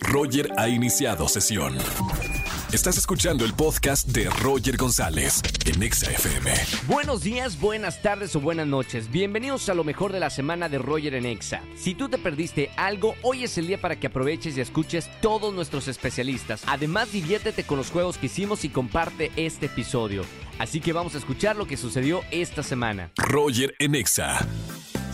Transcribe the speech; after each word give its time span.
Roger 0.00 0.50
ha 0.56 0.68
iniciado 0.68 1.28
sesión. 1.28 1.76
Estás 2.72 2.98
escuchando 2.98 3.44
el 3.44 3.54
podcast 3.54 4.08
de 4.08 4.28
Roger 4.42 4.76
González 4.76 5.40
en 5.64 5.82
Exa 5.82 6.10
FM. 6.10 6.52
Buenos 6.86 7.22
días, 7.22 7.60
buenas 7.60 8.02
tardes 8.02 8.34
o 8.34 8.40
buenas 8.40 8.66
noches. 8.66 9.10
Bienvenidos 9.10 9.68
a 9.68 9.74
lo 9.74 9.84
mejor 9.84 10.12
de 10.12 10.20
la 10.20 10.30
semana 10.30 10.68
de 10.68 10.78
Roger 10.78 11.14
en 11.14 11.26
Exa. 11.26 11.62
Si 11.76 11.94
tú 11.94 12.08
te 12.08 12.18
perdiste 12.18 12.70
algo, 12.76 13.14
hoy 13.22 13.44
es 13.44 13.56
el 13.58 13.68
día 13.68 13.80
para 13.80 13.96
que 13.98 14.08
aproveches 14.08 14.56
y 14.56 14.60
escuches 14.60 15.08
todos 15.20 15.54
nuestros 15.54 15.88
especialistas. 15.88 16.62
Además, 16.66 17.12
diviértete 17.12 17.64
con 17.64 17.78
los 17.78 17.90
juegos 17.90 18.18
que 18.18 18.26
hicimos 18.26 18.64
y 18.64 18.68
comparte 18.68 19.30
este 19.36 19.66
episodio. 19.66 20.24
Así 20.58 20.80
que 20.80 20.92
vamos 20.92 21.14
a 21.14 21.18
escuchar 21.18 21.56
lo 21.56 21.66
que 21.66 21.76
sucedió 21.76 22.22
esta 22.30 22.62
semana. 22.62 23.12
Roger 23.16 23.74
en 23.78 23.94
Exa. 23.94 24.46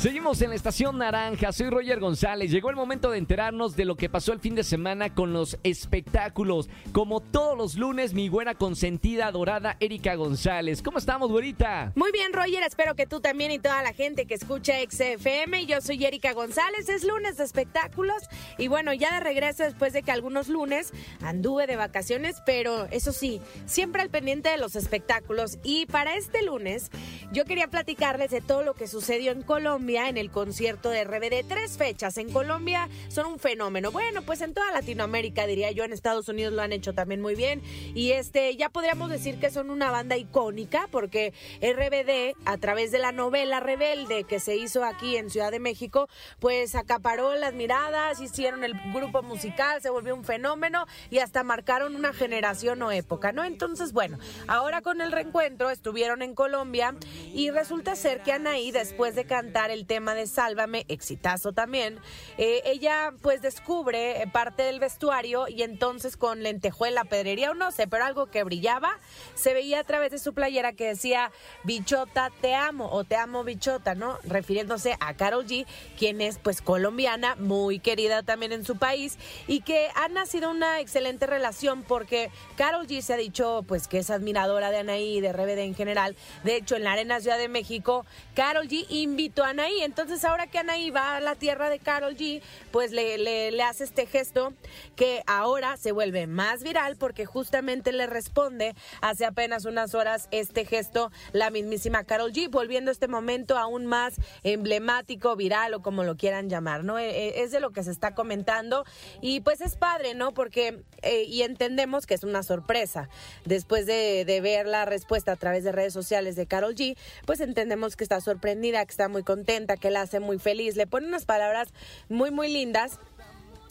Seguimos 0.02 0.42
en 0.42 0.48
la 0.48 0.56
estación 0.56 0.98
naranja, 0.98 1.52
soy 1.52 1.70
Roger 1.70 2.00
González. 2.00 2.50
Llegó 2.50 2.70
el 2.70 2.74
momento 2.74 3.12
de 3.12 3.18
enterarnos 3.18 3.76
de 3.76 3.84
lo 3.84 3.94
que 3.94 4.08
pasó 4.08 4.32
el 4.32 4.40
fin 4.40 4.56
de 4.56 4.64
semana 4.64 5.14
con 5.14 5.32
los 5.32 5.58
espectáculos. 5.62 6.68
Como 6.90 7.20
todos 7.20 7.56
los 7.56 7.76
lunes, 7.76 8.12
mi 8.12 8.28
buena 8.28 8.56
consentida 8.56 9.30
dorada 9.30 9.76
Erika 9.78 10.16
González. 10.16 10.82
¿Cómo 10.82 10.98
estamos, 10.98 11.30
güerita? 11.30 11.92
Muy 11.94 12.10
bien, 12.10 12.32
Roger, 12.32 12.64
espero 12.64 12.96
que 12.96 13.06
tú 13.06 13.20
también 13.20 13.52
y 13.52 13.60
toda 13.60 13.80
la 13.84 13.92
gente 13.92 14.26
que 14.26 14.34
escucha 14.34 14.72
XFM. 14.90 15.66
Yo 15.66 15.80
soy 15.80 16.04
Erika 16.04 16.32
González, 16.32 16.88
es 16.88 17.04
lunes 17.04 17.36
de 17.36 17.44
espectáculos 17.44 18.24
y 18.58 18.66
bueno, 18.66 18.92
ya 18.92 19.14
de 19.14 19.20
regreso 19.20 19.62
después 19.62 19.92
de 19.92 20.02
que 20.02 20.10
algunos 20.10 20.48
lunes 20.48 20.92
anduve 21.20 21.68
de 21.68 21.76
vacaciones, 21.76 22.42
pero 22.44 22.86
eso 22.90 23.12
sí, 23.12 23.40
siempre 23.66 24.02
al 24.02 24.10
pendiente 24.10 24.48
de 24.48 24.58
los 24.58 24.74
espectáculos. 24.74 25.58
Y 25.62 25.86
para 25.86 26.16
este 26.16 26.42
lunes, 26.42 26.90
yo 27.30 27.44
quería 27.44 27.68
platicarles 27.68 28.32
de 28.32 28.40
todo 28.40 28.64
lo 28.64 28.74
que 28.74 28.88
sucedió 28.88 29.30
en 29.30 29.42
Colombia 29.42 29.91
en 29.96 30.16
el 30.16 30.30
concierto 30.30 30.90
de 30.90 31.04
RBD. 31.04 31.46
Tres 31.46 31.76
fechas 31.76 32.16
en 32.16 32.32
Colombia 32.32 32.88
son 33.08 33.26
un 33.26 33.38
fenómeno. 33.38 33.92
Bueno, 33.92 34.22
pues 34.22 34.40
en 34.40 34.54
toda 34.54 34.72
Latinoamérica, 34.72 35.46
diría 35.46 35.70
yo, 35.70 35.84
en 35.84 35.92
Estados 35.92 36.28
Unidos 36.28 36.52
lo 36.52 36.62
han 36.62 36.72
hecho 36.72 36.94
también 36.94 37.20
muy 37.20 37.34
bien. 37.34 37.62
Y 37.94 38.12
este, 38.12 38.56
ya 38.56 38.68
podríamos 38.68 39.10
decir 39.10 39.38
que 39.38 39.50
son 39.50 39.70
una 39.70 39.90
banda 39.90 40.16
icónica 40.16 40.88
porque 40.90 41.32
RBD, 41.60 42.36
a 42.46 42.56
través 42.56 42.90
de 42.90 42.98
la 42.98 43.12
novela 43.12 43.60
Rebelde 43.60 44.24
que 44.24 44.40
se 44.40 44.56
hizo 44.56 44.84
aquí 44.84 45.16
en 45.16 45.30
Ciudad 45.30 45.50
de 45.50 45.60
México, 45.60 46.08
pues 46.40 46.74
acaparó 46.74 47.34
las 47.34 47.54
miradas, 47.54 48.20
hicieron 48.20 48.64
el 48.64 48.74
grupo 48.92 49.22
musical, 49.22 49.82
se 49.82 49.90
volvió 49.90 50.14
un 50.14 50.24
fenómeno 50.24 50.86
y 51.10 51.18
hasta 51.18 51.44
marcaron 51.44 51.94
una 51.94 52.12
generación 52.12 52.82
o 52.82 52.90
época, 52.90 53.32
¿no? 53.32 53.44
Entonces, 53.44 53.92
bueno, 53.92 54.18
ahora 54.48 54.80
con 54.80 55.00
el 55.00 55.12
reencuentro 55.12 55.70
estuvieron 55.70 56.22
en 56.22 56.34
Colombia 56.34 56.94
y 57.34 57.50
resulta 57.50 57.94
ser 57.96 58.22
que 58.22 58.32
Anaí, 58.32 58.70
después 58.70 59.14
de 59.14 59.24
cantar 59.24 59.70
el 59.70 59.81
tema 59.84 60.14
de 60.14 60.26
Sálvame, 60.26 60.84
exitazo 60.88 61.52
también, 61.52 61.98
eh, 62.38 62.62
ella 62.64 63.12
pues 63.22 63.42
descubre 63.42 64.28
parte 64.32 64.62
del 64.62 64.80
vestuario 64.80 65.48
y 65.48 65.62
entonces 65.62 66.16
con 66.16 66.42
lentejuela, 66.42 67.04
pedrería 67.04 67.50
o 67.50 67.54
no 67.54 67.70
sé, 67.70 67.86
pero 67.86 68.04
algo 68.04 68.26
que 68.26 68.44
brillaba, 68.44 68.98
se 69.34 69.54
veía 69.54 69.80
a 69.80 69.84
través 69.84 70.10
de 70.10 70.18
su 70.18 70.34
playera 70.34 70.72
que 70.72 70.88
decía 70.88 71.30
Bichota 71.64 72.30
te 72.40 72.54
amo 72.54 72.88
o 72.90 73.04
te 73.04 73.16
amo 73.16 73.44
Bichota, 73.44 73.94
¿no? 73.94 74.18
Refiriéndose 74.24 74.96
a 75.00 75.14
Carol 75.14 75.46
G, 75.46 75.66
quien 75.98 76.20
es 76.20 76.38
pues 76.38 76.62
colombiana, 76.62 77.36
muy 77.36 77.78
querida 77.78 78.22
también 78.22 78.52
en 78.52 78.64
su 78.64 78.76
país 78.76 79.18
y 79.46 79.60
que 79.60 79.88
ha 79.94 80.08
nacido 80.08 80.50
una 80.50 80.80
excelente 80.80 81.26
relación 81.26 81.82
porque 81.82 82.30
Carol 82.56 82.86
G 82.86 83.00
se 83.00 83.14
ha 83.14 83.16
dicho 83.16 83.64
pues 83.66 83.88
que 83.88 83.98
es 83.98 84.10
admiradora 84.10 84.70
de 84.70 84.78
Anaí, 84.78 85.20
de 85.20 85.32
RBD 85.32 85.58
en 85.58 85.74
general. 85.74 86.16
De 86.44 86.56
hecho, 86.56 86.76
en 86.76 86.84
la 86.84 86.92
Arena 86.92 87.20
Ciudad 87.20 87.38
de 87.38 87.48
México, 87.48 88.04
Carol 88.34 88.68
G 88.68 88.86
invitó 88.88 89.44
a 89.44 89.50
Anaí 89.50 89.71
entonces 89.80 90.24
ahora 90.24 90.46
que 90.46 90.58
Anaí 90.58 90.90
va 90.90 91.16
a 91.16 91.20
la 91.20 91.34
tierra 91.34 91.70
de 91.70 91.78
Carol 91.78 92.16
G, 92.16 92.42
pues 92.70 92.92
le, 92.92 93.18
le, 93.18 93.62
hace 93.62 93.84
este 93.84 94.06
gesto 94.06 94.52
que 94.96 95.22
ahora 95.26 95.76
se 95.76 95.92
vuelve 95.92 96.26
más 96.26 96.62
viral 96.62 96.96
porque 96.96 97.26
justamente 97.26 97.92
le 97.92 98.06
responde 98.06 98.74
hace 99.00 99.24
apenas 99.24 99.64
unas 99.64 99.94
horas 99.94 100.28
este 100.30 100.64
gesto 100.64 101.10
la 101.32 101.50
mismísima 101.50 102.04
Carol 102.04 102.32
G, 102.32 102.50
volviendo 102.50 102.90
este 102.90 103.08
momento 103.08 103.56
aún 103.56 103.86
más 103.86 104.14
emblemático, 104.42 105.36
viral 105.36 105.74
o 105.74 105.82
como 105.82 106.04
lo 106.04 106.16
quieran 106.16 106.48
llamar, 106.48 106.84
¿no? 106.84 106.98
E, 106.98 107.10
e, 107.10 107.42
es 107.42 107.52
de 107.52 107.60
lo 107.60 107.70
que 107.70 107.82
se 107.84 107.90
está 107.90 108.14
comentando 108.14 108.84
y 109.20 109.40
pues 109.40 109.60
es 109.60 109.76
padre, 109.76 110.14
¿no? 110.14 110.34
Porque, 110.34 110.82
eh, 111.02 111.24
y 111.24 111.42
entendemos 111.42 112.06
que 112.06 112.14
es 112.14 112.24
una 112.24 112.42
sorpresa. 112.42 113.08
Después 113.44 113.86
de, 113.86 114.24
de 114.24 114.40
ver 114.40 114.66
la 114.66 114.84
respuesta 114.84 115.32
a 115.32 115.36
través 115.36 115.64
de 115.64 115.72
redes 115.72 115.92
sociales 115.92 116.36
de 116.36 116.46
Carol 116.46 116.74
G, 116.74 116.96
pues 117.26 117.40
entendemos 117.40 117.96
que 117.96 118.04
está 118.04 118.20
sorprendida, 118.20 118.84
que 118.84 118.90
está 118.90 119.08
muy 119.08 119.22
contenta 119.22 119.61
que 119.76 119.90
la 119.90 120.02
hace 120.02 120.20
muy 120.20 120.38
feliz. 120.38 120.76
Le 120.76 120.86
pone 120.86 121.06
unas 121.06 121.24
palabras 121.24 121.68
muy, 122.08 122.30
muy 122.30 122.52
lindas. 122.52 122.98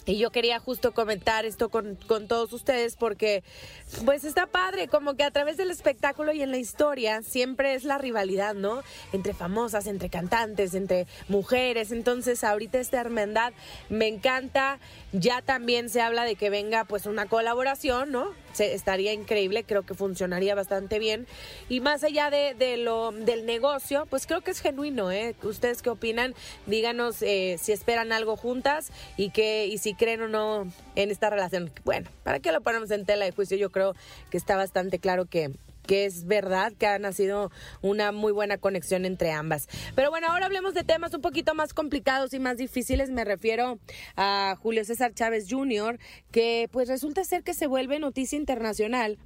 Y 0.07 0.18
yo 0.18 0.31
quería 0.31 0.59
justo 0.59 0.94
comentar 0.94 1.46
esto 1.46 1.69
con, 1.69 1.96
con, 2.07 2.28
todos 2.28 2.52
ustedes 2.53 2.96
porque 2.96 3.44
pues 4.03 4.24
está 4.24 4.47
padre, 4.47 4.88
como 4.88 5.13
que 5.13 5.24
a 5.24 5.29
través 5.29 5.57
del 5.57 5.69
espectáculo 5.69 6.34
y 6.34 6.41
en 6.41 6.50
la 6.50 6.57
historia 6.57 7.22
siempre 7.22 7.75
es 7.75 7.84
la 7.84 8.00
rivalidad, 8.00 8.56
¿no? 8.56 8.81
Entre 9.13 9.35
famosas, 9.35 9.85
entre 9.85 10.09
cantantes, 10.09 10.74
entre 10.74 11.06
mujeres. 11.28 11.91
Entonces 11.91 12.44
ahorita 12.44 12.79
esta 12.79 13.00
hermandad 13.00 13.53
me 13.90 14.08
encanta. 14.08 14.79
Ya 15.13 15.41
también 15.41 15.89
se 15.89 15.99
habla 15.99 16.23
de 16.23 16.35
que 16.35 16.49
venga 16.49 16.85
pues 16.85 17.05
una 17.05 17.25
colaboración, 17.25 18.11
¿no? 18.11 18.29
Se, 18.53 18.73
estaría 18.73 19.11
increíble, 19.11 19.66
creo 19.66 19.83
que 19.83 19.94
funcionaría 19.94 20.55
bastante 20.55 20.99
bien. 20.99 21.27
Y 21.67 21.81
más 21.81 22.03
allá 22.03 22.29
de, 22.29 22.53
de, 22.53 22.77
lo 22.77 23.11
del 23.11 23.45
negocio, 23.45 24.05
pues 24.09 24.25
creo 24.25 24.41
que 24.41 24.51
es 24.51 24.61
genuino, 24.61 25.11
¿eh? 25.11 25.35
¿Ustedes 25.44 25.81
qué 25.81 25.89
opinan? 25.89 26.33
Díganos 26.66 27.22
eh, 27.22 27.57
si 27.61 27.73
esperan 27.73 28.13
algo 28.13 28.38
juntas 28.38 28.91
y 29.17 29.31
que 29.31 29.66
y 29.66 29.79
si 29.79 29.94
creen 29.94 30.22
o 30.22 30.27
no 30.29 30.72
en 30.95 31.11
esta 31.11 31.29
relación. 31.29 31.72
Bueno, 31.83 32.09
¿para 32.23 32.39
qué 32.39 32.53
lo 32.53 32.61
ponemos 32.61 32.89
en 32.91 33.05
tela 33.05 33.25
de 33.25 33.31
juicio? 33.31 33.57
Yo 33.57 33.69
creo 33.69 33.95
que 34.29 34.38
está 34.38 34.55
bastante 34.55 34.99
claro 34.99 35.25
que 35.25 35.51
que 35.86 36.06
es 36.06 36.25
verdad 36.25 36.74
que 36.78 36.88
ha 36.88 37.00
nacido 37.00 37.52
una 37.81 38.12
muy 38.12 38.31
buena 38.31 38.58
conexión 38.58 39.06
entre 39.06 39.31
ambas. 39.31 39.68
Pero 39.96 40.09
bueno, 40.09 40.28
ahora 40.28 40.46
hablemos 40.46 40.74
de 40.74 40.84
temas 40.84 41.14
un 41.14 41.22
poquito 41.22 41.56
más 41.56 41.74
complicados 41.74 42.34
y 42.34 42.40
más 42.40 42.58
difíciles. 42.58 43.09
Me 43.09 43.25
refiero 43.25 43.80
a 44.16 44.58
Julio 44.62 44.86
César 44.86 45.14
Chávez 45.14 45.47
Jr., 45.50 46.00
que 46.31 46.70
pues 46.72 46.88
resulta 46.88 47.24
ser 47.24 47.44
que 47.44 47.53
se 47.53 47.68
vuelve 47.68 48.00
noticia 48.00 48.38
internacional 48.38 49.18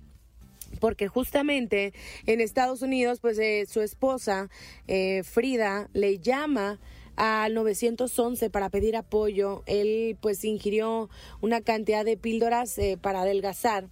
porque 0.79 1.07
justamente 1.07 1.93
en 2.25 2.41
Estados 2.41 2.81
Unidos, 2.81 3.19
pues 3.21 3.39
eh, 3.39 3.65
su 3.67 3.81
esposa, 3.81 4.49
eh, 4.87 5.23
Frida, 5.23 5.89
le 5.93 6.19
llama 6.19 6.79
al 7.15 7.53
911 7.53 8.49
para 8.49 8.69
pedir 8.69 8.95
apoyo. 8.95 9.63
Él 9.65 10.17
pues 10.21 10.43
ingirió 10.43 11.09
una 11.41 11.61
cantidad 11.61 12.05
de 12.05 12.17
píldoras 12.17 12.77
eh, 12.77 12.97
para 13.01 13.21
adelgazar, 13.21 13.87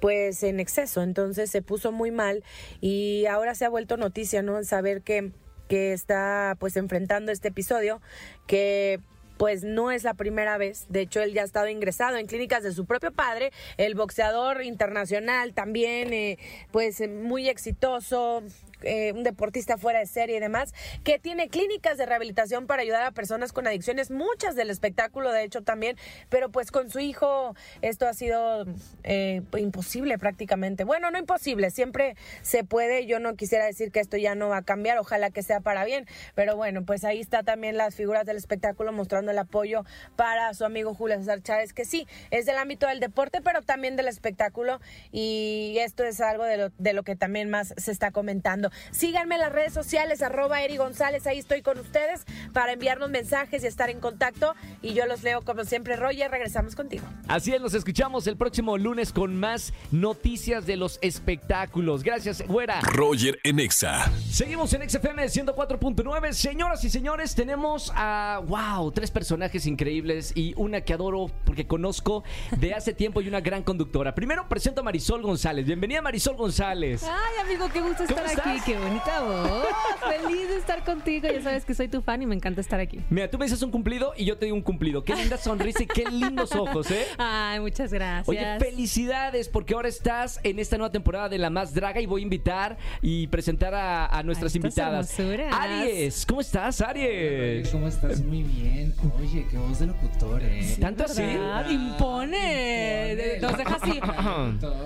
pues 0.00 0.42
en 0.42 0.60
exceso, 0.60 1.02
entonces 1.02 1.50
se 1.50 1.62
puso 1.62 1.92
muy 1.92 2.10
mal 2.10 2.44
y 2.80 3.26
ahora 3.26 3.54
se 3.54 3.64
ha 3.64 3.68
vuelto 3.68 3.96
noticia, 3.96 4.42
¿no? 4.42 4.62
Saber 4.64 5.02
que 5.02 5.32
que 5.68 5.92
está 5.92 6.56
pues 6.60 6.76
enfrentando 6.76 7.32
este 7.32 7.48
episodio 7.48 8.00
que 8.46 9.00
pues 9.36 9.64
no 9.64 9.90
es 9.90 10.02
la 10.02 10.14
primera 10.14 10.56
vez. 10.56 10.86
De 10.88 11.02
hecho, 11.02 11.20
él 11.20 11.32
ya 11.34 11.42
ha 11.42 11.44
estado 11.44 11.68
ingresado 11.68 12.16
en 12.16 12.26
clínicas 12.26 12.62
de 12.62 12.72
su 12.72 12.86
propio 12.86 13.12
padre, 13.12 13.52
el 13.76 13.94
boxeador 13.94 14.62
internacional 14.62 15.52
también, 15.52 16.12
eh, 16.12 16.38
pues 16.70 17.02
muy 17.08 17.48
exitoso, 17.48 18.42
eh, 18.82 19.12
un 19.12 19.22
deportista 19.22 19.78
fuera 19.78 19.98
de 19.98 20.06
serie 20.06 20.36
y 20.36 20.40
demás, 20.40 20.74
que 21.04 21.18
tiene 21.18 21.48
clínicas 21.48 21.98
de 21.98 22.06
rehabilitación 22.06 22.66
para 22.66 22.82
ayudar 22.82 23.02
a 23.02 23.10
personas 23.10 23.52
con 23.52 23.66
adicciones, 23.66 24.10
muchas 24.10 24.54
del 24.54 24.70
espectáculo, 24.70 25.32
de 25.32 25.44
hecho, 25.44 25.62
también, 25.62 25.96
pero 26.28 26.50
pues 26.50 26.70
con 26.70 26.90
su 26.90 26.98
hijo 26.98 27.54
esto 27.82 28.06
ha 28.06 28.14
sido 28.14 28.66
eh, 29.02 29.42
imposible 29.56 30.18
prácticamente. 30.18 30.84
Bueno, 30.84 31.10
no 31.10 31.18
imposible, 31.18 31.70
siempre 31.70 32.16
se 32.42 32.64
puede, 32.64 33.06
yo 33.06 33.18
no 33.18 33.34
quisiera 33.36 33.64
decir 33.64 33.90
que 33.90 34.00
esto 34.00 34.16
ya 34.16 34.34
no 34.34 34.48
va 34.48 34.58
a 34.58 34.62
cambiar, 34.62 34.98
ojalá 34.98 35.30
que 35.30 35.42
sea 35.42 35.60
para 35.60 35.84
bien, 35.84 36.06
pero 36.34 36.56
bueno, 36.56 36.84
pues 36.84 37.04
ahí 37.04 37.20
está 37.20 37.42
también 37.42 37.76
las 37.76 37.94
figuras 37.94 38.26
del 38.26 38.36
espectáculo 38.36 38.92
mostrando 38.92 39.30
el 39.30 39.38
apoyo 39.38 39.84
para 40.16 40.52
su 40.54 40.64
amigo 40.64 40.94
Julio 40.94 41.18
César 41.18 41.42
Chávez, 41.42 41.72
que 41.72 41.84
sí, 41.84 42.06
es 42.30 42.46
del 42.46 42.56
ámbito 42.56 42.86
del 42.86 43.00
deporte, 43.00 43.40
pero 43.42 43.62
también 43.62 43.96
del 43.96 44.08
espectáculo, 44.08 44.80
y 45.12 45.76
esto 45.80 46.04
es 46.04 46.20
algo 46.20 46.44
de 46.44 46.56
lo, 46.56 46.70
de 46.78 46.92
lo 46.92 47.02
que 47.02 47.16
también 47.16 47.50
más 47.50 47.74
se 47.76 47.90
está 47.90 48.10
comentando. 48.10 48.65
Síganme 48.90 49.36
en 49.36 49.40
las 49.40 49.52
redes 49.52 49.72
sociales, 49.72 50.22
arroba 50.22 50.62
Eri 50.62 50.76
González, 50.76 51.26
ahí 51.26 51.38
estoy 51.38 51.62
con 51.62 51.78
ustedes 51.78 52.24
para 52.52 52.72
enviarnos 52.72 53.10
mensajes 53.10 53.62
y 53.64 53.66
estar 53.66 53.90
en 53.90 54.00
contacto. 54.00 54.54
Y 54.82 54.94
yo 54.94 55.06
los 55.06 55.22
leo 55.22 55.42
como 55.42 55.64
siempre, 55.64 55.96
Roger, 55.96 56.30
regresamos 56.30 56.74
contigo. 56.74 57.06
Así 57.28 57.52
es, 57.52 57.60
nos 57.60 57.74
escuchamos 57.74 58.26
el 58.26 58.36
próximo 58.36 58.78
lunes 58.78 59.12
con 59.12 59.36
más 59.38 59.72
noticias 59.90 60.66
de 60.66 60.76
los 60.76 60.98
espectáculos. 61.02 62.02
Gracias, 62.02 62.46
güera. 62.46 62.80
Roger 62.82 63.38
en 63.44 63.60
Exa. 63.60 64.10
Seguimos 64.30 64.72
en 64.72 64.88
XFM 64.88 65.24
104.9. 65.24 66.32
Señoras 66.32 66.84
y 66.84 66.90
señores, 66.90 67.34
tenemos 67.34 67.92
a, 67.94 68.40
wow, 68.46 68.90
tres 68.92 69.10
personajes 69.10 69.66
increíbles 69.66 70.32
y 70.34 70.54
una 70.56 70.80
que 70.82 70.92
adoro 70.92 71.30
porque 71.44 71.66
conozco 71.66 72.24
de 72.58 72.74
hace 72.74 72.92
tiempo 72.92 73.20
y 73.20 73.28
una 73.28 73.40
gran 73.40 73.62
conductora. 73.62 74.14
Primero 74.14 74.48
presento 74.48 74.80
a 74.80 74.84
Marisol 74.84 75.22
González. 75.22 75.66
Bienvenida 75.66 76.02
Marisol 76.02 76.36
González. 76.36 77.02
Ay, 77.04 77.44
amigo, 77.44 77.68
qué 77.72 77.80
gusto 77.80 78.04
estar 78.04 78.26
aquí. 78.26 78.55
Qué 78.64 78.78
bonita 78.78 79.20
voz. 79.22 79.66
Feliz 80.08 80.48
de 80.48 80.56
estar 80.58 80.84
contigo. 80.84 81.28
Ya 81.28 81.42
sabes 81.42 81.64
que 81.64 81.74
soy 81.74 81.88
tu 81.88 82.00
fan 82.02 82.22
y 82.22 82.26
me 82.26 82.34
encanta 82.34 82.60
estar 82.60 82.80
aquí. 82.80 83.00
Mira, 83.10 83.30
tú 83.30 83.38
me 83.38 83.44
dices 83.46 83.60
un 83.62 83.70
cumplido 83.70 84.12
y 84.16 84.24
yo 84.24 84.36
te 84.38 84.46
digo 84.46 84.56
un 84.56 84.62
cumplido. 84.62 85.04
Qué 85.04 85.14
linda 85.14 85.36
sonrisa 85.36 85.82
y 85.82 85.86
qué 85.86 86.04
lindos 86.10 86.54
ojos, 86.54 86.90
¿eh? 86.90 87.06
Ay, 87.18 87.60
muchas 87.60 87.92
gracias. 87.92 88.28
Oye, 88.28 88.58
felicidades 88.58 89.48
porque 89.48 89.74
ahora 89.74 89.88
estás 89.88 90.40
en 90.44 90.58
esta 90.58 90.76
nueva 90.78 90.92
temporada 90.92 91.28
de 91.28 91.38
La 91.38 91.50
Más 91.50 91.74
Draga 91.74 92.00
y 92.00 92.06
voy 92.06 92.22
a 92.22 92.24
invitar 92.24 92.76
y 93.02 93.26
presentar 93.28 93.74
a, 93.74 94.06
a 94.06 94.22
nuestras 94.22 94.54
A 94.54 94.58
estas 94.58 94.64
invitadas. 94.78 95.20
Aries, 95.52 96.24
¿cómo 96.26 96.40
estás, 96.40 96.80
Aries? 96.80 97.68
¿Cómo 97.70 97.88
estás? 97.88 98.20
Muy 98.22 98.42
bien. 98.42 98.94
Oye, 99.20 99.46
qué 99.50 99.58
voz 99.58 99.78
de 99.80 99.86
locutor, 99.86 100.42
¿eh? 100.42 100.76
¿Tanto 100.80 101.04
así? 101.04 101.22
¿Verdad? 101.22 101.68
Impone. 101.70 103.12
Impone. 103.12 103.38
Nos 103.40 103.56
deja 103.58 103.74
así. 103.74 104.00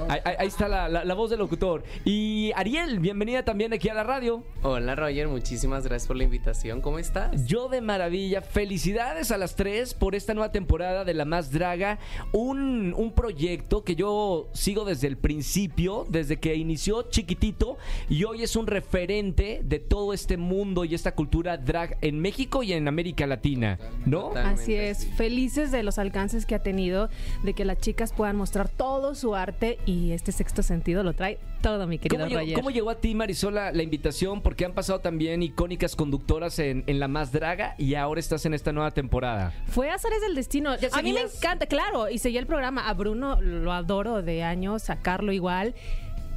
Ahí, 0.09 0.21
ahí- 0.25 0.35
ahí 0.39 0.49
está 0.49 0.69
la, 0.69 0.89
la- 0.89 1.05
la 1.05 1.15
voz 1.15 1.31
del 1.31 1.39
locutor. 1.39 1.83
Y 2.05 2.53
Ariel, 2.57 2.99
bienvenida 3.01 3.45
también 3.45 3.60
aquí 3.61 3.91
a 3.91 3.95
la 3.95 4.05
radio. 4.05 4.43
Hola 4.63 4.95
Roger, 4.95 5.29
muchísimas 5.29 5.85
gracias 5.85 6.07
por 6.09 6.17
la 6.17 6.25
invitación. 6.25 6.81
¿Cómo 6.81 6.99
estás? 6.99 7.47
Yo 7.47 7.69
de 7.69 7.83
maravilla. 7.83 8.41
Felicidades 8.41 9.31
a 9.31 9.37
las 9.37 9.55
tres 9.55 9.93
por 9.93 10.15
esta 10.15 10.33
nueva 10.33 10.51
temporada 10.51 11.05
de 11.05 11.13
La 11.13 11.27
Más 11.27 11.53
Draga. 11.53 11.99
Un, 12.33 12.95
un 12.97 13.13
proyecto 13.13 13.85
que 13.85 13.97
yo 13.97 14.49
sigo 14.55 14.87
desde 14.87 15.09
el 15.09 15.19
principio, 15.19 16.07
desde 16.09 16.39
que 16.39 16.55
inició 16.55 17.03
chiquitito 17.11 17.77
y 18.09 18.25
hoy 18.25 18.43
es 18.43 18.57
un 18.57 18.67
referente 18.67 19.61
de 19.63 19.79
todo 19.79 20.15
este 20.15 20.39
mundo 20.39 20.87
y 20.87 20.95
esta 20.95 21.15
cultura 21.15 21.59
drag 21.59 21.99
en 22.01 22.19
México 22.19 22.63
y 22.63 22.73
en 22.73 22.89
América 22.89 23.27
Latina, 23.27 23.79
¿no? 24.07 24.33
Así 24.37 24.75
es, 24.75 24.99
sí. 24.99 25.09
felices 25.17 25.71
de 25.71 25.83
los 25.83 25.99
alcances 25.99 26.47
que 26.47 26.55
ha 26.55 26.63
tenido, 26.63 27.11
de 27.45 27.53
que 27.53 27.67
las 27.67 27.77
chicas 27.79 28.15
puedan 28.15 28.37
mostrar 28.37 28.71
todo 28.71 29.15
su 29.15 29.35
arte 29.35 29.79
y 29.85 30.13
este 30.13 30.33
sexto 30.33 30.63
sentido 30.63 31.03
lo 31.03 31.13
trae 31.13 31.39
todo, 31.61 31.87
mi 31.87 31.99
querido 31.99 32.21
¿Cómo 32.21 32.29
llegó, 32.29 32.41
Roger. 32.41 32.55
cómo 32.55 32.71
llegó 32.71 32.91
a 32.91 32.95
ti, 32.97 33.15
Marisol, 33.15 33.50
la, 33.51 33.73
la 33.73 33.83
invitación? 33.83 34.43
Porque 34.43 34.65
han 34.65 34.73
pasado 34.73 35.01
también 35.01 35.43
icónicas 35.43 35.97
conductoras 35.97 36.59
en, 36.59 36.85
en 36.87 37.01
La 37.01 37.09
Más 37.09 37.33
Draga 37.33 37.75
y 37.79 37.95
ahora 37.95 38.21
estás 38.21 38.47
en 38.47 38.55
esta 38.55 38.73
nueva 38.73 38.91
temporada. 38.93 39.53
Fue 39.67 39.91
Azares 39.91 40.21
del 40.21 40.35
Destino. 40.35 40.77
¿Ya 40.77 40.89
A 40.93 41.03
mí 41.03 41.13
me 41.13 41.23
encanta, 41.23 41.67
claro, 41.67 42.09
y 42.09 42.19
seguía 42.19 42.41
el 42.41 42.47
programa. 42.47 42.89
A 42.89 42.95
Bruno 42.95 43.41
lo 43.41 43.73
adoro 43.73 44.23
de 44.23 44.43
años, 44.43 44.83
sacarlo 44.83 45.33
igual. 45.33 45.75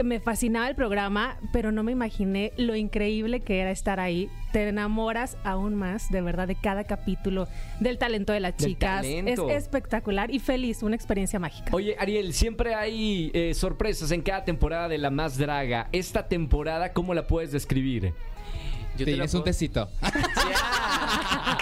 Me 0.03 0.19
fascinaba 0.19 0.67
el 0.69 0.75
programa, 0.75 1.37
pero 1.51 1.71
no 1.71 1.83
me 1.83 1.91
imaginé 1.91 2.51
lo 2.57 2.75
increíble 2.75 3.41
que 3.41 3.59
era 3.59 3.71
estar 3.71 3.99
ahí. 3.99 4.29
Te 4.51 4.67
enamoras 4.67 5.37
aún 5.43 5.75
más, 5.75 6.09
de 6.09 6.21
verdad, 6.21 6.47
de 6.47 6.55
cada 6.55 6.83
capítulo, 6.83 7.47
del 7.79 7.97
talento 7.97 8.33
de 8.33 8.39
las 8.39 8.57
Del 8.57 8.69
chicas. 8.69 9.01
talento. 9.01 9.49
Es 9.49 9.63
espectacular 9.63 10.31
y 10.33 10.39
feliz, 10.39 10.83
una 10.83 10.95
experiencia 10.95 11.39
mágica. 11.39 11.69
Oye, 11.75 11.95
Ariel, 11.99 12.33
siempre 12.33 12.73
hay 12.73 13.31
eh, 13.33 13.53
sorpresas 13.53 14.11
en 14.11 14.21
cada 14.21 14.43
temporada 14.45 14.87
de 14.87 14.97
La 14.97 15.09
Más 15.09 15.37
Draga. 15.37 15.89
Esta 15.91 16.27
temporada, 16.27 16.93
¿cómo 16.93 17.13
la 17.13 17.27
puedes 17.27 17.51
describir? 17.51 18.13
Yo 18.97 19.05
te 19.05 19.37
un 19.37 19.43
tecito. 19.43 19.89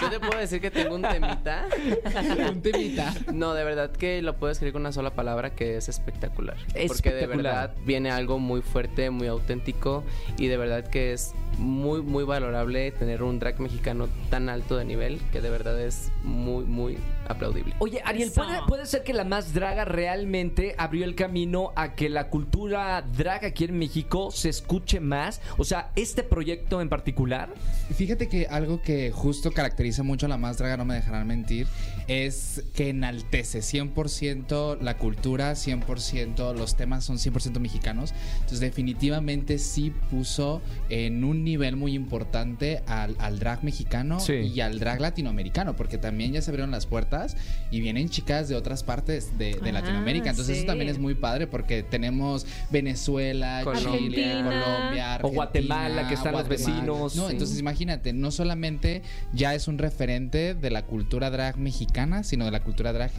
Yo 0.00 0.10
te 0.10 0.20
puedo 0.20 0.38
decir 0.38 0.60
que 0.60 0.70
tengo 0.70 0.94
un 0.94 1.02
temita. 1.02 1.66
un 2.50 2.62
temita. 2.62 3.14
No, 3.32 3.54
de 3.54 3.64
verdad 3.64 3.90
que 3.90 4.20
lo 4.22 4.36
puedo 4.36 4.52
escribir 4.52 4.72
con 4.72 4.82
una 4.82 4.92
sola 4.92 5.14
palabra 5.14 5.54
que 5.54 5.76
es 5.76 5.88
espectacular. 5.88 6.56
Porque 6.88 7.12
de 7.12 7.26
verdad 7.26 7.74
viene 7.84 8.10
algo 8.10 8.38
muy 8.38 8.62
fuerte, 8.62 9.10
muy 9.10 9.28
auténtico 9.28 10.04
y 10.38 10.48
de 10.48 10.56
verdad 10.56 10.86
que 10.86 11.12
es 11.12 11.34
muy, 11.58 12.02
muy 12.02 12.24
valorable 12.24 12.90
tener 12.92 13.22
un 13.22 13.38
drag 13.38 13.60
mexicano 13.60 14.08
tan 14.30 14.48
alto 14.48 14.76
de 14.76 14.84
nivel 14.84 15.20
que 15.32 15.40
de 15.40 15.50
verdad 15.50 15.80
es 15.80 16.10
muy, 16.22 16.64
muy 16.64 16.98
aplaudible. 17.28 17.74
Oye, 17.78 18.00
Ariel. 18.04 18.30
¿puede, 18.34 18.58
puede 18.66 18.86
ser 18.86 19.02
que 19.02 19.12
La 19.12 19.24
Más 19.24 19.54
Draga 19.54 19.84
realmente 19.84 20.74
abrió 20.78 21.04
el 21.04 21.14
camino 21.14 21.72
a 21.76 21.94
que 21.94 22.08
la 22.08 22.28
cultura 22.28 23.02
drag 23.02 23.44
aquí 23.44 23.64
en 23.64 23.78
México 23.78 24.30
se 24.30 24.48
escuche 24.48 25.00
más? 25.00 25.40
O 25.58 25.64
sea, 25.64 25.90
este 25.96 26.22
proyecto 26.22 26.80
en 26.80 26.88
particular. 26.88 27.52
Fíjate 27.94 28.28
que 28.28 28.46
algo 28.46 28.82
que 28.82 29.10
justo 29.10 29.52
caracteriza 29.52 30.02
mucho 30.02 30.26
a 30.26 30.28
la 30.28 30.36
más 30.36 30.58
draga, 30.58 30.76
no 30.76 30.84
me 30.84 30.94
dejarán 30.94 31.26
mentir, 31.26 31.66
es 32.08 32.64
que 32.74 32.90
enaltece 32.90 33.60
100% 33.60 34.80
la 34.80 34.96
cultura, 34.98 35.52
100% 35.52 36.54
los 36.54 36.76
temas 36.76 37.04
son 37.04 37.16
100% 37.16 37.58
mexicanos. 37.58 38.14
Entonces 38.34 38.60
definitivamente 38.60 39.58
sí 39.58 39.92
puso 40.10 40.62
en 40.88 41.24
un 41.24 41.41
nivel 41.44 41.76
muy 41.76 41.94
importante 41.94 42.82
al, 42.86 43.16
al 43.18 43.38
drag 43.38 43.64
mexicano 43.64 44.20
Sí. 44.20 44.34
y 44.34 44.60
al 44.60 44.78
drag 44.78 45.00
latinoamericano, 45.00 45.76
porque 45.76 45.98
también 45.98 46.32
ya 46.32 46.42
se 46.42 46.50
abrieron 46.50 46.70
las 46.70 46.86
puertas 46.86 47.36
y 47.70 47.80
vienen 47.80 48.08
chicas 48.08 48.48
de 48.48 48.56
otras 48.56 48.82
partes 48.82 49.36
de, 49.38 49.54
de 49.54 49.70
Ah, 49.70 49.72
Latinoamérica. 49.72 50.30
Entonces 50.30 50.54
sí. 50.56 50.62
eso 50.62 50.66
también 50.66 50.90
es 50.90 50.98
muy 50.98 51.14
padre 51.14 51.46
porque 51.46 51.82
tenemos 51.82 52.46
Venezuela, 52.70 53.60
Colombia. 53.64 53.92
Chile, 53.92 54.24
Argentina. 54.32 54.42
Colombia, 54.64 55.04
O 55.04 55.08
Argentina, 55.08 55.34
Guatemala, 55.34 56.08
que 56.08 56.14
están 56.14 56.32
los 56.32 56.46
Guatemala. 56.46 56.74
vecinos. 56.80 57.16
No, 57.16 57.26
Sí. 57.26 57.32
entonces 57.32 57.58
imagínate, 57.58 58.12
no 58.12 58.30
solamente 58.30 59.02
ya 59.32 59.54
es 59.54 59.68
un 59.68 59.78
referente 59.78 60.54
de 60.54 60.70
la 60.70 60.82
cultura 60.82 61.30
drag 61.30 61.56
mexicana, 61.58 62.22
sino 62.24 62.44
de 62.44 62.50
la 62.50 62.60
cultura 62.60 62.92
drag 62.92 63.10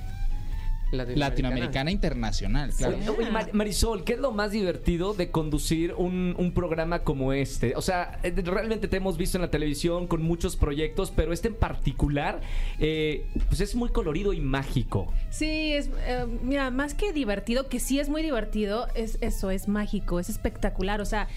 latinoamericana 0.94 1.92
internacional, 1.92 2.72
claro. 2.78 2.98
Oye, 2.98 3.10
oye, 3.10 3.32
Mar- 3.32 3.50
Marisol, 3.54 4.04
¿qué 4.04 4.14
es 4.14 4.20
lo 4.20 4.32
más 4.32 4.52
divertido 4.52 5.14
de 5.14 5.32
conducir 5.32 5.94
un, 5.98 6.36
un 6.38 6.54
programa 6.54 7.00
como 7.00 7.34
este? 7.34 7.76
O 7.76 7.82
sea, 7.82 8.20
eh, 8.24 8.32
realmente 8.44 8.88
te 8.88 8.98
hemos 8.98 9.18
visto 9.18 9.38
en 9.38 9.42
la 9.42 9.52
televisión 9.52 10.08
con 10.08 10.22
muchos 10.22 10.56
proyectos, 10.56 11.12
pero 11.16 11.34
este 11.34 11.50
en 11.50 11.56
particular, 11.56 12.42
eh, 12.80 13.26
pues 13.50 13.62
es 13.62 13.76
muy 13.76 13.90
colorido 13.90 14.34
y 14.34 14.40
mágico. 14.42 15.12
Sí, 15.30 15.74
es, 15.74 15.90
eh, 16.08 16.26
mira, 16.44 16.70
más 16.70 16.94
que 16.94 17.12
divertido, 17.14 17.68
que 17.68 17.80
sí 17.80 18.00
es 18.00 18.10
muy 18.10 18.22
divertido, 18.22 18.88
es 18.96 19.18
eso, 19.22 19.52
es 19.52 19.68
mágico, 19.68 20.20
es 20.20 20.30
espectacular. 20.30 21.02
O 21.02 21.06
sea, 21.06 21.28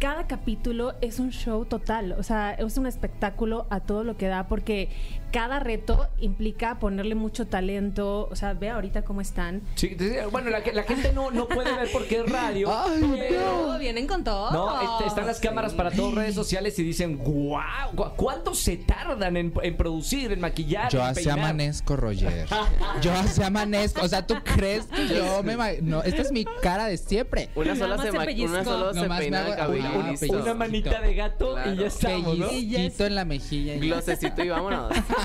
cada 0.00 0.26
capítulo 0.26 0.94
es 1.00 1.18
un 1.18 1.30
show 1.30 1.64
total, 1.64 2.12
o 2.18 2.22
sea, 2.22 2.52
es 2.52 2.76
un 2.76 2.86
espectáculo 2.86 3.66
a 3.70 3.80
todo 3.80 4.04
lo 4.04 4.16
que 4.16 4.26
da, 4.26 4.48
porque 4.48 4.88
cada 5.34 5.58
reto 5.58 6.06
implica 6.20 6.78
ponerle 6.78 7.16
mucho 7.16 7.48
talento. 7.48 8.28
O 8.30 8.36
sea, 8.36 8.54
ve 8.54 8.70
ahorita 8.70 9.02
cómo 9.02 9.20
están. 9.20 9.62
Sí, 9.74 9.96
bueno, 10.30 10.48
la, 10.48 10.60
la 10.72 10.82
gente 10.84 11.12
no, 11.12 11.32
no 11.32 11.48
puede 11.48 11.74
ver 11.76 11.88
porque 11.92 12.20
es 12.20 12.30
radio. 12.30 12.70
Pero 13.18 13.76
vienen 13.80 14.06
con 14.06 14.22
todo. 14.22 14.52
No, 14.52 14.80
este, 14.80 15.08
están 15.08 15.26
las 15.26 15.40
cámaras 15.40 15.74
para 15.74 15.90
todas 15.90 16.14
redes 16.14 16.36
sociales 16.36 16.78
y 16.78 16.84
dicen, 16.84 17.18
wow, 17.18 18.12
¿cuánto 18.16 18.54
se 18.54 18.76
tardan 18.76 19.36
en, 19.36 19.52
en 19.60 19.76
producir, 19.76 20.30
en 20.30 20.40
maquillar? 20.40 20.92
Yo 20.92 21.00
en 21.00 21.06
así 21.06 21.24
peinar?" 21.24 21.38
amanezco, 21.40 21.96
Roger. 21.96 22.46
Yo 23.02 23.12
así 23.12 23.42
amanezco. 23.42 24.02
O 24.04 24.08
sea, 24.08 24.24
¿tú 24.24 24.36
crees 24.44 24.86
que 24.86 25.08
yo 25.08 25.42
me... 25.42 25.56
No, 25.82 26.04
esta 26.04 26.22
es 26.22 26.30
mi 26.30 26.44
cara 26.62 26.86
de 26.86 26.96
siempre. 26.96 27.48
Una 27.56 27.74
sola 27.74 27.98
se, 27.98 28.10
una 28.12 28.62
sola 28.64 28.94
se 28.94 29.08
peina 29.08 29.48
el 29.48 29.56
cabello 29.56 29.84
Ah, 29.94 30.14
y. 30.20 30.30
Una 30.30 30.54
manita 30.54 31.00
de 31.00 31.14
gato 31.14 31.56
y 31.66 31.76
ya 31.76 31.86
estamos, 31.88 32.38
¿no? 32.38 32.46
Pellizquito 32.48 33.06
en 33.06 33.14
la 33.16 33.24
mejilla. 33.24 33.74
y- 33.74 33.80
Glosecito 33.80 34.44
y 34.44 34.48
vámonos. 34.50 34.92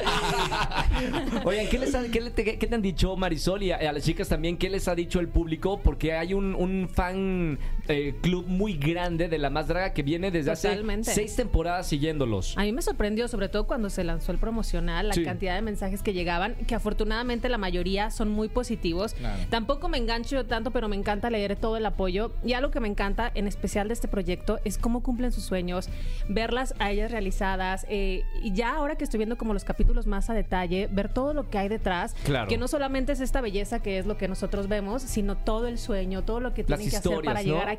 Oigan, 1.46 1.68
¿qué, 1.68 1.80
les 1.80 1.96
han- 1.96 2.12
qué 2.12 2.22
le- 2.22 2.32
qué 2.34 2.56
te 2.68 2.76
han 2.76 2.82
dicho 2.82 3.16
Marisol 3.16 3.64
y 3.64 3.72
a, 3.72 3.78
a 3.78 3.92
las 3.94 4.04
chicas 4.04 4.28
también? 4.30 4.58
¿Qué 4.58 4.70
les 4.70 4.88
ha 4.88 4.96
dicho 4.96 5.20
el 5.20 5.28
público? 5.28 5.80
Porque 5.84 6.14
hay 6.14 6.34
un, 6.34 6.56
un 6.56 6.90
fan 6.94 7.58
eh, 7.90 8.16
club 8.22 8.46
muy 8.48 8.76
grande 8.78 9.28
de 9.28 9.38
La 9.40 9.50
Más 9.50 9.68
Draga 9.68 9.94
que 9.94 10.04
viene 10.04 10.32
desde 10.32 10.54
Totalmente. 10.54 11.10
hace 11.12 11.22
seis 11.22 11.36
temporadas 11.36 11.88
siguiéndolos. 11.88 12.56
A 12.58 12.62
mí 12.62 12.72
me 12.72 12.82
sorprendió, 12.82 13.28
sobre 13.28 13.50
todo 13.50 13.66
cuando 13.68 13.90
se 13.90 14.04
lanzó 14.04 14.32
el 14.32 14.38
promocional, 14.38 15.08
la 15.08 15.14
Sí. 15.16 15.24
cantidad 15.24 15.56
de 15.56 15.62
mensajes 15.62 16.04
que 16.04 16.14
llegaban, 16.14 16.54
que 16.68 16.76
afortunadamente 16.76 17.50
la 17.50 17.58
mayoría 17.58 18.12
son 18.12 18.30
muy 18.30 18.48
positivos. 18.48 19.14
Claro. 19.16 19.42
Tampoco 19.50 19.90
me 19.90 19.98
engancho 19.98 20.36
yo 20.36 20.46
tanto, 20.46 20.72
pero 20.72 20.88
me 20.88 20.96
encanta 20.96 21.30
leer 21.30 21.56
todo 21.56 21.78
el 21.78 21.86
apoyo. 21.86 22.32
Y 22.46 22.54
algo 22.54 22.70
que 22.72 22.80
me 22.80 22.88
encanta, 22.88 23.32
en 23.34 23.48
especial 23.48 23.88
de 23.88 23.96
este 23.96 24.08
proyecto, 24.08 24.60
es 24.64 24.78
cómo 24.78 25.02
cumplen 25.02 25.32
sus 25.32 25.44
sueños, 25.44 25.90
verlas 26.28 26.76
a 26.80 26.92
ellas 26.92 27.12
realizadas. 27.12 27.86
eh, 27.90 28.24
y 28.44 28.54
ya 28.54 28.76
ahora 28.76 28.96
que 28.98 29.04
estoy 29.04 29.18
viendo 29.18 29.38
como 29.38 29.54
los 29.54 29.64
capítulos 29.64 30.06
más 30.06 30.30
a 30.30 30.34
detalle, 30.34 30.88
ver 30.92 31.10
todo 31.12 31.34
lo 31.34 31.50
que 31.50 31.58
hay 31.58 31.70
detrás, 31.70 32.14
Claro. 32.24 32.48
que 32.48 32.58
no 32.58 32.68
solamente 32.68 33.12
es 33.14 33.20
esta 33.22 33.42
belleza 33.42 33.80
que 33.82 33.98
es 33.98 34.06
lo 34.06 34.18
que 34.18 34.28
nosotros 34.28 34.68
vemos, 34.68 35.02
sino 35.02 35.36
todo 35.38 35.68
el 35.68 35.78
sueño, 35.80 36.24
todo 36.24 36.40
lo 36.40 36.54
que 36.54 36.64
tienen 36.64 36.90
que 36.90 36.98
hacer 36.98 37.22
para 37.24 37.42
¿no? 37.42 37.46
llegar 37.46 37.70
aquí. 37.70 37.79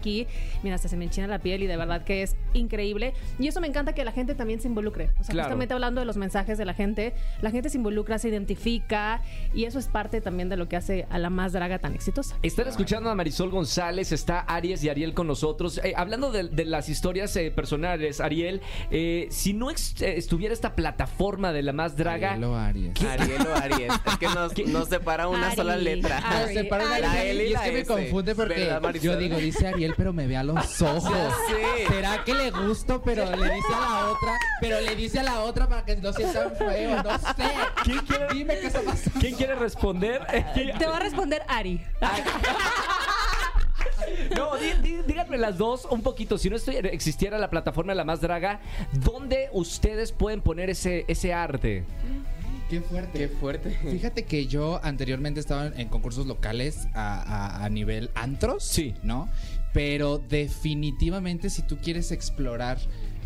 Mira, 0.63 0.75
hasta 0.77 0.89
se 0.89 0.97
me 0.97 1.05
enchina 1.05 1.27
la 1.27 1.39
piel 1.39 1.63
y 1.63 1.67
de 1.67 1.77
verdad 1.77 2.05
que 2.05 2.23
es 2.23 2.37
increíble. 2.55 3.15
Y 3.39 3.47
eso 3.49 3.61
me 3.61 3.67
encanta 3.69 3.95
que 3.95 4.05
la 4.05 4.13
gente 4.13 4.35
también 4.35 4.61
se 4.61 4.69
involucre. 4.69 5.11
O 5.21 5.25
sea, 5.25 5.33
Claro. 5.33 5.49
justamente 5.49 5.75
hablando 5.75 6.01
de 6.01 6.07
los 6.07 6.17
mensajes 6.17 6.59
de 6.59 6.65
la 6.65 6.75
gente, 6.75 7.15
la 7.43 7.51
gente 7.51 7.69
se 7.71 7.77
involucra, 7.79 8.19
se 8.19 8.29
identifica 8.29 9.23
y 9.55 9.65
eso 9.65 9.79
es 9.79 9.89
parte 9.89 10.21
también 10.21 10.49
de 10.49 10.57
lo 10.57 10.69
que 10.69 10.77
hace 10.77 11.07
a 11.11 11.19
la 11.19 11.31
más 11.31 11.53
draga 11.53 11.79
tan 11.79 11.95
exitosa. 11.95 12.37
Están 12.43 12.69
escuchando 12.69 13.11
a 13.11 13.15
Marisol 13.15 13.51
González, 13.51 14.13
está 14.13 14.41
Aries 14.41 14.83
y 14.85 14.89
Ariel 14.89 15.15
con 15.15 15.27
nosotros. 15.27 15.81
Eh, 15.85 15.93
hablando 15.97 16.31
de, 16.33 16.49
de 16.49 16.65
las 16.65 16.89
historias 16.89 17.35
eh, 17.37 17.51
personales, 17.51 18.21
Ariel, 18.21 18.61
eh, 18.91 19.29
si 19.31 19.53
no 19.53 19.71
ex- 19.71 20.01
estuviera 20.03 20.53
esta 20.55 20.75
plataforma 20.75 21.53
de 21.53 21.63
La 21.63 21.73
Más 21.73 21.97
Draga, 21.97 22.31
Ariel 22.33 22.45
o 22.45 22.57
Aries. 22.57 23.03
Ariel 23.05 23.47
o 23.47 23.55
Aries. 23.55 23.93
Es 24.07 24.17
que 24.19 24.27
nos, 24.27 24.57
nos 24.69 24.89
separa 24.89 25.29
una 25.29 25.49
Ari. 25.49 25.57
sola 25.57 25.77
letra. 25.77 26.19
Ari. 26.19 26.55
Se 26.55 26.61
separa 26.63 26.85
una 26.87 26.95
Ari. 26.97 27.03
La 27.03 27.25
L 27.25 27.45
y 27.45 27.47
y 27.47 27.47
es 27.49 27.53
la 27.53 27.65
que 27.65 27.73
me 27.73 27.85
confunde 27.85 28.35
porque 28.35 29.01
yo 29.03 29.17
digo, 29.17 29.37
dice 29.39 29.67
Ariel, 29.69 29.90
pero 29.97 30.13
me 30.13 30.27
ve 30.27 30.37
a 30.37 30.43
los 30.45 30.83
ojos. 30.83 31.13
¿Será 31.89 32.25
que 32.25 32.35
le 32.35 32.51
gusto, 32.51 33.03
pero 33.03 33.25
le 33.37 33.55
dice 33.55 33.75
a 33.75 33.81
la 33.81 34.07
otra, 34.11 34.39
pero 34.61 34.81
le 34.81 34.97
dice 34.97 35.21
a 35.21 35.23
la 35.23 35.41
otra 35.41 35.69
para 35.69 35.85
que 35.85 35.97
no 35.97 36.13
sientan 36.13 36.53
feo? 36.57 37.03
No 37.03 37.19
sé. 37.19 37.51
¿Quién 37.85 37.99
quiere- 38.01 38.27
Dime 38.33 38.59
qué 38.59 38.67
está 38.67 38.81
pasando. 38.83 39.21
¿quién 39.21 39.35
quiere 39.35 39.55
responder? 39.55 40.25
Te 40.79 40.87
va 40.87 40.97
a 40.97 41.01
responder 41.01 41.43
Ari. 41.49 41.81
No, 44.37 44.57
dí- 44.57 44.73
dí- 44.83 45.03
díganme 45.07 45.39
las 45.39 45.57
dos 45.59 45.87
un 45.91 46.03
poquito. 46.03 46.37
Si 46.39 46.51
no 46.51 46.57
estoy- 46.57 46.77
existiera 46.77 47.39
la 47.39 47.49
plataforma 47.51 47.93
de 47.93 47.97
La 47.97 48.05
Más 48.05 48.21
Draga, 48.21 48.61
¿dónde 48.93 49.49
ustedes 49.53 50.13
pueden 50.13 50.41
poner 50.41 50.71
ese, 50.71 51.05
ese 51.09 51.33
arte? 51.33 51.85
Qué 52.69 52.81
fuerte. 52.81 53.19
Qué 53.19 53.29
fuerte. 53.29 53.71
Fíjate 53.91 54.25
que 54.25 54.47
yo 54.47 54.81
anteriormente 54.83 55.41
estaba 55.41 55.67
en, 55.67 55.81
en 55.81 55.89
concursos 55.89 56.27
locales 56.27 56.87
a, 56.95 57.21
a- 57.61 57.65
a 57.65 57.69
nivel 57.69 58.11
antros. 58.15 58.65
Sí. 58.65 58.95
¿No? 59.03 59.29
Pero 59.73 60.19
definitivamente 60.19 61.51
si 61.51 61.63
tú 61.63 61.79
quieres 61.79 62.11
explorar 62.13 62.79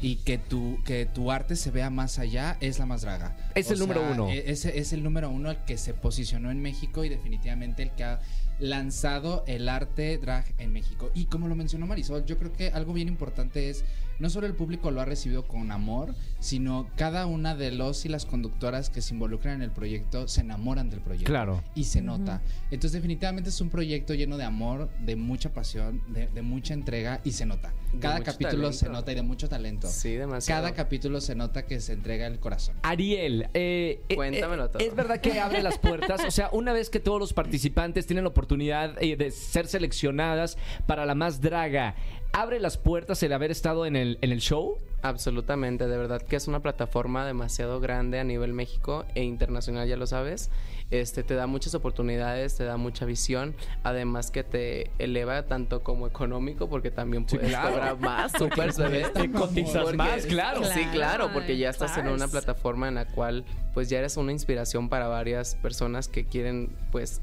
y 0.02 0.16
que 0.16 0.36
tu, 0.36 0.78
que 0.84 1.06
tu 1.06 1.30
arte 1.30 1.56
se 1.56 1.70
vea 1.70 1.88
más 1.88 2.18
allá, 2.18 2.58
es 2.60 2.78
la 2.78 2.84
más 2.86 3.02
draga. 3.02 3.36
Es 3.54 3.70
el 3.70 3.78
número 3.78 4.02
uno. 4.12 4.28
e- 4.28 4.50
Es, 4.50 4.64
es 4.66 4.92
el 4.92 5.02
número 5.02 5.30
uno 5.30 5.50
el 5.50 5.58
que 5.64 5.78
se 5.78 5.94
posicionó 5.94 6.50
en 6.50 6.60
México 6.60 7.04
y 7.04 7.08
definitivamente 7.08 7.82
el 7.84 7.90
que 7.92 8.04
ha 8.04 8.20
lanzado 8.58 9.44
el 9.46 9.68
arte 9.68 10.18
drag 10.18 10.44
en 10.58 10.72
México. 10.72 11.10
Y 11.14 11.24
como 11.26 11.48
lo 11.48 11.54
mencionó 11.54 11.86
Marisol, 11.86 12.24
yo 12.26 12.36
creo 12.38 12.52
que 12.52 12.68
algo 12.68 12.92
bien 12.92 13.08
importante 13.08 13.70
es, 13.70 13.84
no 14.18 14.30
solo 14.30 14.46
el 14.46 14.54
público 14.54 14.90
lo 14.90 15.00
ha 15.00 15.04
recibido 15.04 15.46
con 15.46 15.72
amor, 15.72 16.14
sino 16.38 16.88
cada 16.96 17.26
una 17.26 17.54
de 17.54 17.70
los 17.70 18.04
y 18.04 18.08
las 18.08 18.26
conductoras 18.26 18.90
que 18.90 19.00
se 19.00 19.14
involucran 19.14 19.56
en 19.56 19.62
el 19.62 19.70
proyecto 19.70 20.28
se 20.28 20.40
enamoran 20.40 20.90
del 20.90 21.00
proyecto. 21.00 21.30
Claro. 21.30 21.62
Y 21.74 21.84
se 21.84 22.02
nota. 22.02 22.42
Entonces 22.70 22.92
definitivamente 22.92 23.50
es 23.50 23.60
un 23.60 23.70
proyecto 23.70 24.14
lleno 24.14 24.36
de 24.36 24.44
amor, 24.44 24.90
de 25.00 25.16
mucha 25.16 25.52
pasión, 25.52 26.02
de, 26.08 26.28
de 26.28 26.42
mucha 26.42 26.74
entrega 26.74 27.20
y 27.24 27.32
se 27.32 27.46
nota. 27.46 27.72
Cada 28.00 28.20
capítulo 28.22 28.72
se 28.72 28.88
nota 28.88 29.12
y 29.12 29.14
de 29.14 29.22
mucho 29.22 29.48
talento. 29.48 29.88
Sí, 29.88 30.14
demasiado. 30.14 30.62
Cada 30.62 30.74
capítulo 30.74 31.20
se 31.20 31.34
nota 31.34 31.66
que 31.66 31.80
se 31.80 31.92
entrega 31.92 32.26
el 32.26 32.40
corazón. 32.40 32.76
Ariel, 32.82 33.48
eh, 33.54 34.02
eh, 34.08 34.14
Cuéntamelo 34.16 34.66
eh, 34.66 34.68
todo. 34.68 34.82
¿Es 34.82 34.94
verdad 34.94 35.20
que 35.20 35.38
abre 35.40 35.62
las 35.62 35.78
puertas? 35.78 36.24
O 36.24 36.30
sea, 36.30 36.50
una 36.52 36.72
vez 36.72 36.90
que 36.90 37.00
todos 37.00 37.20
los 37.20 37.32
participantes 37.32 38.06
tienen 38.06 38.24
la 38.24 38.30
oportunidad 38.30 39.00
eh, 39.02 39.16
de 39.16 39.30
ser 39.30 39.66
seleccionadas 39.66 40.56
para 40.86 41.06
la 41.06 41.14
más 41.14 41.40
draga, 41.40 41.94
¿abre 42.34 42.58
las 42.60 42.76
puertas 42.76 43.22
el 43.22 43.32
haber 43.32 43.50
estado 43.50 43.86
en 43.86 43.96
el, 43.96 44.18
en 44.20 44.32
el 44.32 44.40
show? 44.40 44.78
Absolutamente, 45.02 45.86
de 45.86 45.96
verdad 45.98 46.20
que 46.22 46.34
es 46.36 46.48
una 46.48 46.60
plataforma 46.60 47.24
demasiado 47.26 47.78
grande 47.78 48.18
a 48.18 48.24
nivel 48.24 48.52
México 48.54 49.04
e 49.14 49.22
internacional, 49.22 49.86
ya 49.86 49.96
lo 49.96 50.06
sabes. 50.06 50.50
Este 50.90 51.22
te 51.22 51.34
da 51.34 51.46
muchas 51.46 51.74
oportunidades, 51.74 52.56
te 52.56 52.64
da 52.64 52.76
mucha 52.76 53.04
visión, 53.04 53.54
además 53.82 54.30
que 54.30 54.42
te 54.44 54.90
eleva 54.98 55.42
tanto 55.44 55.82
como 55.82 56.06
económico 56.06 56.68
porque 56.68 56.90
también 56.90 57.28
Sí, 57.28 57.36
puedes 57.36 57.50
claro. 57.52 57.70
cobrar 57.72 58.00
más, 58.00 58.32
ve. 58.78 59.06
Te 59.12 59.30
cotizas 59.30 59.82
Porque- 59.82 59.96
más, 59.96 60.26
claro. 60.26 60.64
Sí, 60.64 60.84
claro, 60.92 61.30
porque 61.32 61.56
ya 61.58 61.70
estás 61.70 61.96
en 61.98 62.08
una 62.08 62.26
plataforma 62.28 62.88
en 62.88 62.94
la 62.96 63.06
cual 63.06 63.44
pues 63.74 63.88
ya 63.90 63.98
eres 63.98 64.16
una 64.16 64.32
inspiración 64.32 64.88
para 64.88 65.06
varias 65.08 65.54
personas 65.56 66.08
que 66.08 66.24
quieren 66.24 66.74
pues 66.90 67.20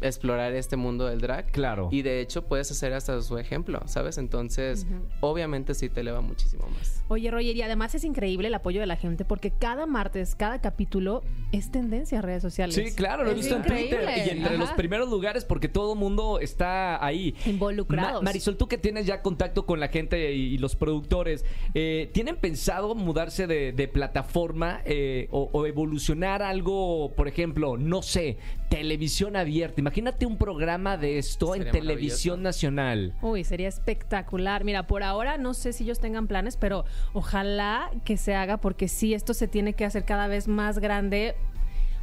explorar 0.00 0.52
este 0.54 0.76
mundo 0.76 1.06
del 1.06 1.20
drag. 1.20 1.50
Claro. 1.52 1.88
Y 1.90 2.02
de 2.02 2.20
hecho 2.20 2.42
puedes 2.46 2.70
hacer 2.70 2.92
hasta 2.92 3.20
su 3.22 3.38
ejemplo, 3.38 3.80
¿sabes? 3.86 4.18
Entonces, 4.18 4.86
obviamente 5.20 5.74
sí 5.74 5.88
te 5.88 6.00
eleva 6.00 6.20
muchísimo 6.20 6.66
más. 6.76 7.02
Oye, 7.08 7.30
Roger, 7.30 7.56
y 7.56 7.62
además 7.62 7.94
es 7.94 8.04
increíble 8.04 8.48
el 8.48 8.54
apoyo 8.54 8.80
de 8.80 8.86
la 8.86 8.96
gente 8.96 9.24
porque 9.24 9.50
cada 9.52 9.86
martes, 9.86 10.34
cada 10.34 10.60
capítulo 10.60 11.22
es 11.52 11.70
tendencia 11.70 12.16
en 12.16 12.22
redes 12.24 12.42
sociales. 12.42 12.74
Sí, 12.74 12.94
claro, 12.94 13.24
lo 13.24 13.30
he 13.30 13.34
visto 13.34 13.56
en 13.56 13.62
Twitter 13.62 14.08
y 14.26 14.30
entre 14.30 14.58
los 14.58 14.70
primeros 14.72 15.08
lugares 15.08 15.44
porque 15.44 15.68
todo 15.68 15.92
el 15.94 15.98
mundo 15.98 16.40
está 16.40 17.04
ahí. 17.04 17.34
Involucrados. 17.46 18.22
Ma- 18.22 18.26
Marisol, 18.30 18.56
tú 18.56 18.66
que 18.68 18.78
tienes 18.78 19.06
ya 19.06 19.22
contacto 19.22 19.64
con 19.66 19.80
la 19.80 19.88
gente 19.88 20.32
y, 20.34 20.54
y 20.54 20.58
los 20.58 20.76
productores, 20.76 21.44
eh, 21.74 22.10
¿tienen 22.12 22.36
pensado 22.36 22.94
mudarse 22.94 23.46
de, 23.46 23.72
de 23.72 23.88
plataforma 23.88 24.80
eh, 24.84 25.28
o, 25.30 25.48
o 25.52 25.64
evolucionar 25.66 26.42
algo, 26.42 27.12
por 27.16 27.28
ejemplo, 27.28 27.76
no 27.76 28.02
sé, 28.02 28.36
televisión 28.68 29.36
abierta? 29.36 29.80
Imagínate 29.80 30.26
un 30.26 30.36
programa 30.36 30.96
de 30.96 31.18
esto 31.18 31.54
en 31.54 31.70
televisión 31.70 32.42
nacional. 32.42 33.14
Uy, 33.22 33.44
sería 33.44 33.68
espectacular. 33.68 34.64
Mira, 34.64 34.86
por 34.86 35.02
ahora 35.02 35.38
no 35.38 35.54
sé 35.54 35.72
si 35.72 35.84
ellos 35.84 36.00
tengan 36.00 36.26
planes, 36.26 36.56
pero 36.56 36.84
ojalá 37.12 37.90
que 38.04 38.16
se 38.16 38.34
haga 38.34 38.58
porque 38.58 38.88
sí, 38.88 39.14
esto 39.14 39.34
se 39.34 39.48
tiene 39.48 39.74
que 39.74 39.84
hacer 39.84 40.04
cada 40.04 40.26
vez 40.26 40.48
más 40.48 40.78
grande. 40.78 41.34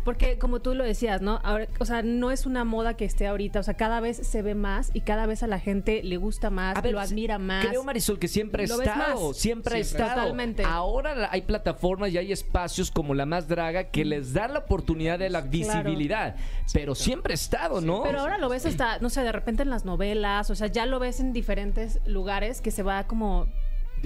Porque 0.03 0.37
como 0.37 0.59
tú 0.59 0.75
lo 0.75 0.83
decías, 0.83 1.21
¿no? 1.21 1.39
Ahora, 1.43 1.67
o 1.79 1.85
sea, 1.85 2.01
no 2.01 2.31
es 2.31 2.45
una 2.45 2.63
moda 2.65 2.95
que 2.95 3.05
esté 3.05 3.27
ahorita, 3.27 3.59
o 3.59 3.63
sea, 3.63 3.75
cada 3.75 3.99
vez 3.99 4.17
se 4.17 4.41
ve 4.41 4.55
más 4.55 4.91
y 4.93 5.01
cada 5.01 5.25
vez 5.25 5.43
a 5.43 5.47
la 5.47 5.59
gente 5.59 6.03
le 6.03 6.17
gusta 6.17 6.49
más, 6.49 6.81
ver, 6.81 6.91
lo 6.91 6.99
admira 6.99 7.39
más. 7.39 7.65
Creo, 7.65 7.83
Marisol, 7.83 8.19
que 8.19 8.27
siempre 8.27 8.63
ha 8.63 8.65
estado. 8.65 9.33
Siempre 9.33 9.77
ha 9.77 9.79
estado. 9.79 10.21
Totalmente. 10.21 10.63
Ahora 10.65 11.29
hay 11.31 11.43
plataformas 11.43 12.11
y 12.11 12.17
hay 12.17 12.31
espacios 12.31 12.91
como 12.91 13.13
la 13.13 13.25
más 13.25 13.47
draga 13.47 13.85
que 13.85 14.03
les 14.03 14.33
dan 14.33 14.53
la 14.53 14.59
oportunidad 14.59 15.19
de 15.19 15.29
la 15.29 15.41
visibilidad. 15.41 16.35
Pero 16.73 16.95
siempre 16.95 17.33
ha 17.33 17.35
estado, 17.35 17.81
¿no? 17.81 18.03
Pero 18.03 18.19
ahora 18.19 18.37
lo 18.37 18.49
ves 18.49 18.65
hasta, 18.65 18.99
no 18.99 19.09
sé, 19.09 19.21
de 19.21 19.31
repente 19.31 19.63
en 19.63 19.69
las 19.69 19.85
novelas, 19.85 20.49
o 20.49 20.55
sea, 20.55 20.67
ya 20.67 20.85
lo 20.85 20.99
ves 20.99 21.19
en 21.19 21.33
diferentes 21.33 21.99
lugares 22.05 22.61
que 22.61 22.71
se 22.71 22.83
va 22.83 23.05
como 23.05 23.47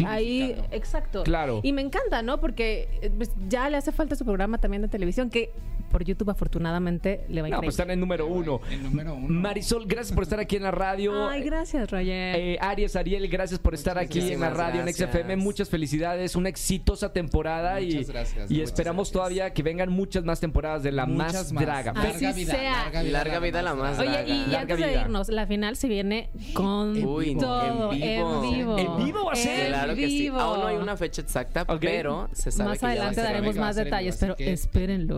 ahí, 0.06 0.56
exacto. 0.72 1.24
Claro. 1.24 1.62
Y 1.64 1.74
me 1.74 1.82
encanta, 1.82 2.22
¿no? 2.22 2.40
Porque 2.40 2.88
eh, 3.02 3.12
pues, 3.16 3.32
ya 3.48 3.70
le 3.70 3.78
hace 3.78 3.92
falta 3.92 4.16
su 4.16 4.26
programa 4.26 4.60
también 4.60 4.82
de 4.82 4.88
televisión, 4.88 5.30
que 5.30 5.52
por 5.88 6.04
YouTube 6.04 6.30
afortunadamente 6.30 7.26
le 7.30 7.42
va 7.42 7.50
No, 7.50 7.58
pues 7.60 7.70
están 7.70 7.90
en 7.92 8.00
número 8.00 8.28
uno. 8.28 8.62
El 8.70 8.84
número 8.84 9.14
uno. 9.16 9.28
Marisol, 9.30 9.86
gracias 9.88 10.14
por 10.14 10.24
estar 10.24 10.40
aquí 10.40 10.56
en 10.56 10.64
la 10.64 10.72
radio. 10.72 11.28
Ay, 11.30 11.44
gracias, 11.44 11.90
Roger. 11.90 12.08
Eh, 12.40 12.58
Aries, 12.62 12.96
Ariel, 12.96 13.28
gracias 13.28 13.60
por 13.60 13.74
estar 13.74 13.98
aquí 13.98 14.20
en 14.20 14.40
la 14.40 14.50
gracias. 14.50 14.58
radio 14.58 14.82
en 14.82 14.94
XFM. 14.94 15.36
Muchas 15.38 15.70
felicidades, 15.70 16.36
una 16.36 16.50
exitosa 16.50 17.12
temporada 17.14 17.80
y, 17.82 17.94
Muchas 17.96 18.10
gracias, 18.10 18.52
y 18.52 18.54
muchas 18.56 18.70
esperamos 18.70 19.08
gracias. 19.08 19.14
todavía 19.14 19.54
que 19.54 19.64
vengan 19.64 19.90
muchas 19.92 20.24
más 20.24 20.40
temporadas 20.40 20.84
de 20.84 20.92
la 20.92 21.06
Muchas 21.06 21.34
más, 21.34 21.54
más. 21.54 21.64
draga. 21.64 21.92
Así 21.96 22.24
Larga 22.24 22.32
vida, 22.34 22.54
sea. 22.54 22.72
larga 22.74 23.02
vida, 23.02 23.12
Larga 23.12 23.40
vida 23.40 23.62
la 23.62 23.76
más 23.76 24.00
Oye, 24.00 24.10
draga. 24.10 24.28
y, 24.28 24.32
y 24.32 24.38
Larga 24.48 24.60
antes 24.62 24.78
de 24.80 24.94
irnos, 25.02 25.30
la 25.30 25.48
final 25.48 25.76
se 25.76 25.88
viene 25.88 26.30
con 26.54 27.04
Uy, 27.04 27.32
en 27.32 27.38
todo, 27.40 27.92
en 27.94 28.00
vivo. 28.00 28.42
vivo. 28.42 28.78
¿En 28.78 29.06
vivo 29.06 29.26
va 29.26 29.34
a 29.34 29.36
ser? 29.36 29.60
En 29.60 29.68
Claro 29.68 29.96
que 29.96 30.08
sí. 30.08 30.28
Aún 30.28 30.60
no 30.60 30.68
hay 30.68 30.76
una 30.78 30.98
fecha 30.98 31.22
exacta, 31.22 31.66
pero 31.66 32.30
se 32.34 32.52
sabe 32.52 32.70
Más 32.70 32.80
que 32.80 32.82
ya 32.82 32.88
va 32.88 32.92
a 32.92 32.94
adelante 32.94 33.22
en 33.22 33.28
daremos 33.28 33.56
más 33.56 33.78
a 33.78 33.80
en 33.80 33.86
detalles, 33.86 34.18
pero. 34.18 34.36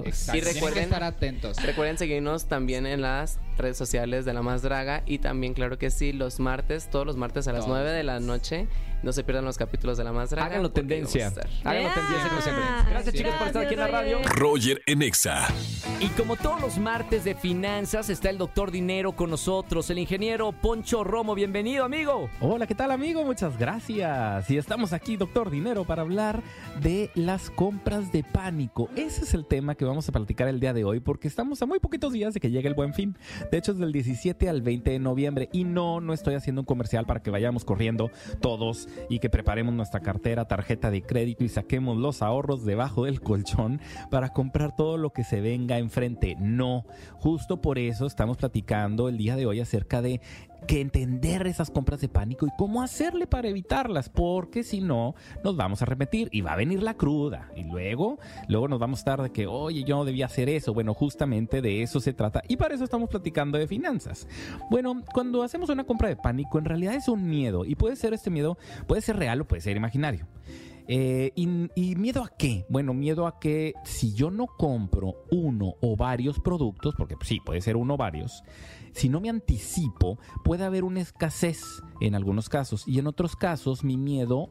Exacto. 0.05 0.37
Y 0.37 0.41
Que 0.59 0.65
recuerden- 0.65 0.83
estar 0.83 1.03
atentos. 1.03 1.63
Recuerden 1.63 1.97
seguirnos 1.97 2.45
también 2.45 2.85
en 2.85 3.01
las 3.01 3.39
redes 3.57 3.77
sociales 3.77 4.25
de 4.25 4.33
La 4.33 4.41
Más 4.41 4.61
Draga 4.61 5.03
y 5.05 5.19
también, 5.19 5.53
claro 5.53 5.77
que 5.77 5.89
sí, 5.89 6.13
los 6.13 6.39
martes, 6.39 6.89
todos 6.89 7.05
los 7.05 7.15
martes 7.17 7.47
a 7.47 7.51
las 7.53 7.65
Todos 7.65 7.77
9 7.77 7.91
de 7.91 8.03
la 8.03 8.19
noche. 8.19 8.67
No 9.01 9.13
se 9.13 9.23
pierdan 9.23 9.45
los 9.45 9.57
capítulos 9.57 9.97
de 9.97 10.03
La 10.03 10.11
Más 10.11 10.29
Draga. 10.29 10.47
Háganlo 10.47 10.71
tendencia. 10.71 11.27
Háganlo 11.27 11.89
Yeah. 11.89 11.93
tendencia 11.93 12.29
como 12.29 12.41
siempre. 12.41 12.63
Gracias, 12.89 13.15
chicos, 13.15 13.33
por 13.35 13.47
estar 13.47 13.63
aquí 13.63 13.73
en 13.73 13.79
la 13.79 13.87
Gracias, 13.87 14.13
radio. 14.13 14.29
Roger. 14.29 14.39
Roger 14.39 14.81
en 14.87 15.01
Exa. 15.01 15.47
Y 16.01 16.07
como 16.09 16.35
todos 16.35 16.59
los 16.59 16.77
martes 16.77 17.23
de 17.23 17.33
finanzas, 17.35 18.09
está 18.09 18.29
el 18.29 18.37
doctor 18.37 18.71
Dinero 18.71 19.13
con 19.13 19.29
nosotros, 19.29 19.89
el 19.89 19.99
ingeniero 19.99 20.51
Poncho 20.51 21.03
Romo. 21.05 21.33
Bienvenido, 21.33 21.85
amigo. 21.85 22.29
Hola, 22.41 22.67
¿qué 22.67 22.75
tal 22.75 22.91
amigo? 22.91 23.23
Muchas 23.23 23.57
gracias. 23.57 24.49
Y 24.49 24.57
estamos 24.57 24.91
aquí, 24.91 25.15
doctor 25.15 25.49
Dinero, 25.49 25.85
para 25.85 26.01
hablar 26.01 26.41
de 26.81 27.09
las 27.15 27.49
compras 27.49 28.11
de 28.11 28.23
pánico. 28.23 28.89
Ese 28.97 29.23
es 29.23 29.33
el 29.33 29.45
tema 29.45 29.75
que 29.75 29.85
vamos 29.85 30.09
a 30.09 30.11
platicar 30.11 30.49
el 30.49 30.59
día 30.59 30.73
de 30.73 30.83
hoy 30.83 30.99
porque 30.99 31.29
estamos 31.29 31.61
a 31.61 31.65
muy 31.65 31.79
poquitos 31.79 32.11
días 32.11 32.33
de 32.33 32.41
que 32.41 32.51
llegue 32.51 32.67
el 32.67 32.73
buen 32.73 32.93
fin. 32.93 33.17
De 33.49 33.57
hecho, 33.57 33.71
es 33.71 33.77
del 33.77 33.93
17 33.93 34.49
al 34.49 34.61
20 34.61 34.91
de 34.91 34.99
noviembre. 34.99 35.47
Y 35.53 35.63
no, 35.63 36.01
no 36.01 36.11
estoy 36.13 36.35
haciendo 36.35 36.61
un 36.63 36.65
comercial 36.65 37.05
para 37.05 37.21
que 37.21 37.31
vayamos 37.31 37.63
corriendo 37.63 38.11
todos 38.41 38.88
y 39.09 39.19
que 39.19 39.29
preparemos 39.29 39.73
nuestra 39.73 39.99
cartera, 39.99 40.45
tarjeta 40.45 40.91
de 40.91 41.01
crédito 41.01 41.43
y 41.43 41.49
saquemos 41.49 41.97
los 41.97 42.21
ahorros 42.21 42.65
debajo 42.65 43.05
del 43.05 43.21
colchón 43.21 43.79
para 44.09 44.29
comprar 44.29 44.75
todo 44.75 44.97
lo 44.97 45.11
que 45.11 45.23
se 45.23 45.41
venga 45.41 45.77
enfrente. 45.77 46.35
No, 46.39 46.85
justo 47.13 47.61
por 47.61 47.79
eso 47.79 48.05
estamos 48.05 48.37
platicando 48.37 49.09
el 49.09 49.17
día 49.17 49.35
de 49.35 49.45
hoy 49.45 49.59
acerca 49.59 50.01
de 50.01 50.21
que 50.67 50.81
entender 50.81 51.47
esas 51.47 51.71
compras 51.71 52.01
de 52.01 52.09
pánico 52.09 52.45
y 52.45 52.51
cómo 52.57 52.81
hacerle 52.81 53.27
para 53.27 53.47
evitarlas, 53.47 54.09
porque 54.09 54.63
si 54.63 54.81
no, 54.81 55.15
nos 55.43 55.55
vamos 55.55 55.81
a 55.81 55.85
repetir 55.85 56.29
y 56.31 56.41
va 56.41 56.53
a 56.53 56.57
venir 56.57 56.83
la 56.83 56.95
cruda. 56.95 57.51
Y 57.55 57.63
luego, 57.63 58.19
luego 58.47 58.67
nos 58.67 58.79
vamos 58.79 58.99
a 58.99 59.01
estar 59.01 59.21
de 59.21 59.31
que, 59.31 59.47
oye, 59.47 59.83
yo 59.83 59.97
no 59.97 60.05
debía 60.05 60.25
hacer 60.25 60.49
eso. 60.49 60.73
Bueno, 60.73 60.93
justamente 60.93 61.61
de 61.61 61.81
eso 61.81 61.99
se 61.99 62.13
trata 62.13 62.41
y 62.47 62.57
para 62.57 62.75
eso 62.75 62.83
estamos 62.83 63.09
platicando 63.09 63.57
de 63.57 63.67
finanzas. 63.67 64.27
Bueno, 64.69 65.03
cuando 65.13 65.43
hacemos 65.43 65.69
una 65.69 65.83
compra 65.83 66.09
de 66.09 66.15
pánico, 66.15 66.59
en 66.59 66.65
realidad 66.65 66.95
es 66.95 67.07
un 67.07 67.27
miedo 67.27 67.65
y 67.65 67.75
puede 67.75 67.95
ser 67.95 68.13
este 68.13 68.29
miedo, 68.29 68.57
puede 68.87 69.01
ser 69.01 69.17
real 69.17 69.41
o 69.41 69.47
puede 69.47 69.61
ser 69.61 69.75
imaginario. 69.75 70.27
Eh, 70.91 71.31
y, 71.35 71.45
miedo 71.95 72.23
a 72.23 72.29
qué? 72.35 72.65
Bueno, 72.67 72.95
miedo 72.95 73.27
a 73.27 73.39
que 73.39 73.75
si 73.83 74.15
yo 74.15 74.31
no 74.31 74.47
compro 74.47 75.17
uno 75.29 75.75
o 75.81 75.95
varios 75.95 76.39
productos, 76.39 76.95
porque 76.97 77.13
sí, 77.21 77.39
puede 77.45 77.61
ser 77.61 77.77
uno 77.77 77.93
o 77.93 77.97
varios, 77.97 78.43
si 78.93 79.09
no 79.09 79.19
me 79.19 79.29
anticipo, 79.29 80.17
puede 80.43 80.65
haber 80.65 80.83
una 80.83 81.01
escasez 81.01 81.61
en 82.01 82.15
algunos 82.15 82.49
casos. 82.49 82.87
Y 82.87 82.99
en 82.99 83.07
otros 83.07 83.35
casos 83.35 83.83
mi 83.83 83.97
miedo 83.97 84.49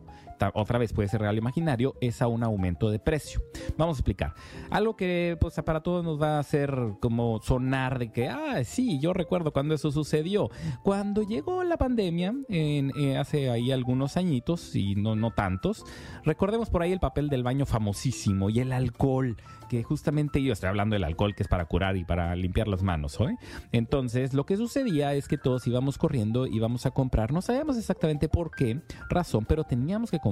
otra 0.54 0.78
vez 0.78 0.92
puede 0.92 1.08
ser 1.08 1.20
real 1.20 1.34
o 1.34 1.38
imaginario, 1.38 1.94
es 2.00 2.22
a 2.22 2.28
un 2.28 2.42
aumento 2.42 2.90
de 2.90 2.98
precio. 2.98 3.42
Vamos 3.76 3.96
a 3.96 4.00
explicar. 4.00 4.34
Algo 4.70 4.96
que 4.96 5.36
pues 5.40 5.54
para 5.64 5.82
todos 5.82 6.04
nos 6.04 6.20
va 6.20 6.36
a 6.36 6.38
hacer 6.40 6.74
como 7.00 7.40
sonar 7.42 7.98
de 7.98 8.12
que, 8.12 8.28
ah, 8.28 8.62
sí, 8.64 8.98
yo 9.00 9.12
recuerdo 9.12 9.52
cuando 9.52 9.74
eso 9.74 9.90
sucedió. 9.90 10.50
Cuando 10.82 11.22
llegó 11.22 11.64
la 11.64 11.76
pandemia, 11.76 12.34
en, 12.48 12.92
eh, 12.96 13.16
hace 13.16 13.50
ahí 13.50 13.72
algunos 13.72 14.16
añitos, 14.16 14.74
y 14.74 14.94
no, 14.94 15.16
no 15.16 15.32
tantos, 15.32 15.84
recordemos 16.24 16.70
por 16.70 16.82
ahí 16.82 16.92
el 16.92 17.00
papel 17.00 17.28
del 17.28 17.42
baño 17.42 17.66
famosísimo 17.66 18.50
y 18.50 18.60
el 18.60 18.72
alcohol, 18.72 19.36
que 19.68 19.82
justamente 19.82 20.42
yo 20.42 20.52
estoy 20.52 20.68
hablando 20.68 20.94
del 20.94 21.04
alcohol 21.04 21.34
que 21.34 21.42
es 21.42 21.48
para 21.48 21.66
curar 21.66 21.96
y 21.96 22.04
para 22.04 22.34
limpiar 22.36 22.68
las 22.68 22.82
manos, 22.82 23.18
¿eh? 23.20 23.36
Entonces, 23.72 24.32
lo 24.32 24.46
que 24.46 24.56
sucedía 24.56 25.14
es 25.14 25.28
que 25.28 25.36
todos 25.36 25.66
íbamos 25.66 25.98
corriendo, 25.98 26.46
íbamos 26.46 26.86
a 26.86 26.90
comprar, 26.90 27.32
no 27.32 27.42
sabíamos 27.42 27.76
exactamente 27.76 28.28
por 28.28 28.50
qué 28.50 28.80
razón, 29.10 29.44
pero 29.44 29.64
teníamos 29.64 30.10
que 30.10 30.18
comprar 30.18 30.27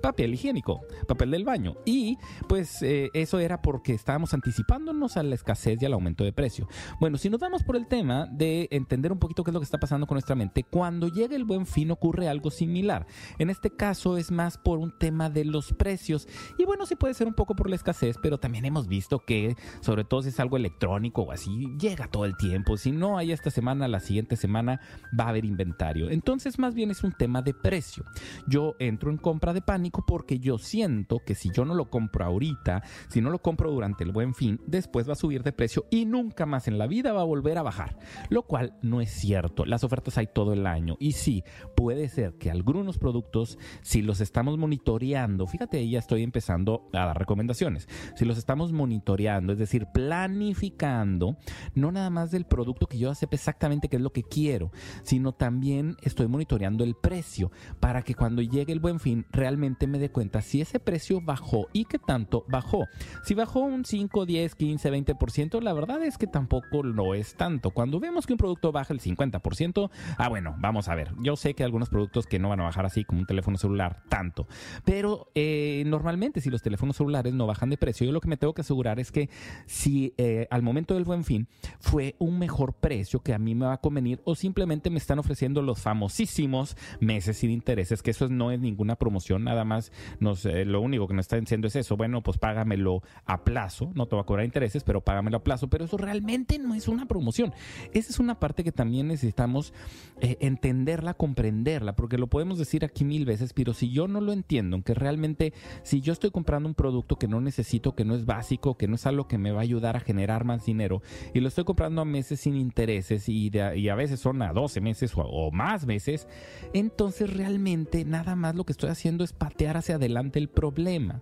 papel 0.00 0.34
higiénico, 0.34 0.82
papel 1.08 1.30
del 1.32 1.44
baño. 1.44 1.76
Y 1.84 2.16
pues 2.48 2.82
eh, 2.82 3.10
eso 3.14 3.38
era 3.38 3.60
porque 3.60 3.94
estábamos 3.94 4.34
anticipándonos 4.34 5.16
a 5.16 5.22
la 5.22 5.34
escasez 5.34 5.80
y 5.80 5.86
al 5.86 5.94
aumento 5.94 6.24
de 6.24 6.32
precio. 6.32 6.68
Bueno, 7.00 7.18
si 7.18 7.30
nos 7.30 7.40
vamos 7.40 7.62
por 7.64 7.76
el 7.76 7.86
tema 7.86 8.26
de 8.30 8.68
entender 8.70 9.12
un 9.12 9.18
poquito 9.18 9.42
qué 9.42 9.50
es 9.50 9.54
lo 9.54 9.60
que 9.60 9.64
está 9.64 9.78
pasando 9.78 10.06
con 10.06 10.14
nuestra 10.14 10.36
mente, 10.36 10.62
cuando 10.62 11.08
llega 11.08 11.34
el 11.34 11.44
buen 11.44 11.66
fin 11.66 11.90
ocurre 11.90 12.28
algo 12.28 12.50
similar. 12.50 13.06
En 13.38 13.50
este 13.50 13.70
caso 13.70 14.16
es 14.16 14.30
más 14.30 14.58
por 14.58 14.78
un 14.78 14.96
tema 14.98 15.30
de 15.30 15.44
los 15.44 15.72
precios. 15.72 16.28
Y 16.58 16.64
bueno, 16.64 16.86
sí 16.86 16.94
puede 16.96 17.14
ser 17.14 17.26
un 17.26 17.34
poco 17.34 17.54
por 17.54 17.68
la 17.68 17.76
escasez, 17.76 18.16
pero 18.22 18.38
también 18.38 18.64
hemos 18.64 18.88
visto 18.88 19.20
que, 19.20 19.56
sobre 19.80 20.04
todo 20.04 20.22
si 20.22 20.28
es 20.28 20.40
algo 20.40 20.56
electrónico 20.56 21.22
o 21.22 21.32
así, 21.32 21.68
llega 21.78 22.06
todo 22.06 22.24
el 22.24 22.36
tiempo. 22.36 22.76
Si 22.76 22.92
no 22.92 23.18
hay 23.18 23.32
esta 23.32 23.50
semana, 23.50 23.88
la 23.88 24.00
siguiente 24.00 24.36
semana 24.36 24.80
va 25.18 25.24
a 25.24 25.28
haber 25.28 25.44
inventario. 25.44 26.10
Entonces, 26.10 26.58
más 26.58 26.74
bien 26.74 26.90
es 26.90 27.02
un 27.02 27.12
tema 27.12 27.42
de 27.42 27.54
precio. 27.54 28.04
Yo 28.46 28.74
entro 28.78 29.10
en 29.10 29.16
compra 29.16 29.31
de 29.32 29.62
pánico 29.62 30.04
porque 30.06 30.38
yo 30.38 30.58
siento 30.58 31.20
que 31.24 31.34
si 31.34 31.50
yo 31.50 31.64
no 31.64 31.74
lo 31.74 31.90
compro 31.90 32.24
ahorita, 32.24 32.82
si 33.08 33.20
no 33.20 33.30
lo 33.30 33.40
compro 33.40 33.70
durante 33.70 34.04
el 34.04 34.12
buen 34.12 34.34
fin, 34.34 34.60
después 34.66 35.08
va 35.08 35.14
a 35.14 35.16
subir 35.16 35.42
de 35.42 35.52
precio 35.52 35.86
y 35.90 36.04
nunca 36.04 36.46
más 36.46 36.68
en 36.68 36.78
la 36.78 36.86
vida 36.86 37.12
va 37.12 37.22
a 37.22 37.24
volver 37.24 37.58
a 37.58 37.62
bajar. 37.62 37.98
Lo 38.28 38.42
cual 38.42 38.74
no 38.82 39.00
es 39.00 39.10
cierto. 39.10 39.64
Las 39.64 39.84
ofertas 39.84 40.18
hay 40.18 40.28
todo 40.28 40.52
el 40.52 40.66
año. 40.66 40.96
Y 41.00 41.12
sí, 41.12 41.42
puede 41.74 42.08
ser 42.08 42.34
que 42.34 42.50
algunos 42.50 42.98
productos, 42.98 43.58
si 43.80 44.02
los 44.02 44.20
estamos 44.20 44.58
monitoreando, 44.58 45.46
fíjate, 45.46 45.88
ya 45.88 45.98
estoy 45.98 46.22
empezando 46.22 46.88
a 46.92 47.06
dar 47.06 47.18
recomendaciones. 47.18 47.88
Si 48.14 48.24
los 48.24 48.38
estamos 48.38 48.72
monitoreando, 48.72 49.52
es 49.52 49.58
decir, 49.58 49.86
planificando, 49.92 51.36
no 51.74 51.90
nada 51.90 52.10
más 52.10 52.30
del 52.30 52.44
producto 52.44 52.86
que 52.86 52.98
yo 52.98 53.12
sepa 53.14 53.36
exactamente 53.36 53.88
qué 53.88 53.96
es 53.96 54.02
lo 54.02 54.12
que 54.12 54.22
quiero, 54.22 54.70
sino 55.02 55.32
también 55.32 55.96
estoy 56.02 56.28
monitoreando 56.28 56.84
el 56.84 56.94
precio 56.94 57.50
para 57.80 58.02
que 58.02 58.14
cuando 58.14 58.42
llegue 58.42 58.72
el 58.72 58.80
buen 58.80 59.00
fin 59.00 59.21
realmente 59.30 59.86
me 59.86 59.98
dé 59.98 60.10
cuenta 60.10 60.42
si 60.42 60.60
ese 60.60 60.80
precio 60.80 61.20
bajó 61.20 61.68
y 61.72 61.84
qué 61.84 61.98
tanto 61.98 62.44
bajó. 62.48 62.86
Si 63.24 63.34
bajó 63.34 63.60
un 63.60 63.84
5, 63.84 64.26
10, 64.26 64.54
15, 64.54 64.92
20%, 64.92 65.60
la 65.60 65.72
verdad 65.72 66.02
es 66.02 66.18
que 66.18 66.26
tampoco 66.26 66.82
lo 66.82 67.14
es 67.14 67.34
tanto. 67.36 67.70
Cuando 67.70 68.00
vemos 68.00 68.26
que 68.26 68.34
un 68.34 68.38
producto 68.38 68.72
baja 68.72 68.92
el 68.92 69.00
50%, 69.00 69.90
ah 70.18 70.28
bueno, 70.28 70.54
vamos 70.58 70.88
a 70.88 70.94
ver. 70.94 71.12
Yo 71.20 71.36
sé 71.36 71.54
que 71.54 71.62
hay 71.62 71.66
algunos 71.66 71.88
productos 71.88 72.26
que 72.26 72.38
no 72.38 72.48
van 72.48 72.60
a 72.60 72.64
bajar 72.64 72.86
así 72.86 73.04
como 73.04 73.20
un 73.20 73.26
teléfono 73.26 73.58
celular 73.58 74.02
tanto, 74.08 74.46
pero 74.84 75.30
eh, 75.34 75.82
normalmente 75.86 76.40
si 76.40 76.50
los 76.50 76.62
teléfonos 76.62 76.96
celulares 76.96 77.34
no 77.34 77.46
bajan 77.46 77.70
de 77.70 77.76
precio, 77.76 78.06
yo 78.06 78.12
lo 78.12 78.20
que 78.20 78.28
me 78.28 78.36
tengo 78.36 78.54
que 78.54 78.62
asegurar 78.62 79.00
es 79.00 79.12
que 79.12 79.28
si 79.66 80.14
eh, 80.16 80.46
al 80.50 80.62
momento 80.62 80.94
del 80.94 81.04
buen 81.04 81.24
fin 81.24 81.48
fue 81.80 82.16
un 82.18 82.38
mejor 82.38 82.74
precio 82.74 83.20
que 83.20 83.34
a 83.34 83.38
mí 83.38 83.54
me 83.54 83.66
va 83.66 83.74
a 83.74 83.80
convenir 83.80 84.20
o 84.24 84.34
simplemente 84.34 84.90
me 84.90 84.98
están 84.98 85.18
ofreciendo 85.18 85.62
los 85.62 85.80
famosísimos 85.80 86.76
meses 87.00 87.38
sin 87.38 87.50
intereses, 87.50 88.02
que 88.02 88.10
eso 88.10 88.28
no 88.28 88.50
es 88.50 88.60
ninguna 88.60 88.96
promoción, 88.96 89.11
nada 89.20 89.64
más 89.64 89.92
nos, 90.20 90.44
eh, 90.46 90.64
lo 90.64 90.80
único 90.80 91.06
que 91.08 91.14
nos 91.14 91.24
están 91.24 91.40
diciendo 91.40 91.68
es 91.68 91.76
eso, 91.76 91.96
bueno, 91.96 92.22
pues 92.22 92.38
págamelo 92.38 93.02
a 93.24 93.44
plazo, 93.44 93.90
no 93.94 94.06
te 94.06 94.16
va 94.16 94.22
a 94.22 94.26
cobrar 94.26 94.44
intereses, 94.44 94.84
pero 94.84 95.00
págamelo 95.00 95.38
a 95.38 95.42
plazo, 95.44 95.68
pero 95.68 95.84
eso 95.84 95.96
realmente 95.96 96.58
no 96.58 96.74
es 96.74 96.88
una 96.88 97.06
promoción. 97.06 97.52
Esa 97.92 98.10
es 98.10 98.18
una 98.18 98.38
parte 98.38 98.64
que 98.64 98.72
también 98.72 99.08
necesitamos 99.08 99.72
eh, 100.20 100.36
entenderla, 100.40 101.14
comprenderla, 101.14 101.94
porque 101.96 102.18
lo 102.18 102.26
podemos 102.28 102.58
decir 102.58 102.84
aquí 102.84 103.04
mil 103.04 103.24
veces, 103.24 103.52
pero 103.52 103.74
si 103.74 103.90
yo 103.90 104.08
no 104.08 104.20
lo 104.20 104.32
entiendo, 104.32 104.80
que 104.82 104.94
realmente 104.94 105.52
si 105.82 106.00
yo 106.00 106.12
estoy 106.12 106.30
comprando 106.30 106.68
un 106.68 106.74
producto 106.74 107.16
que 107.16 107.28
no 107.28 107.40
necesito, 107.40 107.94
que 107.94 108.04
no 108.04 108.14
es 108.14 108.24
básico, 108.26 108.76
que 108.76 108.88
no 108.88 108.94
es 108.96 109.06
algo 109.06 109.28
que 109.28 109.38
me 109.38 109.50
va 109.52 109.58
a 109.60 109.62
ayudar 109.62 109.96
a 109.96 110.00
generar 110.00 110.44
más 110.44 110.64
dinero, 110.64 111.02
y 111.34 111.40
lo 111.40 111.48
estoy 111.48 111.64
comprando 111.64 112.00
a 112.02 112.04
meses 112.04 112.40
sin 112.40 112.56
intereses 112.56 113.28
y, 113.28 113.50
de- 113.50 113.78
y 113.78 113.88
a 113.88 113.94
veces 113.94 114.20
son 114.20 114.42
a 114.42 114.52
12 114.52 114.80
meses 114.80 115.16
o, 115.16 115.20
o 115.22 115.50
más 115.50 115.86
meses, 115.86 116.26
entonces 116.72 117.32
realmente 117.34 118.04
nada 118.04 118.36
más 118.36 118.54
lo 118.54 118.64
que 118.64 118.72
estoy 118.72 118.90
haciendo 119.02 119.24
es 119.24 119.32
patear 119.32 119.76
hacia 119.76 119.96
adelante 119.96 120.38
el 120.38 120.48
problema. 120.48 121.20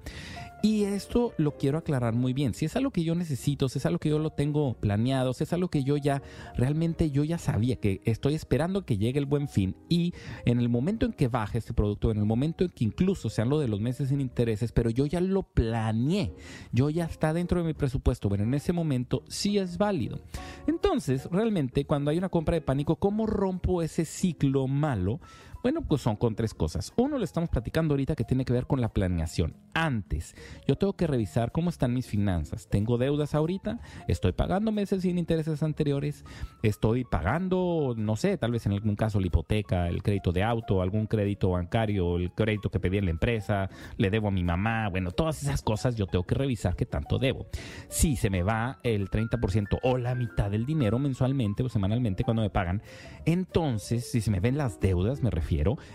Y 0.63 0.85
esto 0.85 1.33
lo 1.39 1.57
quiero 1.57 1.79
aclarar 1.79 2.15
muy 2.15 2.35
bien. 2.35 2.53
Si 2.53 2.67
es 2.67 2.77
algo 2.77 2.91
que 2.91 3.03
yo 3.03 3.15
necesito, 3.15 3.71
si 3.71 3.79
es 3.79 3.87
algo 3.87 3.99
que 3.99 4.11
yo 4.11 4.19
lo 4.19 4.29
tengo 4.29 4.75
planeado, 4.75 5.33
si 5.33 5.45
es 5.45 5.53
algo 5.55 5.69
que 5.69 5.85
yo 5.85 5.97
ya 5.97 6.23
realmente 6.55 7.11
yo 7.11 7.25
ya 7.25 7.39
sabía 7.39 7.77
que 7.77 8.03
estoy 8.05 8.35
esperando 8.35 8.85
que 8.85 8.99
llegue 8.99 9.19
el 9.19 9.25
buen 9.25 9.49
fin 9.49 9.75
y 9.89 10.13
en 10.45 10.61
el 10.61 10.69
momento 10.69 11.07
en 11.07 11.15
que 11.15 11.29
baje 11.29 11.57
este 11.57 11.73
producto, 11.73 12.11
en 12.11 12.19
el 12.19 12.27
momento 12.27 12.65
en 12.65 12.71
que 12.71 12.85
incluso 12.85 13.31
sean 13.31 13.49
lo 13.49 13.59
de 13.59 13.69
los 13.69 13.81
meses 13.81 14.11
sin 14.11 14.21
intereses, 14.21 14.71
pero 14.71 14.91
yo 14.91 15.07
ya 15.07 15.23
lo 15.23 15.45
planeé, 15.45 16.35
yo 16.73 16.91
ya 16.91 17.07
está 17.07 17.33
dentro 17.33 17.63
de 17.63 17.67
mi 17.67 17.73
presupuesto, 17.73 18.29
bueno, 18.29 18.45
en 18.45 18.53
ese 18.53 18.75
momento 18.75 19.25
sí 19.29 19.57
es 19.57 19.79
válido. 19.79 20.21
Entonces, 20.67 21.27
realmente 21.31 21.87
cuando 21.87 22.11
hay 22.11 22.19
una 22.19 22.29
compra 22.29 22.55
de 22.55 22.61
pánico, 22.61 22.97
¿cómo 22.97 23.27
rompo 23.27 23.81
ese 23.81 24.05
ciclo 24.05 24.67
malo? 24.67 25.21
Bueno, 25.63 25.83
pues 25.83 26.01
son 26.01 26.17
con 26.17 26.35
tres 26.35 26.55
cosas. 26.55 26.93
Uno 26.97 27.19
lo 27.19 27.25
estamos 27.25 27.51
platicando 27.51 27.93
ahorita 27.93 28.15
que 28.15 28.25
tiene 28.25 28.45
que 28.45 28.53
ver 28.53 28.67
con 28.67 28.81
la 28.81 28.89
planeación. 28.89 29.57
Antes, 29.75 30.35
yo 30.67 30.77
tengo 30.77 30.95
que 30.95 31.07
revisar 31.07 31.53
cómo 31.53 31.69
están 31.69 31.93
mis 31.93 32.07
finanzas. 32.07 32.69
¿Tengo 32.69 32.97
deudas 32.97 33.35
ahorita? 33.35 33.81
¿Estoy 34.09 34.33
pagando 34.33 34.73
meses 34.73 35.03
sin 35.03 35.19
intereses 35.19 35.63
anteriores? 35.63 36.25
¿Estoy 36.63 37.05
pagando, 37.05 37.95
no 37.97 38.17
sé, 38.17 38.39
tal 38.39 38.53
vez 38.53 38.65
en 38.67 38.73
algún 38.73 38.97
caso 38.97 39.21
la 39.21 39.27
hipoteca, 39.27 39.89
el 39.89 40.03
crédito 40.03 40.33
de 40.33 40.43
auto, 40.43 40.81
algún 40.81 41.07
crédito 41.07 41.51
bancario, 41.51 42.17
el 42.17 42.33
crédito 42.33 42.71
que 42.71 42.81
pedí 42.81 42.99
en 42.99 43.05
la 43.05 43.11
empresa, 43.11 43.69
le 43.99 44.11
debo 44.11 44.29
a 44.29 44.31
mi 44.31 44.43
mamá? 44.43 44.89
Bueno, 44.89 45.11
todas 45.11 45.43
esas 45.43 45.63
cosas 45.63 45.97
yo 45.97 46.07
tengo 46.07 46.25
que 46.25 46.35
revisar 46.35 46.75
qué 46.75 46.87
tanto 46.87 47.19
debo. 47.19 47.47
Si 47.89 48.17
se 48.17 48.31
me 48.31 48.43
va 48.43 48.79
el 48.83 49.11
30% 49.11 49.79
o 49.83 49.99
la 49.99 50.15
mitad 50.15 50.51
del 50.51 50.65
dinero 50.65 50.99
mensualmente 50.99 51.63
o 51.63 51.69
semanalmente 51.69 52.25
cuando 52.25 52.43
me 52.43 52.51
pagan, 52.51 52.83
entonces, 53.27 54.11
si 54.11 54.21
se 54.21 54.31
me 54.31 54.41
ven 54.41 54.57
las 54.57 54.81
deudas, 54.81 55.23
me 55.23 55.31
refiero, 55.31 55.50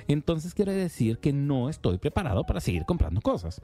entonces 0.08 0.54
quiere 0.54 0.74
decir 0.74 1.20
que 1.20 1.34
no 1.34 1.70
estoy 1.70 1.98
preparado 1.98 2.44
para 2.44 2.60
seguir 2.60 2.86
comprando 2.86 3.22
cosas. 3.22 3.62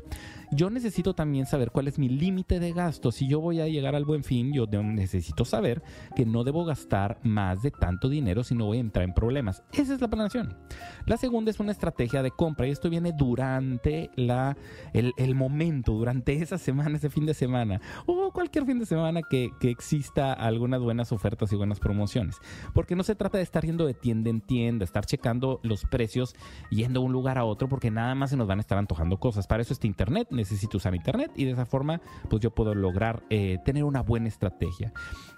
Yo 0.51 0.69
necesito 0.69 1.13
también 1.13 1.45
saber 1.45 1.71
cuál 1.71 1.87
es 1.87 1.99
mi 1.99 2.09
límite 2.09 2.59
de 2.59 2.71
gasto. 2.71 3.11
Si 3.11 3.27
yo 3.27 3.41
voy 3.41 3.59
a 3.59 3.67
llegar 3.67 3.95
al 3.95 4.05
buen 4.05 4.23
fin, 4.23 4.53
yo 4.53 4.65
necesito 4.67 5.45
saber 5.45 5.81
que 6.15 6.25
no 6.25 6.43
debo 6.43 6.65
gastar 6.65 7.19
más 7.23 7.61
de 7.61 7.71
tanto 7.71 8.09
dinero 8.09 8.43
si 8.43 8.55
no 8.55 8.65
voy 8.65 8.77
a 8.77 8.81
entrar 8.81 9.05
en 9.05 9.13
problemas. 9.13 9.63
Esa 9.73 9.93
es 9.93 10.01
la 10.01 10.07
planeación. 10.07 10.57
La 11.05 11.17
segunda 11.17 11.51
es 11.51 11.59
una 11.59 11.71
estrategia 11.71 12.23
de 12.23 12.31
compra 12.31 12.67
y 12.67 12.71
esto 12.71 12.89
viene 12.89 13.11
durante 13.11 14.09
la, 14.15 14.57
el, 14.93 15.13
el 15.17 15.35
momento, 15.35 15.93
durante 15.93 16.33
esa 16.33 16.57
semana, 16.57 16.97
ese 16.97 17.09
fin 17.09 17.25
de 17.25 17.33
semana 17.33 17.81
o 18.05 18.31
cualquier 18.31 18.65
fin 18.65 18.79
de 18.79 18.85
semana 18.85 19.21
que, 19.21 19.51
que 19.59 19.69
exista 19.69 20.33
algunas 20.33 20.81
buenas 20.81 21.11
ofertas 21.11 21.51
y 21.51 21.55
buenas 21.55 21.79
promociones. 21.79 22.37
Porque 22.73 22.95
no 22.95 23.03
se 23.03 23.15
trata 23.15 23.37
de 23.37 23.43
estar 23.43 23.65
yendo 23.65 23.85
de 23.85 23.93
tienda 23.93 24.29
en 24.29 24.41
tienda, 24.41 24.85
estar 24.85 25.05
checando 25.05 25.59
los 25.63 25.80
precios 25.85 26.35
yendo 26.69 26.99
de 26.99 27.05
un 27.05 27.11
lugar 27.11 27.37
a 27.37 27.45
otro 27.45 27.69
porque 27.69 27.91
nada 27.91 28.15
más 28.15 28.31
se 28.31 28.37
nos 28.37 28.47
van 28.47 28.59
a 28.59 28.61
estar 28.61 28.77
antojando 28.77 29.17
cosas. 29.19 29.47
Para 29.47 29.61
eso 29.61 29.73
está 29.73 29.87
internet, 29.87 30.27
necesito 30.31 30.77
usar 30.77 30.95
internet 30.95 31.31
y 31.35 31.45
de 31.45 31.51
esa 31.51 31.65
forma 31.65 32.01
pues 32.29 32.41
yo 32.41 32.51
puedo 32.51 32.75
lograr 32.75 33.23
eh, 33.29 33.59
tener 33.65 33.83
una 33.83 34.01
buena 34.01 34.27
estrategia. 34.27 34.93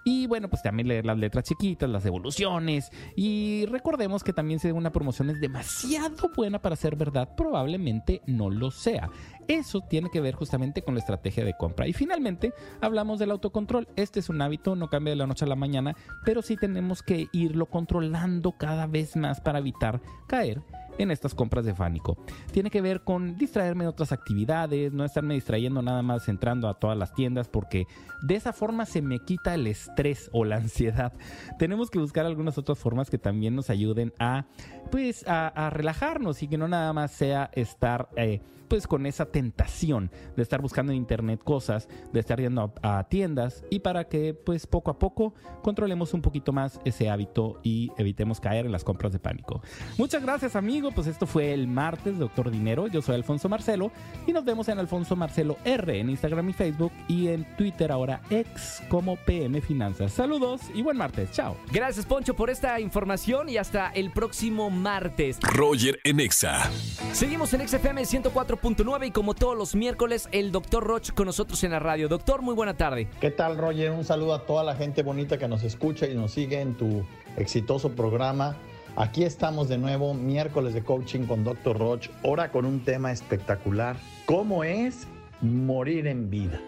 Y 0.05 0.27
bueno, 0.27 0.49
pues 0.49 0.61
también 0.61 0.87
leer 0.87 1.05
las 1.05 1.17
letras 1.17 1.45
chiquitas, 1.45 1.89
las 1.89 2.05
evoluciones 2.05 2.91
y 3.15 3.65
recordemos 3.67 4.23
que 4.23 4.33
también 4.33 4.59
si 4.59 4.71
una 4.71 4.91
promoción 4.91 5.29
es 5.29 5.39
demasiado 5.39 6.29
buena 6.35 6.59
para 6.59 6.75
ser 6.75 6.95
verdad, 6.95 7.35
probablemente 7.35 8.21
no 8.25 8.49
lo 8.49 8.71
sea. 8.71 9.09
Eso 9.47 9.81
tiene 9.81 10.09
que 10.09 10.21
ver 10.21 10.35
justamente 10.35 10.83
con 10.83 10.93
la 10.93 11.01
estrategia 11.01 11.43
de 11.43 11.55
compra. 11.55 11.87
Y 11.87 11.93
finalmente 11.93 12.53
hablamos 12.81 13.19
del 13.19 13.31
autocontrol. 13.31 13.87
Este 13.95 14.19
es 14.19 14.29
un 14.29 14.41
hábito, 14.41 14.75
no 14.75 14.89
cambia 14.89 15.11
de 15.11 15.17
la 15.17 15.27
noche 15.27 15.45
a 15.45 15.47
la 15.47 15.55
mañana, 15.55 15.95
pero 16.23 16.41
sí 16.41 16.55
tenemos 16.55 17.03
que 17.03 17.27
irlo 17.33 17.65
controlando 17.65 18.53
cada 18.53 18.87
vez 18.87 19.15
más 19.15 19.41
para 19.41 19.59
evitar 19.59 20.01
caer 20.33 20.57
en 20.97 21.11
estas 21.11 21.33
compras 21.33 21.65
de 21.65 21.73
pánico. 21.73 22.17
Tiene 22.51 22.69
que 22.69 22.81
ver 22.81 23.01
con 23.01 23.37
distraerme 23.37 23.83
en 23.83 23.89
otras 23.89 24.11
actividades, 24.11 24.93
no 24.93 25.05
estarme 25.05 25.33
distrayendo 25.33 25.81
nada 25.81 26.01
más 26.01 26.27
entrando 26.27 26.67
a 26.67 26.75
todas 26.75 26.97
las 26.97 27.13
tiendas 27.13 27.47
porque 27.47 27.85
de 28.21 28.35
esa 28.35 28.53
forma 28.53 28.85
se 28.85 29.01
me 29.01 29.19
quita 29.19 29.53
el 29.53 29.67
estrés 29.67 30.29
o 30.33 30.45
la 30.45 30.57
ansiedad. 30.57 31.13
Tenemos 31.59 31.89
que 31.89 31.99
buscar 31.99 32.25
algunas 32.25 32.57
otras 32.57 32.77
formas 32.77 33.09
que 33.09 33.17
también 33.17 33.55
nos 33.55 33.69
ayuden 33.69 34.13
a 34.19 34.45
pues 34.91 35.27
a, 35.27 35.47
a 35.47 35.69
relajarnos 35.69 36.43
y 36.43 36.47
que 36.47 36.57
no 36.57 36.67
nada 36.67 36.93
más 36.93 37.11
sea 37.11 37.49
estar 37.53 38.09
eh, 38.15 38.41
pues 38.67 38.87
con 38.87 39.05
esa 39.05 39.25
tentación 39.25 40.09
de 40.35 40.41
estar 40.41 40.61
buscando 40.61 40.91
en 40.91 40.97
internet 40.97 41.41
cosas, 41.43 41.87
de 42.11 42.19
estar 42.19 42.39
yendo 42.39 42.73
a, 42.81 42.99
a 42.99 43.03
tiendas 43.03 43.63
y 43.69 43.79
para 43.79 44.05
que 44.05 44.33
pues 44.33 44.67
poco 44.67 44.91
a 44.91 44.99
poco 44.99 45.33
controlemos 45.61 46.13
un 46.13 46.21
poquito 46.21 46.51
más 46.53 46.79
ese 46.83 47.09
hábito 47.09 47.59
y 47.63 47.91
evitemos 47.97 48.39
caer 48.39 48.65
en 48.65 48.71
las 48.71 48.83
compras 48.83 49.11
de 49.11 49.19
pánico. 49.19 49.61
Muchas 49.97 50.23
gracias 50.23 50.55
amigos 50.55 50.82
conmigo, 50.83 50.95
pues 50.95 51.07
esto 51.07 51.25
fue 51.25 51.53
el 51.53 51.67
martes, 51.67 52.19
doctor 52.19 52.51
Dinero. 52.51 52.87
Yo 52.87 53.01
soy 53.01 53.15
Alfonso 53.15 53.47
Marcelo 53.47 53.91
y 54.27 54.33
nos 54.33 54.43
vemos 54.43 54.67
en 54.67 54.79
Alfonso 54.79 55.15
Marcelo 55.15 55.57
R 55.63 55.97
en 55.97 56.09
Instagram 56.09 56.49
y 56.49 56.53
Facebook 56.53 56.91
y 57.07 57.29
en 57.29 57.45
Twitter 57.55 57.89
ahora 57.89 58.21
ex 58.29 58.83
como 58.89 59.15
PM 59.15 59.61
Finanzas. 59.61 60.11
Saludos 60.11 60.61
y 60.73 60.81
buen 60.81 60.97
martes. 60.97 61.31
Chao. 61.31 61.55
Gracias, 61.71 62.05
Poncho, 62.05 62.35
por 62.35 62.49
esta 62.49 62.81
información 62.81 63.47
y 63.47 63.55
hasta 63.55 63.91
el 63.91 64.11
próximo 64.11 64.69
martes. 64.69 65.39
Roger 65.41 65.99
en 66.03 66.19
Exa. 66.19 66.69
Seguimos 67.13 67.53
en 67.53 67.65
XFM 67.65 68.01
104.9 68.01 69.07
y 69.07 69.11
como 69.11 69.35
todos 69.35 69.57
los 69.57 69.75
miércoles, 69.75 70.27
el 70.33 70.51
doctor 70.51 70.83
Roch 70.83 71.11
con 71.13 71.27
nosotros 71.27 71.63
en 71.63 71.71
la 71.71 71.79
radio. 71.79 72.09
Doctor, 72.09 72.41
muy 72.41 72.55
buena 72.55 72.75
tarde. 72.75 73.07
¿Qué 73.21 73.31
tal, 73.31 73.57
Roger? 73.57 73.91
Un 73.91 74.03
saludo 74.03 74.33
a 74.33 74.45
toda 74.45 74.65
la 74.65 74.75
gente 74.75 75.01
bonita 75.01 75.37
que 75.37 75.47
nos 75.47 75.63
escucha 75.63 76.07
y 76.07 76.15
nos 76.15 76.33
sigue 76.33 76.59
en 76.59 76.75
tu 76.75 77.05
exitoso 77.37 77.91
programa. 77.91 78.57
Aquí 78.95 79.23
estamos 79.23 79.69
de 79.69 79.79
nuevo, 79.79 80.13
miércoles 80.13 80.75
de 80.75 80.83
coaching 80.83 81.25
con 81.25 81.43
Dr. 81.43 81.79
Roch, 81.79 82.09
ahora 82.23 82.51
con 82.51 82.63
un 82.63 82.81
tema 82.81 83.11
espectacular. 83.11 83.95
¿Cómo 84.27 84.63
es 84.63 85.07
morir 85.41 86.05
en 86.05 86.29
vida? 86.29 86.61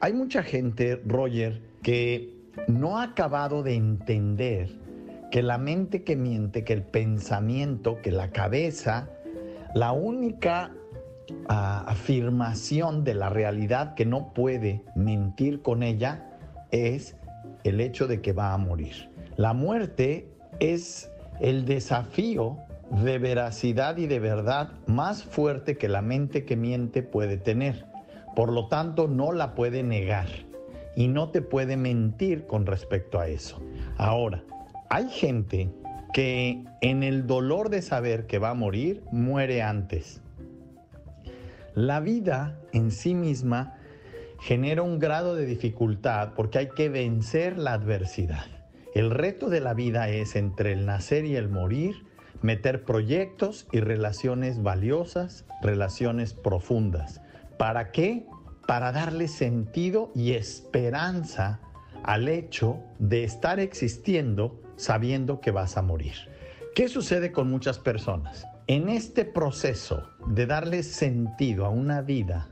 Hay 0.00 0.12
mucha 0.12 0.42
gente, 0.42 1.00
Roger, 1.06 1.62
que 1.82 2.34
no 2.66 2.98
ha 2.98 3.04
acabado 3.04 3.62
de 3.62 3.76
entender 3.76 4.70
que 5.30 5.44
la 5.44 5.56
mente 5.56 6.02
que 6.02 6.16
miente, 6.16 6.64
que 6.64 6.72
el 6.72 6.82
pensamiento, 6.82 8.02
que 8.02 8.10
la 8.10 8.32
cabeza, 8.32 9.08
la 9.72 9.92
única 9.92 10.72
ah, 11.48 11.84
afirmación 11.86 13.04
de 13.04 13.14
la 13.14 13.28
realidad 13.28 13.94
que 13.94 14.04
no 14.04 14.34
puede 14.34 14.82
mentir 14.96 15.62
con 15.62 15.84
ella 15.84 16.26
es 16.72 17.14
el 17.62 17.80
hecho 17.80 18.08
de 18.08 18.20
que 18.20 18.32
va 18.32 18.52
a 18.52 18.58
morir. 18.58 19.10
La 19.36 19.52
muerte 19.52 20.26
es 20.58 21.08
el 21.40 21.64
desafío 21.64 22.58
de 22.90 23.18
veracidad 23.18 23.96
y 23.96 24.06
de 24.06 24.18
verdad 24.18 24.70
más 24.86 25.22
fuerte 25.22 25.76
que 25.76 25.88
la 25.88 26.02
mente 26.02 26.44
que 26.44 26.56
miente 26.56 27.02
puede 27.02 27.36
tener. 27.36 27.86
Por 28.34 28.52
lo 28.52 28.68
tanto, 28.68 29.08
no 29.08 29.32
la 29.32 29.54
puede 29.54 29.82
negar 29.82 30.26
y 30.96 31.08
no 31.08 31.30
te 31.30 31.40
puede 31.40 31.76
mentir 31.76 32.46
con 32.46 32.66
respecto 32.66 33.18
a 33.20 33.28
eso. 33.28 33.60
Ahora, 33.96 34.42
hay 34.88 35.08
gente 35.08 35.70
que 36.12 36.64
en 36.80 37.02
el 37.02 37.26
dolor 37.26 37.70
de 37.70 37.82
saber 37.82 38.26
que 38.26 38.38
va 38.38 38.50
a 38.50 38.54
morir, 38.54 39.02
muere 39.12 39.62
antes. 39.62 40.20
La 41.74 42.00
vida 42.00 42.58
en 42.72 42.90
sí 42.90 43.14
misma 43.14 43.76
genera 44.40 44.82
un 44.82 44.98
grado 44.98 45.36
de 45.36 45.46
dificultad 45.46 46.32
porque 46.34 46.58
hay 46.58 46.68
que 46.70 46.88
vencer 46.88 47.56
la 47.58 47.74
adversidad. 47.74 48.59
El 48.94 49.10
reto 49.10 49.48
de 49.48 49.60
la 49.60 49.72
vida 49.72 50.08
es 50.08 50.34
entre 50.34 50.72
el 50.72 50.84
nacer 50.84 51.24
y 51.24 51.36
el 51.36 51.48
morir, 51.48 52.04
meter 52.42 52.84
proyectos 52.84 53.68
y 53.70 53.80
relaciones 53.80 54.62
valiosas, 54.62 55.44
relaciones 55.62 56.34
profundas. 56.34 57.20
¿Para 57.56 57.92
qué? 57.92 58.26
Para 58.66 58.90
darle 58.90 59.28
sentido 59.28 60.10
y 60.14 60.32
esperanza 60.32 61.60
al 62.02 62.28
hecho 62.28 62.78
de 62.98 63.22
estar 63.22 63.60
existiendo 63.60 64.60
sabiendo 64.76 65.40
que 65.40 65.52
vas 65.52 65.76
a 65.76 65.82
morir. 65.82 66.14
¿Qué 66.74 66.88
sucede 66.88 67.30
con 67.30 67.48
muchas 67.48 67.78
personas? 67.78 68.46
En 68.66 68.88
este 68.88 69.24
proceso 69.24 70.08
de 70.26 70.46
darle 70.46 70.82
sentido 70.82 71.66
a 71.66 71.70
una 71.70 72.00
vida 72.00 72.48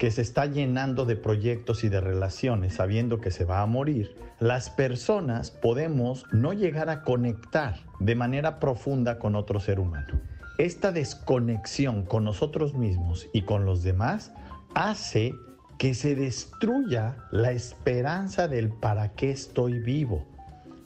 que 0.00 0.10
se 0.10 0.22
está 0.22 0.46
llenando 0.46 1.04
de 1.04 1.14
proyectos 1.14 1.84
y 1.84 1.90
de 1.90 2.00
relaciones 2.00 2.76
sabiendo 2.76 3.20
que 3.20 3.30
se 3.30 3.44
va 3.44 3.60
a 3.60 3.66
morir, 3.66 4.16
las 4.38 4.70
personas 4.70 5.50
podemos 5.50 6.24
no 6.32 6.54
llegar 6.54 6.88
a 6.88 7.02
conectar 7.02 7.76
de 7.98 8.14
manera 8.14 8.60
profunda 8.60 9.18
con 9.18 9.36
otro 9.36 9.60
ser 9.60 9.78
humano. 9.78 10.18
Esta 10.56 10.90
desconexión 10.90 12.06
con 12.06 12.24
nosotros 12.24 12.72
mismos 12.72 13.28
y 13.34 13.42
con 13.42 13.66
los 13.66 13.82
demás 13.82 14.32
hace 14.74 15.34
que 15.76 15.92
se 15.92 16.14
destruya 16.14 17.18
la 17.30 17.52
esperanza 17.52 18.48
del 18.48 18.70
para 18.70 19.12
qué 19.12 19.30
estoy 19.30 19.80
vivo. 19.80 20.26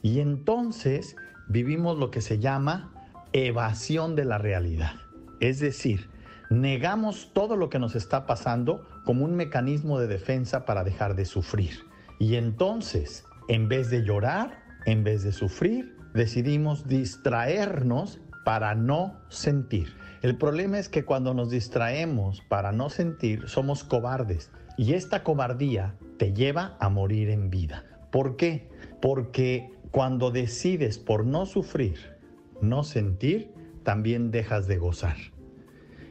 Y 0.01 0.19
entonces 0.19 1.15
vivimos 1.47 1.97
lo 1.97 2.11
que 2.11 2.19
se 2.19 2.39
llama 2.39 2.91
evasión 3.31 4.17
de 4.17 4.25
la 4.25 4.39
realidad. 4.39 4.95
Es 5.39 5.61
decir, 5.61 6.09
negamos 6.49 7.31
todo 7.31 7.55
lo 7.55 7.69
que 7.69 7.79
nos 7.79 7.95
está 7.95 8.25
pasando 8.25 8.85
como 9.05 9.23
un 9.23 9.35
mecanismo 9.35 9.99
de 9.99 10.07
defensa 10.07 10.65
para 10.65 10.83
dejar 10.83 11.15
de 11.15 11.25
sufrir. 11.25 11.85
Y 12.19 12.35
entonces, 12.35 13.25
en 13.47 13.69
vez 13.69 13.89
de 13.89 14.03
llorar, 14.03 14.63
en 14.85 15.03
vez 15.03 15.23
de 15.23 15.31
sufrir, 15.31 15.95
decidimos 16.13 16.87
distraernos 16.87 18.19
para 18.43 18.75
no 18.75 19.19
sentir. 19.29 19.95
El 20.21 20.37
problema 20.37 20.79
es 20.79 20.89
que 20.89 21.05
cuando 21.05 21.33
nos 21.33 21.49
distraemos 21.49 22.41
para 22.49 22.71
no 22.71 22.89
sentir, 22.89 23.47
somos 23.47 23.83
cobardes. 23.83 24.51
Y 24.77 24.93
esta 24.93 25.23
cobardía 25.23 25.95
te 26.17 26.33
lleva 26.33 26.77
a 26.79 26.89
morir 26.89 27.29
en 27.29 27.49
vida. 27.49 27.85
¿Por 28.11 28.37
qué? 28.37 28.69
Porque 29.01 29.71
cuando 29.91 30.31
decides 30.31 30.97
por 30.97 31.25
no 31.25 31.45
sufrir, 31.45 32.15
no 32.61 32.83
sentir, 32.83 33.51
también 33.83 34.31
dejas 34.31 34.67
de 34.67 34.77
gozar. 34.77 35.17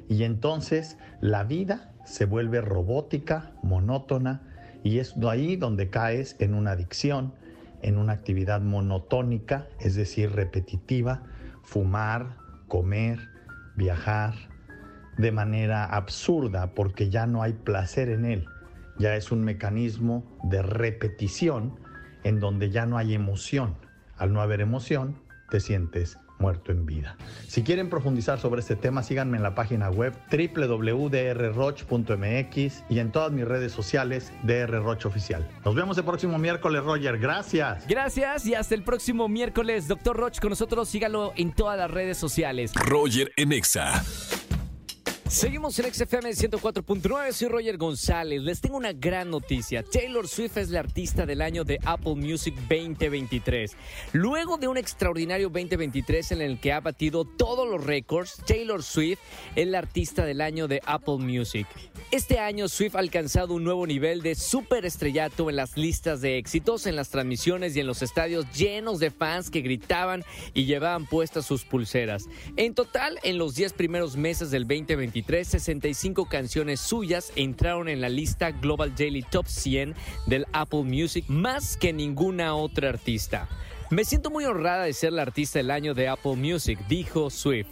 Y 0.09 0.25
entonces 0.25 0.99
la 1.21 1.45
vida 1.45 1.94
se 2.05 2.25
vuelve 2.25 2.61
robótica, 2.61 3.53
monótona, 3.63 4.43
y 4.83 4.99
es 4.99 5.15
ahí 5.29 5.57
donde 5.57 5.91
caes 5.91 6.37
en 6.39 6.55
una 6.55 6.73
adicción, 6.73 7.35
en 7.83 7.99
una 7.99 8.13
actividad 8.13 8.61
monotónica, 8.61 9.67
es 9.81 9.95
decir, 9.95 10.33
repetitiva, 10.33 11.23
fumar, 11.63 12.37
comer, 12.69 13.19
viajar, 13.77 14.35
de 15.17 15.33
manera 15.33 15.85
absurda, 15.85 16.75
porque 16.75 17.09
ya 17.09 17.27
no 17.27 17.43
hay 17.43 17.53
placer 17.53 18.09
en 18.09 18.25
él, 18.25 18.47
ya 18.99 19.17
es 19.17 19.33
un 19.33 19.43
mecanismo 19.43 20.39
de 20.45 20.63
repetición 20.63 21.79
en 22.25 22.41
donde 22.41 22.71
ya 22.71 22.87
no 22.87 22.99
hay 22.99 23.15
emoción. 23.15 23.77
Al 24.17 24.33
no 24.33 24.41
haber 24.41 24.61
emoción, 24.61 25.21
te 25.51 25.61
sientes 25.61 26.19
muerto 26.45 26.73
en 26.73 26.85
vida. 26.85 27.17
Si 27.49 27.63
quieren 27.63 27.89
profundizar 27.89 28.39
sobre 28.39 28.61
este 28.61 28.77
tema, 28.77 29.03
síganme 29.03 29.39
en 29.39 29.43
la 29.43 29.55
página 29.55 29.89
web 29.89 30.13
www.drroch.mx 30.31 31.15
y 32.91 32.99
en 32.99 33.13
todas 33.13 33.33
mis 33.33 33.47
redes 33.47 33.73
sociales 33.73 34.31
drroch 34.43 35.07
oficial. 35.07 35.49
Nos 35.65 35.75
vemos 35.75 35.97
el 35.97 36.05
próximo 36.05 36.37
miércoles, 36.37 36.85
Roger. 36.85 37.19
Gracias. 37.19 37.87
Gracias 37.89 38.45
y 38.45 38.55
hasta 38.55 38.75
el 38.75 38.83
próximo 38.83 39.27
miércoles, 39.27 39.89
doctor 39.89 40.19
Roch 40.19 40.39
con 40.39 40.51
nosotros. 40.51 40.87
Sígalo 40.91 41.33
en 41.35 41.53
todas 41.53 41.79
las 41.79 41.91
redes 41.91 42.19
sociales. 42.19 42.75
Roger 42.75 43.33
en 43.37 43.53
Exa. 43.53 44.05
Seguimos 45.29 45.79
en 45.79 45.93
XFM 45.93 46.31
104.9, 46.31 47.33
soy 47.33 47.49
Roger 47.49 47.79
González. 47.79 48.43
Les 48.43 48.61
tengo 48.61 48.77
una 48.77 48.93
gran 48.93 49.31
noticia. 49.31 49.83
Taylor 49.83 50.29
Swift 50.29 50.59
es 50.59 50.69
la 50.69 50.81
artista 50.81 51.25
del 51.25 51.41
año 51.41 51.65
de 51.65 51.81
Apple 51.83 52.15
Music 52.15 52.55
2023. 52.69 53.75
Luego 54.13 54.59
de 54.59 54.69
un 54.69 54.77
extraordinario 54.77 55.49
2023 55.49 56.33
en 56.33 56.43
el 56.43 56.61
que 56.61 56.73
ha 56.73 56.81
batido 56.81 57.25
todos 57.25 57.67
los 57.67 57.83
récords, 57.83 58.37
Taylor 58.47 58.83
Swift 58.83 59.19
es 59.57 59.67
la 59.67 59.79
artista 59.79 60.27
del 60.27 60.43
año 60.43 60.69
de 60.69 60.83
Apple 60.85 61.17
Music. 61.19 61.67
Este 62.11 62.39
año 62.39 62.69
Swift 62.69 62.95
ha 62.95 63.01
alcanzado 63.01 63.55
un 63.55 63.65
nuevo 63.65 63.87
nivel 63.87 64.21
de 64.21 64.35
superestrellato 64.35 65.49
en 65.49 65.57
las 65.57 65.77
listas 65.77 66.21
de 66.21 66.37
éxitos, 66.37 66.87
en 66.87 66.97
las 66.97 67.09
transmisiones 67.09 67.75
y 67.75 67.81
en 67.81 67.87
los 67.87 68.03
estadios 68.03 68.47
llenos 68.53 69.01
de 69.01 69.11
fans 69.11 69.51
que 69.51 69.63
gritaban 69.63 70.23
y 70.53 70.67
llevaban 70.67 71.07
puestas 71.07 71.47
sus 71.47 71.65
pulseras. 71.65 72.27
En 72.57 72.75
total, 72.75 73.19
en 73.23 73.39
los 73.39 73.55
10 73.55 73.73
primeros 73.73 74.17
meses 74.17 74.51
del 74.51 74.63
2023, 74.65 75.14
65 75.23 76.27
canciones 76.27 76.81
suyas 76.81 77.33
entraron 77.37 77.89
en 77.89 78.01
la 78.01 78.09
lista 78.09 78.51
Global 78.51 78.95
Daily 78.97 79.23
Top 79.23 79.47
100 79.47 79.95
del 80.27 80.47
Apple 80.53 80.83
Music, 80.83 81.25
más 81.29 81.77
que 81.77 81.93
ninguna 81.93 82.55
otra 82.55 82.89
artista. 82.89 83.49
Me 83.91 84.05
siento 84.05 84.31
muy 84.31 84.45
honrada 84.45 84.85
de 84.85 84.93
ser 84.93 85.13
la 85.13 85.23
artista 85.23 85.59
del 85.59 85.71
año 85.71 85.95
de 85.95 86.09
Apple 86.09 86.37
Music, 86.37 86.79
dijo 86.89 87.31
Swift. 87.31 87.69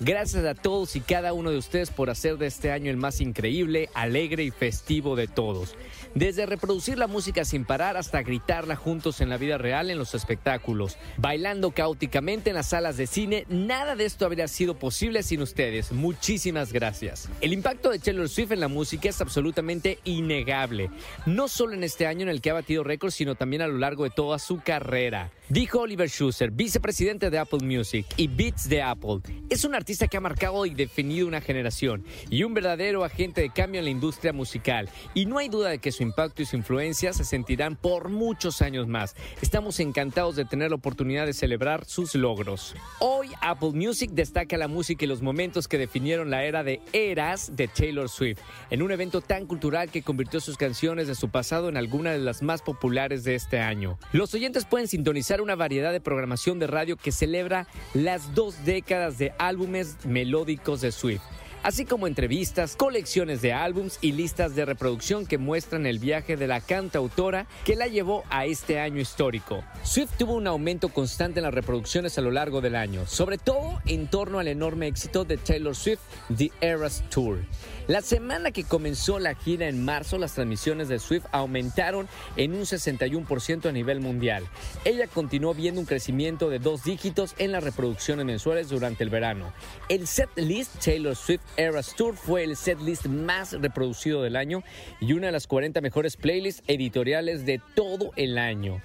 Gracias 0.00 0.44
a 0.44 0.54
todos 0.54 0.96
y 0.96 1.00
cada 1.00 1.32
uno 1.32 1.50
de 1.50 1.58
ustedes 1.58 1.90
por 1.90 2.10
hacer 2.10 2.36
de 2.36 2.46
este 2.46 2.72
año 2.72 2.90
el 2.90 2.96
más 2.96 3.20
increíble, 3.20 3.88
alegre 3.94 4.42
y 4.44 4.50
festivo 4.50 5.16
de 5.16 5.28
todos. 5.28 5.76
Desde 6.14 6.46
reproducir 6.46 6.96
la 6.96 7.08
música 7.08 7.44
sin 7.44 7.64
parar 7.64 7.96
hasta 7.96 8.22
gritarla 8.22 8.76
juntos 8.76 9.20
en 9.20 9.28
la 9.28 9.36
vida 9.36 9.58
real 9.58 9.90
en 9.90 9.98
los 9.98 10.14
espectáculos, 10.14 10.96
bailando 11.16 11.72
caóticamente 11.72 12.50
en 12.50 12.56
las 12.56 12.68
salas 12.68 12.96
de 12.96 13.08
cine, 13.08 13.46
nada 13.48 13.96
de 13.96 14.04
esto 14.04 14.24
habría 14.24 14.46
sido 14.46 14.78
posible 14.78 15.24
sin 15.24 15.42
ustedes. 15.42 15.90
Muchísimas 15.90 16.72
gracias. 16.72 17.28
El 17.40 17.52
impacto 17.52 17.90
de 17.90 17.98
Taylor 17.98 18.28
Swift 18.28 18.52
en 18.52 18.60
la 18.60 18.68
música 18.68 19.08
es 19.08 19.20
absolutamente 19.20 19.98
innegable, 20.04 20.88
no 21.26 21.48
solo 21.48 21.72
en 21.72 21.82
este 21.82 22.06
año 22.06 22.22
en 22.22 22.28
el 22.28 22.40
que 22.40 22.50
ha 22.50 22.54
batido 22.54 22.84
récords, 22.84 23.16
sino 23.16 23.34
también 23.34 23.62
a 23.62 23.66
lo 23.66 23.78
largo 23.78 24.04
de 24.04 24.10
toda 24.10 24.38
su 24.38 24.60
carrera. 24.60 25.32
Dijo 25.48 25.80
Oliver 25.80 26.08
Schuster, 26.08 26.50
vicepresidente 26.50 27.28
de 27.28 27.38
Apple 27.38 27.58
Music 27.62 28.06
y 28.16 28.28
Beats 28.28 28.68
de 28.68 28.82
Apple. 28.82 29.20
Es 29.50 29.64
un 29.64 29.74
artista 29.74 30.06
que 30.06 30.16
ha 30.16 30.20
marcado 30.20 30.64
y 30.64 30.70
definido 30.70 31.26
una 31.26 31.40
generación 31.40 32.04
y 32.30 32.44
un 32.44 32.54
verdadero 32.54 33.04
agente 33.04 33.42
de 33.42 33.50
cambio 33.50 33.80
en 33.80 33.84
la 33.84 33.90
industria 33.90 34.32
musical. 34.32 34.88
Y 35.12 35.26
no 35.26 35.38
hay 35.38 35.48
duda 35.48 35.68
de 35.70 35.80
que 35.80 35.92
su 35.92 36.03
impacto 36.04 36.42
y 36.42 36.46
su 36.46 36.56
influencia 36.56 37.12
se 37.12 37.24
sentirán 37.24 37.76
por 37.76 38.08
muchos 38.08 38.62
años 38.62 38.86
más. 38.86 39.16
Estamos 39.42 39.80
encantados 39.80 40.36
de 40.36 40.44
tener 40.44 40.70
la 40.70 40.76
oportunidad 40.76 41.26
de 41.26 41.32
celebrar 41.32 41.84
sus 41.84 42.14
logros. 42.14 42.74
Hoy 43.00 43.30
Apple 43.40 43.72
Music 43.72 44.10
destaca 44.12 44.56
la 44.56 44.68
música 44.68 45.04
y 45.04 45.08
los 45.08 45.22
momentos 45.22 45.68
que 45.68 45.78
definieron 45.78 46.30
la 46.30 46.44
era 46.44 46.62
de 46.62 46.80
eras 46.92 47.56
de 47.56 47.68
Taylor 47.68 48.08
Swift, 48.08 48.38
en 48.70 48.82
un 48.82 48.92
evento 48.92 49.20
tan 49.20 49.46
cultural 49.46 49.90
que 49.90 50.02
convirtió 50.02 50.40
sus 50.40 50.56
canciones 50.56 51.08
de 51.08 51.14
su 51.14 51.28
pasado 51.28 51.68
en 51.68 51.76
algunas 51.76 52.14
de 52.14 52.20
las 52.20 52.42
más 52.42 52.62
populares 52.62 53.24
de 53.24 53.34
este 53.34 53.60
año. 53.60 53.98
Los 54.12 54.34
oyentes 54.34 54.64
pueden 54.64 54.88
sintonizar 54.88 55.40
una 55.40 55.56
variedad 55.56 55.92
de 55.92 56.00
programación 56.00 56.58
de 56.58 56.66
radio 56.66 56.96
que 56.96 57.12
celebra 57.12 57.66
las 57.94 58.34
dos 58.34 58.64
décadas 58.64 59.18
de 59.18 59.32
álbumes 59.38 59.96
melódicos 60.04 60.80
de 60.80 60.92
Swift 60.92 61.22
así 61.64 61.86
como 61.86 62.06
entrevistas, 62.06 62.76
colecciones 62.76 63.40
de 63.42 63.54
álbums 63.54 63.98
y 64.02 64.12
listas 64.12 64.54
de 64.54 64.66
reproducción 64.66 65.26
que 65.26 65.38
muestran 65.38 65.86
el 65.86 65.98
viaje 65.98 66.36
de 66.36 66.46
la 66.46 66.60
cantautora 66.60 67.46
que 67.64 67.74
la 67.74 67.86
llevó 67.86 68.22
a 68.28 68.44
este 68.44 68.78
año 68.78 69.00
histórico. 69.00 69.64
Swift 69.82 70.10
tuvo 70.18 70.34
un 70.34 70.46
aumento 70.46 70.90
constante 70.90 71.40
en 71.40 71.44
las 71.44 71.54
reproducciones 71.54 72.18
a 72.18 72.20
lo 72.20 72.30
largo 72.30 72.60
del 72.60 72.76
año, 72.76 73.06
sobre 73.06 73.38
todo 73.38 73.80
en 73.86 74.08
torno 74.08 74.38
al 74.38 74.48
enorme 74.48 74.86
éxito 74.86 75.24
de 75.24 75.38
Taylor 75.38 75.74
Swift, 75.74 76.00
The 76.36 76.52
Eras 76.60 77.02
Tour. 77.08 77.38
La 77.86 78.00
semana 78.00 78.50
que 78.50 78.64
comenzó 78.64 79.18
la 79.18 79.34
gira 79.34 79.68
en 79.68 79.84
marzo, 79.84 80.16
las 80.16 80.34
transmisiones 80.34 80.88
de 80.88 80.98
Swift 80.98 81.26
aumentaron 81.32 82.08
en 82.36 82.54
un 82.54 82.62
61% 82.62 83.68
a 83.68 83.72
nivel 83.72 84.00
mundial. 84.00 84.44
Ella 84.86 85.06
continuó 85.06 85.52
viendo 85.52 85.80
un 85.80 85.86
crecimiento 85.86 86.48
de 86.48 86.58
dos 86.58 86.84
dígitos 86.84 87.34
en 87.38 87.52
las 87.52 87.62
reproducciones 87.62 88.24
mensuales 88.24 88.68
durante 88.68 89.04
el 89.04 89.10
verano. 89.10 89.52
El 89.90 90.06
set 90.06 90.30
list 90.36 90.82
Taylor 90.82 91.14
Swift 91.14 91.42
Eras 91.56 91.94
Tour 91.96 92.16
fue 92.16 92.44
el 92.44 92.56
set 92.56 92.80
list 92.80 93.06
más 93.06 93.52
reproducido 93.52 94.22
del 94.22 94.36
año 94.36 94.62
y 95.00 95.12
una 95.12 95.26
de 95.26 95.32
las 95.32 95.46
40 95.46 95.80
mejores 95.80 96.16
playlists 96.16 96.62
editoriales 96.66 97.46
de 97.46 97.60
todo 97.74 98.10
el 98.16 98.38
año. 98.38 98.82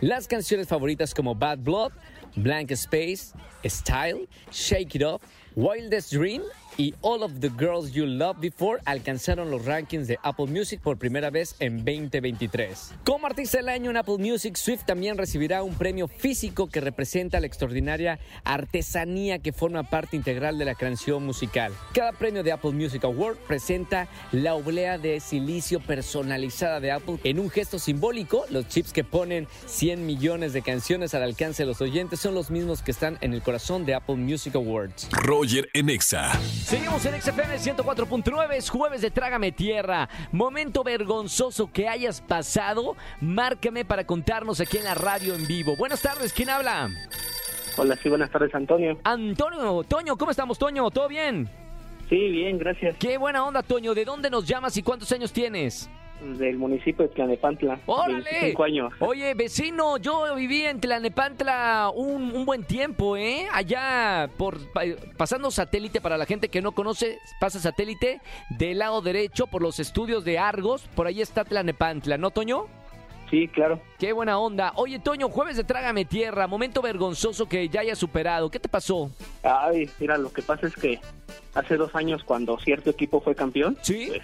Las 0.00 0.28
canciones 0.28 0.68
favoritas 0.68 1.14
como 1.14 1.34
Bad 1.34 1.58
Blood, 1.58 1.92
Blank 2.36 2.70
Space, 2.72 3.32
Style, 3.64 4.28
Shake 4.52 4.94
It 4.96 5.02
Off, 5.02 5.22
Wildest 5.56 6.12
Dream 6.12 6.42
y 6.76 6.94
All 7.02 7.22
of 7.22 7.40
the 7.40 7.50
Girls 7.50 7.92
You 7.92 8.06
Loved 8.06 8.40
Before 8.40 8.80
alcanzaron 8.84 9.50
los 9.50 9.64
rankings 9.64 10.08
de 10.08 10.18
Apple 10.22 10.46
Music 10.46 10.80
por 10.80 10.98
primera 10.98 11.30
vez 11.30 11.56
en 11.60 11.78
2023. 11.84 12.92
Como 13.04 13.26
artista 13.26 13.58
del 13.58 13.68
año 13.68 13.90
en 13.90 13.96
Apple 13.96 14.18
Music, 14.18 14.56
Swift 14.56 14.84
también 14.84 15.16
recibirá 15.16 15.62
un 15.62 15.74
premio 15.74 16.08
físico 16.08 16.68
que 16.68 16.80
representa 16.80 17.40
la 17.40 17.46
extraordinaria 17.46 18.18
artesanía 18.44 19.38
que 19.38 19.52
forma 19.52 19.84
parte 19.84 20.16
integral 20.16 20.58
de 20.58 20.64
la 20.64 20.74
canción 20.74 21.24
musical. 21.24 21.72
Cada 21.92 22.12
premio 22.12 22.42
de 22.42 22.52
Apple 22.52 22.72
Music 22.72 23.04
Award 23.04 23.36
presenta 23.46 24.08
la 24.32 24.54
oblea 24.54 24.98
de 24.98 25.20
silicio 25.20 25.80
personalizada 25.80 26.80
de 26.80 26.92
Apple 26.92 27.18
en 27.24 27.38
un 27.38 27.50
gesto 27.50 27.78
simbólico. 27.78 28.44
Los 28.50 28.68
chips 28.68 28.92
que 28.92 29.04
ponen 29.04 29.46
100 29.66 30.04
millones 30.06 30.52
de 30.52 30.62
canciones 30.62 31.14
al 31.14 31.22
alcance 31.22 31.62
de 31.62 31.66
los 31.66 31.80
oyentes 31.80 32.20
son 32.20 32.34
los 32.34 32.50
mismos 32.50 32.82
que 32.82 32.90
están 32.90 33.18
en 33.20 33.32
el 33.34 33.42
corazón 33.42 33.84
de 33.84 33.94
Apple 33.94 34.16
Music 34.16 34.54
Awards. 34.54 35.08
Roger 35.12 35.68
Enexa. 35.74 36.32
Seguimos 36.64 37.04
en 37.04 37.20
XFM 37.20 37.56
104.9, 37.56 38.54
es 38.54 38.70
jueves 38.70 39.02
de 39.02 39.10
Trágame 39.10 39.52
Tierra. 39.52 40.08
Momento 40.32 40.82
vergonzoso 40.82 41.70
que 41.70 41.90
hayas 41.90 42.22
pasado, 42.22 42.96
márcame 43.20 43.84
para 43.84 44.06
contarnos 44.06 44.60
aquí 44.60 44.78
en 44.78 44.84
la 44.84 44.94
radio 44.94 45.34
en 45.34 45.46
vivo. 45.46 45.76
Buenas 45.76 46.00
tardes, 46.00 46.32
¿quién 46.32 46.48
habla? 46.48 46.88
Hola, 47.76 47.98
sí, 48.02 48.08
buenas 48.08 48.30
tardes, 48.30 48.54
Antonio. 48.54 48.98
Antonio, 49.04 49.84
Toño, 49.84 50.16
¿cómo 50.16 50.30
estamos, 50.30 50.58
Toño? 50.58 50.90
¿Todo 50.90 51.06
bien? 51.06 51.50
Sí, 52.08 52.30
bien, 52.30 52.56
gracias. 52.56 52.96
Qué 52.96 53.18
buena 53.18 53.44
onda, 53.44 53.62
Toño. 53.62 53.92
¿De 53.92 54.06
dónde 54.06 54.30
nos 54.30 54.46
llamas 54.46 54.74
y 54.78 54.82
cuántos 54.82 55.12
años 55.12 55.34
tienes? 55.34 55.90
Del 56.20 56.56
municipio 56.56 57.06
de 57.06 57.14
Tlanepantla. 57.14 57.80
¡Órale! 57.86 58.22
25 58.22 58.64
años. 58.64 58.92
Oye, 59.00 59.34
vecino, 59.34 59.98
yo 59.98 60.34
viví 60.36 60.62
en 60.62 60.80
Tlanepantla 60.80 61.90
un, 61.94 62.34
un 62.34 62.46
buen 62.46 62.64
tiempo, 62.64 63.16
¿eh? 63.16 63.46
Allá, 63.52 64.30
por 64.38 64.58
pa- 64.72 64.82
pasando 65.18 65.50
satélite, 65.50 66.00
para 66.00 66.16
la 66.16 66.24
gente 66.24 66.48
que 66.48 66.62
no 66.62 66.72
conoce, 66.72 67.18
pasa 67.40 67.58
satélite 67.60 68.20
del 68.50 68.78
lado 68.78 69.02
derecho 69.02 69.46
por 69.46 69.60
los 69.60 69.80
estudios 69.80 70.24
de 70.24 70.38
Argos. 70.38 70.88
Por 70.94 71.06
ahí 71.06 71.20
está 71.20 71.44
Tlanepantla, 71.44 72.16
¿no, 72.16 72.30
Toño? 72.30 72.66
Sí, 73.30 73.48
claro. 73.48 73.80
Qué 73.98 74.12
buena 74.12 74.38
onda. 74.38 74.72
Oye, 74.76 74.98
Toño, 75.00 75.28
jueves 75.28 75.56
de 75.56 75.64
Trágame 75.64 76.04
Tierra, 76.04 76.46
momento 76.46 76.80
vergonzoso 76.80 77.46
que 77.48 77.68
ya 77.68 77.80
hayas 77.80 77.98
superado. 77.98 78.50
¿Qué 78.50 78.60
te 78.60 78.68
pasó? 78.68 79.10
Ay, 79.42 79.90
mira, 79.98 80.16
lo 80.16 80.32
que 80.32 80.40
pasa 80.42 80.66
es 80.68 80.74
que 80.76 81.00
hace 81.54 81.76
dos 81.76 81.94
años 81.94 82.22
cuando 82.24 82.58
cierto 82.60 82.90
equipo 82.90 83.20
fue 83.20 83.34
campeón, 83.34 83.76
¿Sí? 83.82 84.06
pues 84.08 84.22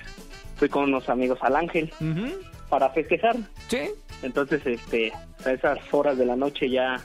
fui 0.61 0.69
con 0.69 0.85
unos 0.85 1.09
amigos 1.09 1.39
al 1.41 1.57
Ángel 1.57 1.91
para 2.69 2.91
festejar. 2.91 3.35
¿Sí? 3.67 3.91
Entonces, 4.23 4.61
este, 4.67 5.11
a 5.45 5.53
esas 5.53 5.79
horas 5.91 6.19
de 6.19 6.27
la 6.27 6.37
noche 6.37 6.69
ya 6.69 6.97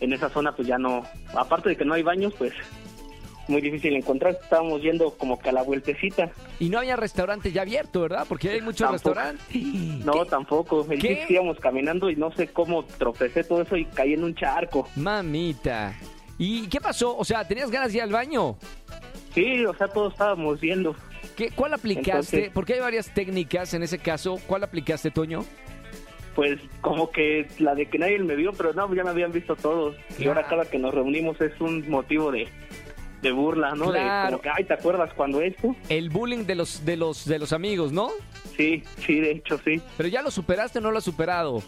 en 0.00 0.14
esa 0.14 0.30
zona 0.30 0.56
pues 0.56 0.66
ya 0.66 0.78
no, 0.78 1.04
aparte 1.34 1.68
de 1.68 1.76
que 1.76 1.84
no 1.84 1.92
hay 1.92 2.02
baños, 2.02 2.32
pues 2.38 2.54
muy 3.48 3.60
difícil 3.60 3.94
encontrar. 3.94 4.38
Estábamos 4.42 4.80
yendo 4.80 5.10
como 5.10 5.38
que 5.38 5.50
a 5.50 5.52
la 5.52 5.62
vueltecita. 5.62 6.30
Y 6.58 6.70
no 6.70 6.78
había 6.78 6.96
restaurante 6.96 7.52
ya 7.52 7.62
abierto, 7.62 8.00
¿verdad? 8.00 8.24
Porque 8.26 8.48
hay 8.50 8.62
muchos 8.62 8.88
Tampoco. 8.88 9.10
restaurantes. 9.14 9.46
No, 10.06 10.24
tampoco. 10.24 10.86
El 10.90 10.98
¿Qué? 11.00 11.26
íbamos 11.28 11.58
caminando 11.60 12.08
y 12.08 12.16
no 12.16 12.32
sé 12.32 12.48
cómo 12.48 12.84
tropecé 12.84 13.44
todo 13.44 13.60
eso 13.60 13.76
y 13.76 13.84
caí 13.84 14.14
en 14.14 14.24
un 14.24 14.34
charco. 14.34 14.88
Mamita. 14.96 15.94
¿Y 16.38 16.66
qué 16.68 16.80
pasó? 16.80 17.16
O 17.16 17.24
sea, 17.24 17.46
¿tenías 17.46 17.70
ganas 17.70 17.92
de 17.92 17.98
ir 17.98 18.02
al 18.04 18.10
baño? 18.12 18.56
Sí, 19.34 19.66
o 19.66 19.74
sea, 19.74 19.88
todos 19.88 20.12
estábamos 20.14 20.58
viendo. 20.60 20.96
¿Qué, 21.36 21.50
¿Cuál 21.50 21.74
aplicaste? 21.74 22.10
Entonces- 22.36 22.50
Porque 22.52 22.74
hay 22.74 22.80
varias 22.80 23.12
técnicas 23.12 23.74
en 23.74 23.82
ese 23.82 23.98
caso. 23.98 24.38
¿Cuál 24.46 24.64
aplicaste, 24.64 25.10
Toño? 25.10 25.44
Pues 26.34 26.60
como 26.82 27.10
que 27.10 27.48
la 27.58 27.74
de 27.74 27.86
que 27.86 27.98
nadie 27.98 28.18
me 28.18 28.36
vio, 28.36 28.52
pero 28.52 28.74
no, 28.74 28.92
ya 28.94 29.04
me 29.04 29.10
habían 29.10 29.32
visto 29.32 29.56
todos. 29.56 29.96
Y 30.18 30.26
ahora 30.26 30.46
cada 30.46 30.66
que 30.66 30.78
nos 30.78 30.94
reunimos 30.94 31.40
es 31.40 31.58
un 31.60 31.88
motivo 31.88 32.30
de, 32.30 32.46
de 33.22 33.32
burla, 33.32 33.74
¿no? 33.74 33.90
Claro. 33.90 34.24
De 34.26 34.30
como 34.32 34.42
que, 34.42 34.50
ay, 34.54 34.64
¿te 34.64 34.74
acuerdas 34.74 35.12
cuando 35.14 35.40
esto? 35.40 35.74
El 35.88 36.10
bullying 36.10 36.44
de 36.44 36.54
los, 36.54 36.84
de 36.84 36.96
los, 36.98 37.24
de 37.24 37.38
los 37.38 37.54
amigos, 37.54 37.90
¿no? 37.90 38.10
Sí, 38.54 38.82
sí, 39.06 39.18
de 39.20 39.30
hecho, 39.32 39.58
sí. 39.64 39.80
Pero 39.96 40.08
ya 40.10 40.20
lo 40.22 40.30
superaste 40.30 40.78
o 40.78 40.82
no 40.82 40.90
lo 40.90 40.98
has 40.98 41.04
superado. 41.04 41.62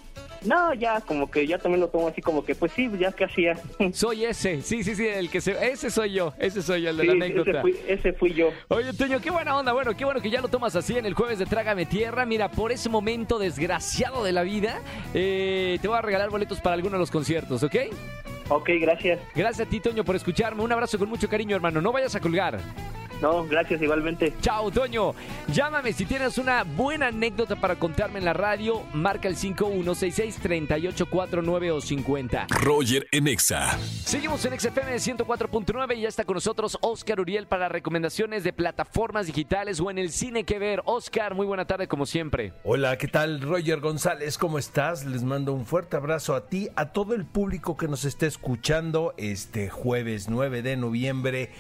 No, 0.45 0.73
ya 0.75 1.01
como 1.01 1.31
que 1.31 1.47
ya 1.47 1.59
también 1.59 1.81
lo 1.81 1.89
tomo 1.89 2.09
así 2.09 2.23
como 2.23 2.45
que, 2.45 2.55
pues 2.55 2.73
sí, 2.73 2.91
ya 2.99 3.13
que 3.13 3.25
hacía. 3.25 3.59
Soy 3.93 4.25
ese. 4.25 4.63
Sí, 4.63 4.83
sí, 4.85 4.95
sí, 4.95 5.07
el 5.07 5.31
que 5.31 5.41
se... 5.41 5.53
Ese 5.71 5.91
soy 5.91 6.13
yo. 6.13 6.33
Ese 6.39 6.63
soy 6.63 6.83
yo, 6.83 6.91
el 6.91 6.97
de 6.97 7.03
Sí, 7.03 7.09
la 7.09 7.15
ese 7.15 7.25
anécdota. 7.25 7.61
fui, 7.63 7.77
ese 7.87 8.13
fui 8.13 8.35
yo. 8.35 8.51
Oye, 8.69 8.93
Toño, 8.93 9.21
qué 9.21 9.31
buena 9.31 9.57
onda. 9.57 9.73
Bueno, 9.73 9.97
qué 9.97 10.05
bueno 10.05 10.21
que 10.21 10.31
ya 10.31 10.41
lo 10.41 10.49
tomas 10.49 10.77
así 10.77 10.97
en 10.97 11.07
el 11.07 11.15
jueves 11.15 11.39
de 11.39 11.47
Trágame 11.47 11.87
Tierra. 11.87 12.25
Mira, 12.27 12.51
por 12.51 12.73
ese 12.73 12.89
momento 12.89 13.39
desgraciado 13.39 14.23
de 14.25 14.33
la 14.33 14.43
vida, 14.43 14.81
eh, 15.15 15.79
te 15.83 15.89
voy 15.89 15.99
a 15.99 16.03
regalar 16.03 16.31
boletos 16.31 16.61
para 16.61 16.75
alguno 16.75 16.93
de 16.95 17.01
los 17.01 17.11
conciertos, 17.11 17.63
¿ok? 17.63 17.75
Ok, 18.51 18.71
gracias. 18.81 19.19
Gracias 19.35 19.67
a 19.67 19.71
ti, 19.71 19.81
Toño, 19.81 20.05
por 20.05 20.17
escucharme. 20.17 20.63
Un 20.63 20.73
abrazo 20.73 20.99
con 20.99 21.09
mucho 21.09 21.29
cariño, 21.29 21.55
hermano. 21.57 21.81
No 21.83 21.93
vayas 21.93 22.15
a 22.15 22.21
colgar. 22.21 22.59
No, 23.21 23.45
gracias 23.45 23.83
igualmente. 23.83 24.33
Chao, 24.41 24.71
Toño. 24.71 25.15
Llámame 25.53 25.93
si 25.93 26.07
tienes 26.07 26.39
una 26.39 26.63
buena 26.63 27.09
anécdota 27.09 27.57
para 27.57 27.75
contarme 27.77 28.21
en 28.21 28.25
la 28.25 28.33
radio. 28.33 28.83
Marca 28.93 29.27
el 29.29 29.37
5166-3849 29.37 31.73
o 31.73 31.81
50. 31.81 32.47
Roger 32.51 33.09
Enexa. 33.11 33.77
Seguimos 33.79 34.45
en 34.45 34.57
XFM 34.59 34.95
104.9 34.97 35.97
y 35.97 36.03
ya 36.03 36.09
está 36.09 36.25
con 36.25 36.35
nosotros 36.35 36.79
Oscar 36.81 37.19
Uriel 37.21 37.49
para 37.49 37.69
recomendaciones 37.69 38.45
de 38.45 38.53
plataformas 38.53 39.27
digitales 39.27 39.81
o 39.81 39.91
en 39.91 39.99
el 39.99 40.11
cine 40.11 40.45
que 40.45 40.61
ver. 40.61 40.83
Oscar, 40.85 41.35
muy 41.35 41.47
buena 41.47 41.67
tarde 41.67 41.89
como 41.89 42.07
siempre. 42.07 42.53
Hola, 42.65 42.97
¿qué 42.99 43.09
tal? 43.09 43.41
Roger 43.41 43.81
González, 43.81 44.39
¿cómo 44.39 44.59
estás? 44.59 45.05
Les 45.05 45.25
mando 45.25 45.53
un 45.53 45.67
fuerte 45.67 45.97
abrazo 45.97 46.37
a 46.37 46.47
ti, 46.47 46.69
a 46.77 46.93
todo 46.93 47.15
el 47.15 47.27
público 47.27 47.77
que 47.77 47.89
nos 47.89 48.05
esté 48.05 48.27
escuchando 48.27 49.15
este 49.17 49.71
jueves 49.71 50.29
9 50.29 50.63
de 50.63 50.77
noviembre. 50.77 51.51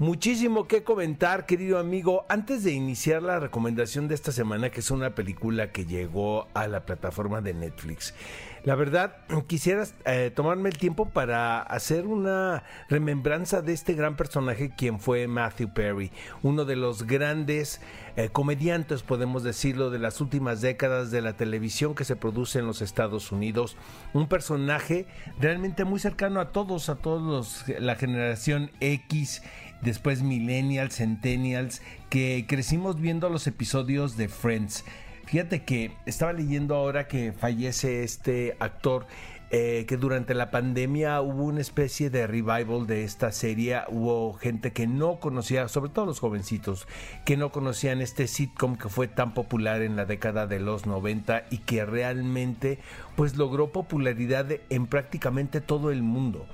Muchísimo 0.00 0.68
que 0.68 0.84
comentar, 0.84 1.44
querido 1.44 1.76
amigo. 1.76 2.24
Antes 2.28 2.62
de 2.62 2.70
iniciar 2.70 3.20
la 3.20 3.40
recomendación 3.40 4.06
de 4.06 4.14
esta 4.14 4.30
semana, 4.30 4.70
que 4.70 4.78
es 4.78 4.92
una 4.92 5.16
película 5.16 5.72
que 5.72 5.86
llegó 5.86 6.46
a 6.54 6.68
la 6.68 6.86
plataforma 6.86 7.40
de 7.40 7.52
Netflix. 7.52 8.14
La 8.62 8.76
verdad, 8.76 9.16
quisiera 9.48 9.84
eh, 10.04 10.30
tomarme 10.32 10.68
el 10.68 10.78
tiempo 10.78 11.08
para 11.08 11.62
hacer 11.62 12.06
una 12.06 12.62
remembranza 12.88 13.60
de 13.60 13.72
este 13.72 13.94
gran 13.94 14.16
personaje, 14.16 14.70
quien 14.76 15.00
fue 15.00 15.26
Matthew 15.26 15.72
Perry, 15.72 16.12
uno 16.42 16.64
de 16.64 16.76
los 16.76 17.04
grandes 17.04 17.80
eh, 18.16 18.28
comediantes, 18.30 19.02
podemos 19.02 19.42
decirlo, 19.42 19.90
de 19.90 19.98
las 19.98 20.20
últimas 20.20 20.60
décadas 20.60 21.10
de 21.10 21.22
la 21.22 21.36
televisión 21.36 21.94
que 21.94 22.04
se 22.04 22.14
produce 22.14 22.60
en 22.60 22.66
los 22.66 22.82
Estados 22.82 23.32
Unidos. 23.32 23.76
Un 24.12 24.28
personaje 24.28 25.06
realmente 25.40 25.84
muy 25.84 25.98
cercano 25.98 26.38
a 26.40 26.52
todos, 26.52 26.88
a 26.88 26.96
todos 26.96 27.22
los, 27.22 27.80
la 27.80 27.96
generación 27.96 28.70
X 28.80 29.42
después 29.82 30.22
millennials, 30.22 30.96
centennials, 30.96 31.82
que 32.10 32.46
crecimos 32.48 33.00
viendo 33.00 33.28
los 33.28 33.46
episodios 33.46 34.16
de 34.16 34.28
Friends. 34.28 34.84
Fíjate 35.26 35.64
que 35.64 35.92
estaba 36.06 36.32
leyendo 36.32 36.74
ahora 36.74 37.06
que 37.06 37.32
fallece 37.32 38.02
este 38.02 38.56
actor 38.60 39.06
eh, 39.50 39.86
que 39.88 39.96
durante 39.96 40.34
la 40.34 40.50
pandemia 40.50 41.22
hubo 41.22 41.44
una 41.44 41.62
especie 41.62 42.10
de 42.10 42.26
revival 42.26 42.86
de 42.86 43.04
esta 43.04 43.32
serie. 43.32 43.80
Hubo 43.88 44.34
gente 44.34 44.74
que 44.74 44.86
no 44.86 45.20
conocía, 45.20 45.68
sobre 45.68 45.90
todo 45.90 46.04
los 46.04 46.20
jovencitos, 46.20 46.86
que 47.24 47.38
no 47.38 47.50
conocían 47.50 48.02
este 48.02 48.26
sitcom 48.26 48.76
que 48.76 48.90
fue 48.90 49.08
tan 49.08 49.32
popular 49.32 49.80
en 49.80 49.96
la 49.96 50.04
década 50.04 50.46
de 50.46 50.60
los 50.60 50.84
90 50.84 51.46
y 51.50 51.58
que 51.58 51.86
realmente 51.86 52.78
pues 53.16 53.36
logró 53.36 53.72
popularidad 53.72 54.46
en 54.68 54.86
prácticamente 54.86 55.62
todo 55.62 55.90
el 55.90 56.02
mundo. 56.02 56.46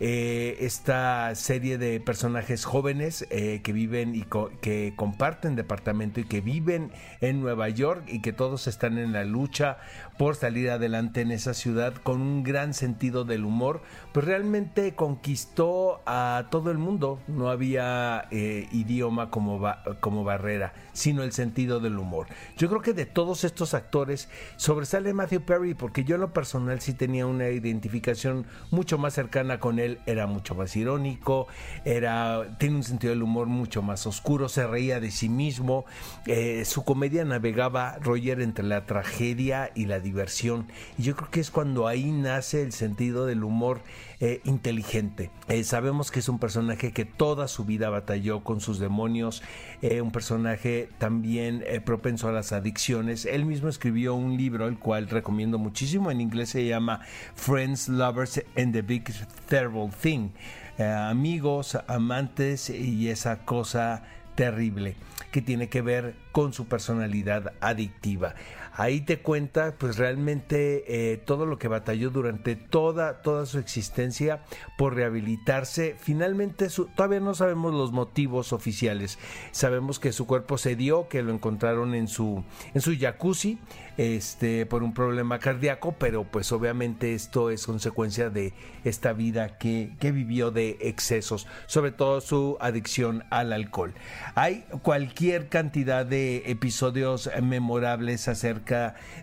Eh, 0.00 0.58
esta 0.60 1.34
serie 1.34 1.76
de 1.76 1.98
personajes 1.98 2.64
jóvenes 2.64 3.26
eh, 3.30 3.60
que 3.64 3.72
viven 3.72 4.14
y 4.14 4.24
que 4.60 4.92
comparten 4.94 5.56
departamento 5.56 6.20
y 6.20 6.24
que 6.24 6.40
viven 6.40 6.92
en 7.20 7.40
Nueva 7.40 7.68
York 7.68 8.04
y 8.06 8.20
que 8.20 8.32
todos 8.32 8.68
están 8.68 8.98
en 8.98 9.12
la 9.12 9.24
lucha 9.24 9.78
por 10.18 10.36
salir 10.36 10.70
adelante 10.70 11.20
en 11.20 11.32
esa 11.32 11.54
ciudad 11.54 11.94
con 11.94 12.20
un 12.20 12.42
gran 12.42 12.74
sentido 12.74 13.24
del 13.24 13.44
humor, 13.44 13.82
pues 14.12 14.26
realmente 14.26 14.94
conquistó 14.94 16.00
a 16.06 16.46
todo 16.50 16.70
el 16.70 16.78
mundo. 16.78 17.20
No 17.26 17.48
había 17.50 18.26
eh, 18.30 18.68
idioma 18.72 19.30
como, 19.30 19.60
como 20.00 20.24
barrera, 20.24 20.74
sino 20.92 21.22
el 21.22 21.32
sentido 21.32 21.80
del 21.80 21.98
humor. 21.98 22.26
Yo 22.56 22.68
creo 22.68 22.82
que 22.82 22.92
de 22.92 23.06
todos 23.06 23.44
estos 23.44 23.74
actores 23.74 24.28
sobresale 24.56 25.14
Matthew 25.14 25.42
Perry 25.42 25.74
porque 25.74 26.04
yo 26.04 26.16
en 26.16 26.20
lo 26.22 26.32
personal 26.32 26.80
sí 26.80 26.94
tenía 26.94 27.26
una 27.26 27.48
identificación 27.48 28.46
mucho 28.70 28.98
más 28.98 29.14
cercana 29.14 29.60
con 29.60 29.78
él, 29.78 29.87
era 30.06 30.26
mucho 30.26 30.54
más 30.54 30.76
irónico, 30.76 31.48
era 31.84 32.56
tiene 32.58 32.76
un 32.76 32.84
sentido 32.84 33.12
del 33.12 33.22
humor 33.22 33.46
mucho 33.46 33.82
más 33.82 34.06
oscuro, 34.06 34.48
se 34.48 34.66
reía 34.66 35.00
de 35.00 35.10
sí 35.10 35.28
mismo, 35.28 35.84
eh, 36.26 36.64
su 36.64 36.84
comedia 36.84 37.24
navegaba 37.24 37.98
Roger 38.00 38.40
entre 38.40 38.64
la 38.64 38.84
tragedia 38.84 39.70
y 39.74 39.86
la 39.86 40.00
diversión. 40.00 40.66
Y 40.98 41.04
yo 41.04 41.16
creo 41.16 41.30
que 41.30 41.40
es 41.40 41.50
cuando 41.50 41.86
ahí 41.86 42.10
nace 42.12 42.62
el 42.62 42.72
sentido 42.72 43.26
del 43.26 43.44
humor 43.44 43.80
eh, 44.20 44.40
inteligente. 44.44 45.30
Eh, 45.46 45.62
sabemos 45.62 46.10
que 46.10 46.18
es 46.18 46.28
un 46.28 46.40
personaje 46.40 46.92
que 46.92 47.04
toda 47.04 47.46
su 47.46 47.64
vida 47.64 47.88
batalló 47.88 48.42
con 48.42 48.60
sus 48.60 48.80
demonios, 48.80 49.44
eh, 49.80 50.00
un 50.00 50.10
personaje 50.10 50.88
también 50.98 51.64
propenso 51.84 52.28
a 52.28 52.32
las 52.32 52.50
adicciones. 52.50 53.26
Él 53.26 53.44
mismo 53.44 53.68
escribió 53.68 54.14
un 54.14 54.36
libro, 54.36 54.66
el 54.66 54.76
cual 54.76 55.08
recomiendo 55.08 55.58
muchísimo. 55.58 56.10
En 56.10 56.20
inglés 56.20 56.48
se 56.48 56.66
llama 56.66 57.00
Friends, 57.36 57.88
Lovers 57.88 58.42
and 58.56 58.72
the 58.72 58.82
Big 58.82 59.04
Terrible 59.46 59.90
Thing. 60.02 60.30
amigos, 60.78 61.78
amantes 61.86 62.70
y 62.70 63.08
esa 63.08 63.44
cosa 63.44 64.02
terrible 64.34 64.96
que 65.30 65.42
tiene 65.42 65.68
que 65.68 65.82
ver 65.82 66.16
con 66.32 66.52
su 66.52 66.66
personalidad 66.66 67.52
adictiva 67.60 68.34
ahí 68.78 69.00
te 69.00 69.18
cuenta 69.18 69.74
pues 69.76 69.98
realmente 69.98 70.84
eh, 71.12 71.16
todo 71.16 71.46
lo 71.46 71.58
que 71.58 71.66
batalló 71.66 72.10
durante 72.10 72.54
toda, 72.54 73.22
toda 73.22 73.44
su 73.44 73.58
existencia 73.58 74.44
por 74.78 74.94
rehabilitarse. 74.94 75.96
Finalmente 75.98 76.68
todavía 76.94 77.18
no 77.18 77.34
sabemos 77.34 77.74
los 77.74 77.90
motivos 77.90 78.52
oficiales. 78.52 79.18
Sabemos 79.50 79.98
que 79.98 80.12
su 80.12 80.26
cuerpo 80.26 80.58
se 80.58 80.76
dio, 80.76 81.08
que 81.08 81.24
lo 81.24 81.34
encontraron 81.34 81.96
en 81.96 82.06
su, 82.06 82.44
en 82.72 82.80
su 82.80 82.96
jacuzzi 82.96 83.58
este, 83.96 84.64
por 84.64 84.84
un 84.84 84.94
problema 84.94 85.40
cardíaco, 85.40 85.96
pero 85.98 86.22
pues 86.22 86.52
obviamente 86.52 87.14
esto 87.14 87.50
es 87.50 87.66
consecuencia 87.66 88.30
de 88.30 88.52
esta 88.84 89.12
vida 89.12 89.58
que, 89.58 89.96
que 89.98 90.12
vivió 90.12 90.52
de 90.52 90.78
excesos, 90.80 91.48
sobre 91.66 91.90
todo 91.90 92.20
su 92.20 92.56
adicción 92.60 93.24
al 93.30 93.52
alcohol. 93.52 93.92
Hay 94.36 94.64
cualquier 94.82 95.48
cantidad 95.48 96.06
de 96.06 96.44
episodios 96.46 97.28
memorables 97.42 98.28
acerca 98.28 98.67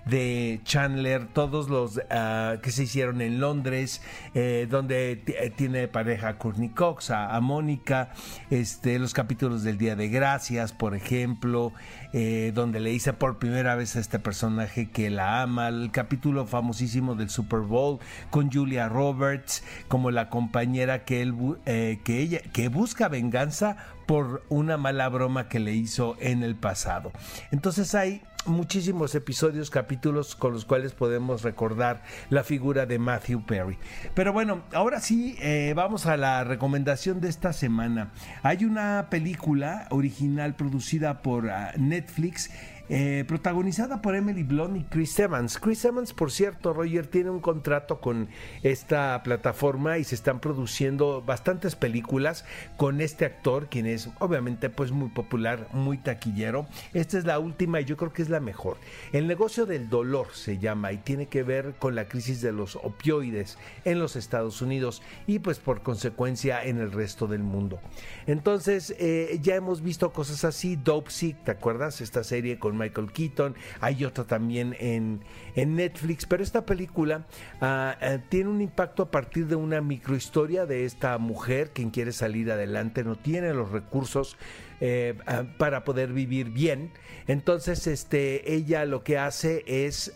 de 0.06 0.60
Chandler, 0.64 1.28
todos 1.28 1.70
los 1.70 2.02
ah, 2.10 2.56
que 2.62 2.72
se 2.72 2.84
hicieron 2.84 3.22
en 3.22 3.40
Londres, 3.40 4.02
eh, 4.34 4.68
donde 4.70 5.24
eh, 5.26 5.52
tiene 5.56 5.88
pareja 5.88 6.30
a 6.30 6.38
Courtney 6.38 6.70
Cox, 6.70 7.12
a, 7.12 7.40
Mónica, 7.42 8.10
este, 8.50 8.98
los 8.98 9.14
capítulos 9.14 9.64
del 9.64 9.78
Día 9.78 9.96
de 9.96 10.10
Gracias, 10.10 10.74
por 10.74 10.96
ejemplo, 10.96 11.74
eh, 12.14 12.52
donde 12.56 12.80
le 12.80 12.90
dice 12.90 13.14
por 13.14 13.38
primera 13.38 13.76
vez 13.76 13.96
a 13.96 14.00
este 14.00 14.20
personaje 14.20 14.90
que 14.90 15.10
la 15.10 15.42
ama, 15.42 15.68
el 15.68 15.92
capítulo 15.92 16.46
famosísimo 16.46 17.16
del 17.16 17.30
Super 17.30 17.60
Bowl 17.60 18.00
con 18.30 18.52
Julia 18.52 18.90
Roberts 18.90 19.64
como 19.88 20.12
la 20.12 20.30
compañera 20.30 21.04
que 21.04 21.22
él 21.22 21.36
que 21.66 22.20
ella 22.20 22.40
que 22.54 22.70
busca 22.70 23.10
venganza 23.10 23.78
por 24.06 24.44
una 24.50 24.78
mala 24.78 25.10
broma 25.10 25.50
que 25.50 25.60
le 25.60 25.74
hizo 25.74 26.16
en 26.20 26.44
el 26.44 26.56
pasado. 26.56 27.12
Entonces 27.52 27.94
hay 27.96 28.22
muchísimos 28.48 29.16
episodios, 29.16 29.70
capítulos 29.70 30.36
con 30.36 30.54
los 30.54 30.66
cuales 30.66 30.94
podemos 30.94 31.42
recordar 31.44 32.04
la 32.30 32.44
figura 32.44 32.86
de 32.86 33.00
Matthew 33.00 33.46
Perry. 33.46 33.78
Pero 34.14 34.34
bueno, 34.34 34.64
ahora 34.74 35.00
sí, 35.00 35.36
eh, 35.40 35.74
vamos 35.76 36.06
a 36.06 36.18
la 36.18 36.44
recomendación 36.44 37.22
de 37.22 37.30
esta 37.30 37.54
semana. 37.54 38.12
Hay 38.44 38.66
una 38.66 39.08
película 39.10 39.88
original 39.92 40.56
producida 40.56 41.22
por 41.22 41.50
ah, 41.50 41.74
Netflix 41.78 42.50
eh, 42.88 43.26
protagonizada 43.28 44.02
por 44.02 44.16
Emily 44.16 44.44
Blunt 44.44 44.78
y 44.78 44.84
Chris 44.84 45.18
Evans. 45.20 45.58
Chris 45.58 45.84
Evans, 45.86 46.14
por 46.14 46.32
cierto, 46.32 46.72
Roger 46.72 47.08
tiene 47.08 47.32
un 47.32 47.40
contrato 47.40 48.00
con 48.00 48.30
esta 48.62 49.22
plataforma 49.24 49.98
y 49.98 50.04
se 50.04 50.14
están 50.14 50.40
produciendo 50.40 51.24
bastantes 51.24 51.76
películas 51.76 52.46
con 52.78 53.02
este 53.02 53.26
actor, 53.26 53.68
quien 53.70 53.88
es 53.88 54.10
obviamente 54.20 54.70
pues 54.70 54.92
muy 54.92 55.10
popular, 55.10 55.68
muy 55.74 55.98
taquillero. 55.98 56.68
Esta 56.94 57.18
es 57.18 57.26
la 57.26 57.40
última 57.40 57.82
y 57.82 57.86
yo 57.86 57.98
creo 57.98 58.14
que 58.14 58.22
es 58.22 58.30
la 58.30 58.40
mejor. 58.40 58.78
El 59.12 59.28
negocio 59.28 59.66
del 59.66 59.90
dolor 59.90 60.28
se 60.34 60.60
llama 60.60 60.92
y 60.92 60.98
tiene 60.98 61.28
que 61.28 61.44
ver 61.44 61.76
con 61.80 61.96
la 61.96 62.08
crisis 62.08 62.42
de 62.42 62.52
los 62.52 62.76
opioides 62.76 63.58
en 63.84 64.00
los 64.00 64.16
Estados 64.16 64.62
Unidos 64.62 65.02
y 65.26 65.40
pues 65.40 65.58
por 65.58 65.82
consecuencia 65.82 66.64
en 66.64 66.78
el 66.78 66.92
resto 66.92 67.26
del 67.26 67.42
mundo. 67.42 67.80
Entonces 68.28 68.96
eh, 69.00 69.40
ya 69.42 69.56
hemos 69.56 69.82
visto 69.82 70.14
cosas 70.14 70.44
así, 70.46 70.76
Dope 70.76 71.10
Sick, 71.10 71.44
¿te 71.44 71.52
acuerdas? 71.52 72.02
Esta 72.02 72.24
serie 72.24 72.60
con 72.60 72.75
Michael 72.78 73.12
Keaton, 73.12 73.56
hay 73.82 74.06
otra 74.06 74.26
también 74.26 74.76
en, 74.80 75.22
Netflix, 75.56 76.26
pero 76.26 76.44
esta 76.44 76.66
película 76.66 77.26
ah, 77.62 77.98
eh, 78.02 78.20
tiene 78.30 78.50
un 78.50 78.62
impacto 78.62 79.04
a 79.04 79.12
partir 79.12 79.48
de 79.48 79.56
una 79.56 79.82
microhistoria 79.82 80.66
de 80.66 80.86
esta 80.86 81.18
mujer 81.18 81.72
quien 81.72 81.92
quiere 81.92 82.12
salir 82.12 82.52
adelante, 82.52 83.04
no 83.04 83.16
tiene 83.16 83.54
los 83.54 83.72
recursos 83.72 84.38
eh, 84.82 85.16
ah, 85.26 85.44
para 85.58 85.84
poder 85.84 86.14
vivir 86.14 86.50
bien. 86.50 86.92
Entonces, 87.28 87.88
este, 87.88 88.54
ella 88.54 88.86
lo 88.86 89.04
que 89.04 89.18
hace 89.18 89.64
es 89.66 90.14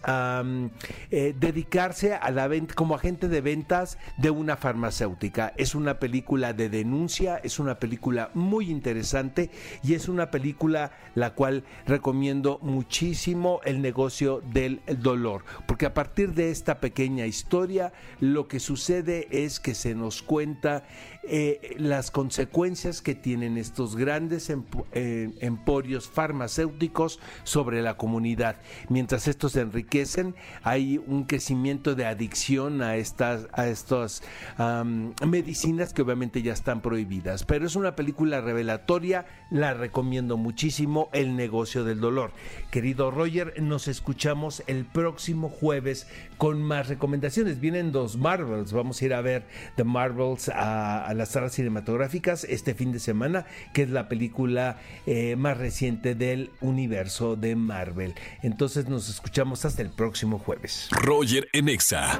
eh, 1.11 1.33
dedicarse 1.39 2.13
a 2.13 2.29
la 2.31 2.47
venta 2.47 2.75
como 2.75 2.95
agente 2.95 3.27
de 3.27 3.41
ventas 3.41 3.97
de 4.17 4.29
una 4.29 4.57
farmacéutica. 4.57 5.53
Es 5.57 5.73
una 5.73 5.99
película 5.99 6.53
de 6.53 6.69
denuncia, 6.69 7.37
es 7.37 7.59
una 7.59 7.79
película 7.79 8.29
muy 8.33 8.69
interesante 8.69 9.49
y 9.83 9.95
es 9.95 10.07
una 10.07 10.29
película 10.29 10.91
la 11.15 11.33
cual 11.33 11.63
recomiendo 11.87 12.59
muchísimo 12.61 13.61
el 13.65 13.81
negocio 13.81 14.41
del 14.53 14.81
dolor, 14.99 15.43
porque 15.67 15.85
a 15.85 15.93
partir 15.93 16.33
de 16.33 16.51
esta 16.51 16.79
pequeña 16.79 17.25
historia 17.25 17.91
lo 18.19 18.47
que 18.47 18.59
sucede 18.59 19.27
es 19.31 19.59
que 19.59 19.73
se 19.73 19.95
nos 19.95 20.21
cuenta 20.21 20.83
eh, 21.31 21.75
las 21.77 22.09
consecuencias 22.09 23.03
que 23.03 23.13
tienen 23.13 23.59
estos 23.59 23.95
grandes 23.95 24.49
eh, 24.49 25.29
emporios 25.41 26.09
farmacéuticos 26.09 27.19
sobre 27.43 27.83
la 27.83 27.97
comunidad. 27.97 28.55
Mientras 28.89 29.27
estos 29.27 29.51
se 29.51 29.61
enriquecen, 29.61 30.33
hay 30.63 30.97
un 30.97 31.25
crecimiento 31.25 31.93
de 31.93 32.07
adicción 32.07 32.81
a 32.81 32.95
estas, 32.95 33.47
a 33.53 33.67
estas 33.67 34.23
medicinas 35.23 35.93
que 35.93 36.01
obviamente 36.01 36.41
ya 36.41 36.53
están 36.53 36.81
prohibidas. 36.81 37.43
Pero 37.43 37.67
es 37.67 37.75
una 37.75 37.95
película 37.95 38.41
revelatoria, 38.41 39.27
la 39.51 39.75
recomiendo 39.75 40.35
muchísimo, 40.35 41.09
El 41.13 41.35
negocio 41.35 41.83
del 41.83 41.99
dolor. 41.99 42.31
Querido 42.71 43.11
Roger, 43.11 43.61
nos 43.61 43.87
escuchamos 43.87 44.63
el 44.65 44.83
próximo 44.83 45.49
jueves 45.49 46.07
con 46.39 46.63
más 46.63 46.87
recomendaciones. 46.87 47.59
Vienen 47.59 47.91
dos 47.91 48.17
Marvels, 48.17 48.73
vamos 48.73 48.99
a 48.99 49.05
ir 49.05 49.13
a 49.13 49.21
ver 49.21 49.45
The 49.75 49.83
Marvels 49.83 50.49
a 50.49 51.18
las 51.19 51.29
salas 51.29 51.51
cinematográficas 51.53 52.45
este 52.45 52.73
fin 52.73 52.91
de 52.91 52.99
semana, 52.99 53.45
que 53.73 53.83
es 53.83 53.89
la 53.89 54.07
película 54.07 54.77
eh, 55.05 55.35
más 55.35 55.57
reciente 55.57 56.15
del 56.15 56.49
universo 56.61 57.35
de 57.35 57.55
Marvel. 57.55 58.15
Entonces 58.41 58.87
nos 58.87 59.09
escuchamos 59.09 59.65
hasta 59.65 59.83
el 59.83 59.91
próximo 59.91 60.39
jueves. 60.39 60.89
Roger 60.91 61.47
Enexa. 61.53 62.19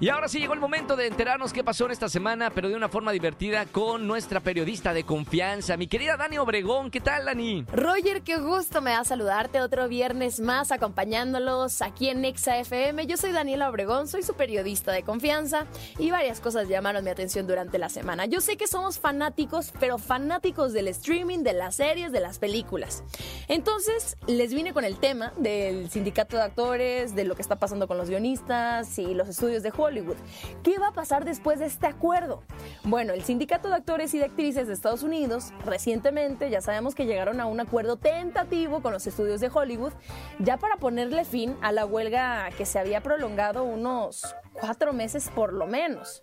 Y 0.00 0.08
ahora 0.08 0.28
sí 0.28 0.38
llegó 0.40 0.54
el 0.54 0.60
momento 0.60 0.96
de 0.96 1.06
enterarnos 1.06 1.52
qué 1.52 1.64
pasó 1.64 1.86
en 1.86 1.92
esta 1.92 2.08
semana, 2.08 2.50
pero 2.50 2.68
de 2.68 2.74
una 2.74 2.88
forma 2.88 3.12
divertida 3.12 3.64
con 3.64 4.06
nuestra 4.06 4.40
periodista 4.40 4.92
de 4.92 5.04
confianza, 5.04 5.76
mi 5.76 5.86
querida 5.86 6.16
Dani 6.16 6.36
Obregón. 6.36 6.90
¿Qué 6.90 7.00
tal, 7.00 7.24
Dani? 7.24 7.64
Roger, 7.72 8.22
qué 8.22 8.36
gusto 8.36 8.82
me 8.82 8.90
da 8.90 9.04
saludarte 9.04 9.60
otro 9.60 9.88
viernes 9.88 10.40
más 10.40 10.72
acompañándolos 10.72 11.80
aquí 11.80 12.08
en 12.10 12.20
Nexa 12.20 12.58
FM. 12.58 13.06
Yo 13.06 13.16
soy 13.16 13.32
Daniela 13.32 13.70
Obregón, 13.70 14.08
soy 14.08 14.22
su 14.22 14.34
periodista 14.34 14.92
de 14.92 15.02
confianza 15.04 15.66
y 15.98 16.10
varias 16.10 16.40
cosas 16.40 16.68
llamaron 16.68 17.04
mi 17.04 17.10
atención 17.10 17.46
durante 17.46 17.78
la 17.78 17.88
semana. 17.88 18.23
Yo 18.28 18.40
sé 18.40 18.56
que 18.56 18.66
somos 18.66 18.98
fanáticos, 18.98 19.72
pero 19.78 19.98
fanáticos 19.98 20.72
del 20.72 20.88
streaming, 20.88 21.40
de 21.40 21.52
las 21.52 21.76
series, 21.76 22.10
de 22.10 22.20
las 22.20 22.38
películas. 22.38 23.02
Entonces, 23.48 24.16
les 24.26 24.54
vine 24.54 24.72
con 24.72 24.84
el 24.84 24.98
tema 24.98 25.32
del 25.36 25.90
sindicato 25.90 26.36
de 26.36 26.42
actores, 26.42 27.14
de 27.14 27.24
lo 27.24 27.34
que 27.34 27.42
está 27.42 27.56
pasando 27.56 27.86
con 27.86 27.98
los 27.98 28.08
guionistas 28.08 28.98
y 28.98 29.14
los 29.14 29.28
estudios 29.28 29.62
de 29.62 29.72
Hollywood. 29.76 30.16
¿Qué 30.62 30.78
va 30.78 30.88
a 30.88 30.92
pasar 30.92 31.24
después 31.24 31.58
de 31.58 31.66
este 31.66 31.86
acuerdo? 31.86 32.42
Bueno, 32.84 33.12
el 33.12 33.24
sindicato 33.24 33.68
de 33.68 33.74
actores 33.74 34.14
y 34.14 34.18
de 34.18 34.24
actrices 34.24 34.68
de 34.68 34.72
Estados 34.72 35.02
Unidos 35.02 35.52
recientemente 35.64 36.48
ya 36.48 36.60
sabemos 36.60 36.94
que 36.94 37.06
llegaron 37.06 37.40
a 37.40 37.46
un 37.46 37.60
acuerdo 37.60 37.96
tentativo 37.96 38.80
con 38.80 38.92
los 38.92 39.06
estudios 39.06 39.40
de 39.40 39.50
Hollywood 39.52 39.92
ya 40.38 40.56
para 40.56 40.76
ponerle 40.76 41.24
fin 41.24 41.56
a 41.60 41.72
la 41.72 41.84
huelga 41.84 42.50
que 42.56 42.64
se 42.64 42.78
había 42.78 43.02
prolongado 43.02 43.64
unos 43.64 44.34
cuatro 44.54 44.92
meses 44.92 45.28
por 45.34 45.52
lo 45.52 45.66
menos. 45.66 46.22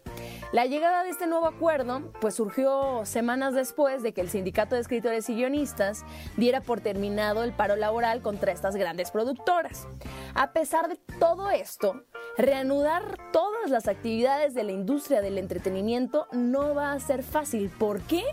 La 0.51 0.65
llegada 0.65 1.03
de 1.03 1.09
este 1.09 1.27
nuevo 1.27 1.45
acuerdo 1.47 2.11
pues 2.19 2.35
surgió 2.35 3.05
semanas 3.05 3.53
después 3.53 4.01
de 4.01 4.13
que 4.13 4.21
el 4.21 4.29
sindicato 4.29 4.75
de 4.75 4.81
escritores 4.81 5.29
y 5.29 5.35
guionistas 5.35 6.03
diera 6.37 6.61
por 6.61 6.81
terminado 6.81 7.43
el 7.43 7.53
paro 7.53 7.75
laboral 7.75 8.21
contra 8.21 8.51
estas 8.51 8.75
grandes 8.75 9.11
productoras. 9.11 9.87
A 10.33 10.51
pesar 10.51 10.87
de 10.87 10.97
todo 11.19 11.49
esto, 11.51 12.03
reanudar 12.41 13.19
todas 13.31 13.69
las 13.69 13.87
actividades 13.87 14.55
de 14.55 14.63
la 14.63 14.71
industria 14.71 15.21
del 15.21 15.37
entretenimiento 15.37 16.27
no 16.31 16.73
va 16.73 16.91
a 16.91 16.99
ser 16.99 17.21
fácil. 17.21 17.69
¿Por 17.69 18.01
qué? 18.01 18.23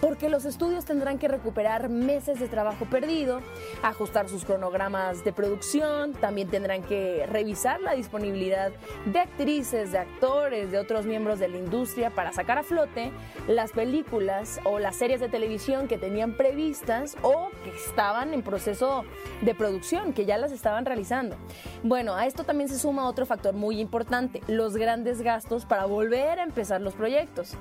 Porque 0.00 0.28
los 0.28 0.44
estudios 0.44 0.84
tendrán 0.84 1.18
que 1.18 1.26
recuperar 1.26 1.88
meses 1.88 2.38
de 2.38 2.46
trabajo 2.46 2.84
perdido, 2.84 3.40
ajustar 3.82 4.28
sus 4.28 4.44
cronogramas 4.44 5.24
de 5.24 5.32
producción, 5.32 6.12
también 6.12 6.48
tendrán 6.48 6.82
que 6.82 7.26
revisar 7.26 7.80
la 7.80 7.94
disponibilidad 7.94 8.70
de 9.06 9.18
actrices, 9.18 9.90
de 9.90 9.98
actores, 9.98 10.70
de 10.70 10.78
otros 10.78 11.04
miembros 11.04 11.40
de 11.40 11.48
la 11.48 11.58
industria 11.58 12.10
para 12.10 12.32
sacar 12.32 12.58
a 12.58 12.62
flote 12.62 13.10
las 13.48 13.72
películas 13.72 14.60
o 14.64 14.78
las 14.78 14.94
series 14.94 15.20
de 15.20 15.28
televisión 15.28 15.88
que 15.88 15.98
tenían 15.98 16.36
previstas 16.36 17.16
o 17.22 17.48
que 17.64 17.70
estaban 17.70 18.32
en 18.32 18.42
proceso 18.42 19.04
de 19.40 19.54
producción, 19.54 20.12
que 20.12 20.24
ya 20.24 20.38
las 20.38 20.52
estaban 20.52 20.86
realizando. 20.86 21.36
Bueno, 21.82 22.14
a 22.14 22.26
esto 22.26 22.44
también 22.44 22.68
se 22.68 22.78
suma 22.78 23.08
otro 23.08 23.26
factor 23.26 23.55
muy 23.56 23.80
importante, 23.80 24.42
los 24.46 24.76
grandes 24.76 25.22
gastos 25.22 25.64
para 25.64 25.86
volver 25.86 26.38
a 26.38 26.44
empezar 26.44 26.80
los 26.80 26.94
proyectos. 26.94 27.56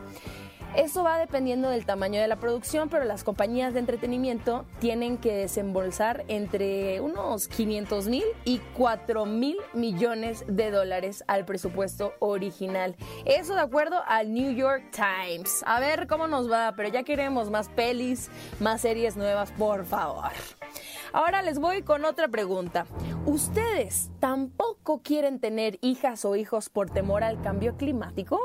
Eso 0.76 1.04
va 1.04 1.18
dependiendo 1.18 1.70
del 1.70 1.86
tamaño 1.86 2.20
de 2.20 2.28
la 2.28 2.36
producción, 2.36 2.90
pero 2.90 3.06
las 3.06 3.24
compañías 3.24 3.74
de 3.74 3.80
entretenimiento 3.80 4.66
tienen 4.80 5.18
que 5.18 5.34
desembolsar 5.34 6.26
entre 6.28 7.00
unos 7.00 7.48
500 7.48 8.08
mil 8.08 8.26
y 8.44 8.60
4 8.76 9.26
mil 9.26 9.56
millones 9.74 10.44
de 10.48 10.72
dólares 10.72 11.24
al 11.28 11.46
presupuesto 11.46 12.14
original. 12.20 12.98
Eso 13.24 13.56
de 13.56 13.62
acuerdo 13.62 14.02
al 14.06 14.34
New 14.34 14.52
York 14.54 14.84
Times. 14.92 15.64
A 15.66 15.80
ver 15.80 16.08
cómo 16.08 16.28
nos 16.28 16.52
va, 16.52 16.74
pero 16.76 16.90
ya 16.90 17.04
queremos 17.04 17.50
más 17.50 17.70
pelis, 17.70 18.30
más 18.60 18.82
series 18.82 19.16
nuevas, 19.16 19.54
por 19.54 19.86
favor. 19.86 20.34
Ahora 21.16 21.42
les 21.42 21.60
voy 21.60 21.82
con 21.82 22.04
otra 22.04 22.28
pregunta. 22.28 22.86
¿Ustedes 23.26 24.12
tampoco 24.20 25.02
quieren 25.02 25.40
tener 25.40 25.80
hijas 25.82 26.26
o 26.26 26.36
hijos 26.36 26.68
por 26.68 26.90
temor 26.90 27.24
al 27.24 27.42
cambio 27.42 27.78
climático? 27.78 28.38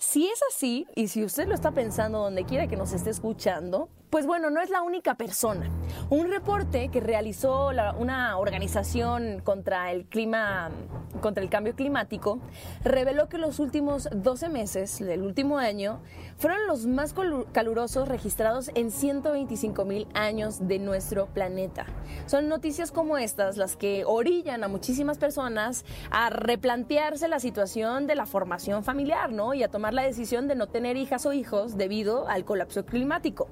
Si 0.00 0.28
es 0.28 0.40
así, 0.54 0.86
y 0.94 1.08
si 1.08 1.24
usted 1.24 1.48
lo 1.48 1.54
está 1.56 1.72
pensando 1.72 2.20
donde 2.20 2.44
quiera 2.44 2.68
que 2.68 2.76
nos 2.76 2.92
esté 2.92 3.10
escuchando, 3.10 3.88
pues 4.10 4.26
bueno, 4.26 4.48
no 4.48 4.62
es 4.62 4.70
la 4.70 4.80
única 4.80 5.16
persona. 5.16 5.68
Un 6.08 6.30
reporte 6.30 6.88
que 6.88 7.00
realizó 7.00 7.70
una 7.98 8.38
organización 8.38 9.40
contra 9.44 9.92
el 9.92 10.06
clima, 10.06 10.70
contra 11.20 11.42
el 11.42 11.50
cambio 11.50 11.74
climático, 11.74 12.38
reveló 12.82 13.28
que 13.28 13.36
los 13.36 13.58
últimos 13.58 14.08
12 14.10 14.48
meses 14.48 14.98
del 14.98 15.22
último 15.22 15.58
año 15.58 16.00
fueron 16.38 16.66
los 16.66 16.86
más 16.86 17.14
calurosos 17.52 18.08
registrados 18.08 18.70
en 18.74 18.90
125 18.90 19.84
mil 19.84 20.06
años 20.14 20.66
de 20.66 20.78
nuestro 20.78 21.26
planeta. 21.26 21.84
Son 22.26 22.48
noticias 22.48 22.92
como 22.92 23.18
estas 23.18 23.58
las 23.58 23.76
que 23.76 24.04
orillan 24.06 24.64
a 24.64 24.68
muchísimas 24.68 25.18
personas 25.18 25.84
a 26.10 26.30
replantearse 26.30 27.28
la 27.28 27.40
situación 27.40 28.06
de 28.06 28.14
la 28.14 28.24
formación 28.24 28.84
familiar, 28.84 29.32
¿no? 29.32 29.52
Y 29.52 29.62
a 29.62 29.68
tomar 29.68 29.87
la 29.92 30.02
decisión 30.02 30.48
de 30.48 30.54
no 30.54 30.66
tener 30.66 30.96
hijas 30.96 31.26
o 31.26 31.32
hijos 31.32 31.76
debido 31.76 32.28
al 32.28 32.44
colapso 32.44 32.84
climático. 32.84 33.48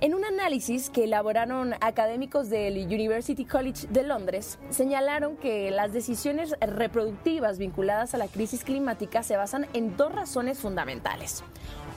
En 0.00 0.14
un 0.14 0.24
análisis 0.24 0.90
que 0.90 1.04
elaboraron 1.04 1.74
académicos 1.80 2.48
del 2.48 2.86
University 2.86 3.44
College 3.44 3.88
de 3.90 4.04
Londres, 4.04 4.60
señalaron 4.70 5.36
que 5.36 5.72
las 5.72 5.92
decisiones 5.92 6.54
reproductivas 6.60 7.58
vinculadas 7.58 8.14
a 8.14 8.18
la 8.18 8.28
crisis 8.28 8.62
climática 8.62 9.24
se 9.24 9.36
basan 9.36 9.66
en 9.72 9.96
dos 9.96 10.12
razones 10.12 10.60
fundamentales. 10.60 11.42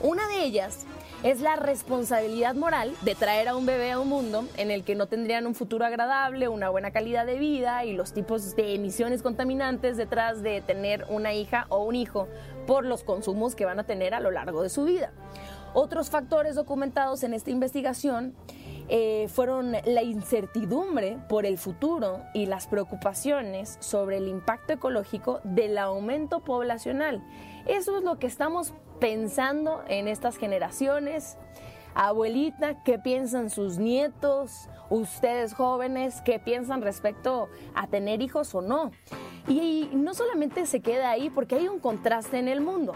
Una 0.02 0.28
de 0.30 0.44
ellas 0.44 0.88
es 1.24 1.40
la 1.40 1.56
responsabilidad 1.56 2.56
moral 2.56 2.96
de 3.02 3.14
traer 3.14 3.48
a 3.48 3.56
un 3.56 3.66
bebé 3.66 3.92
a 3.92 4.00
un 4.00 4.10
mundo 4.10 4.46
en 4.58 4.72
el 4.72 4.84
que 4.84 4.96
no 4.96 5.06
tendrían 5.06 5.46
un 5.46 5.54
futuro 5.54 5.86
agradable, 5.86 6.48
una 6.48 6.70
buena 6.70 6.92
calidad 6.92 7.28
de 7.28 7.38
vida 7.38 7.86
y 7.86 7.94
los 7.94 8.12
tipos 8.12 8.56
de 8.56 8.74
emisiones 8.74 9.22
contaminantes 9.22 9.98
detrás 9.98 10.42
de 10.42 10.62
tener 10.62 11.06
una 11.10 11.34
hija 11.34 11.68
o 11.70 11.84
un 11.84 11.96
hijo 11.96 12.28
por 12.66 12.86
los 12.86 13.04
consumos 13.04 13.54
que 13.54 13.66
van 13.66 13.80
a 13.80 13.84
tener 13.84 14.16
a 14.16 14.20
lo 14.20 14.32
largo 14.32 14.64
de 14.64 14.70
su 14.70 14.84
vida. 14.86 15.12
Otros 15.74 16.10
factores 16.10 16.56
documentados 16.56 17.24
en 17.24 17.36
esta 17.36 17.52
investigación 17.52 18.34
eh, 18.90 19.28
fueron 19.30 19.74
la 19.86 20.02
incertidumbre 20.02 21.20
por 21.30 21.46
el 21.46 21.58
futuro 21.58 22.22
y 22.34 22.48
las 22.48 22.66
preocupaciones 22.66 23.78
sobre 23.80 24.18
el 24.18 24.28
impacto 24.28 24.74
ecológico 24.74 25.40
del 25.44 25.78
aumento 25.78 26.40
poblacional. 26.42 27.24
Eso 27.66 27.98
es 27.98 28.04
lo 28.04 28.18
que 28.20 28.28
estamos 28.28 28.74
pensando 29.00 29.84
en 29.88 30.08
estas 30.08 30.38
generaciones. 30.38 31.38
Abuelita, 31.94 32.84
¿qué 32.84 33.00
piensan 33.00 33.50
sus 33.50 33.78
nietos? 33.78 34.70
Ustedes 34.90 35.54
jóvenes, 35.54 36.22
¿qué 36.24 36.40
piensan 36.40 36.82
respecto 36.82 37.50
a 37.76 37.88
tener 37.88 38.22
hijos 38.22 38.56
o 38.56 38.62
no? 38.62 38.92
Y 39.48 39.90
no 39.94 40.14
solamente 40.14 40.66
se 40.66 40.82
queda 40.82 41.10
ahí 41.10 41.30
porque 41.30 41.56
hay 41.56 41.68
un 41.68 41.80
contraste 41.80 42.40
en 42.40 42.48
el 42.48 42.62
mundo. 42.62 42.94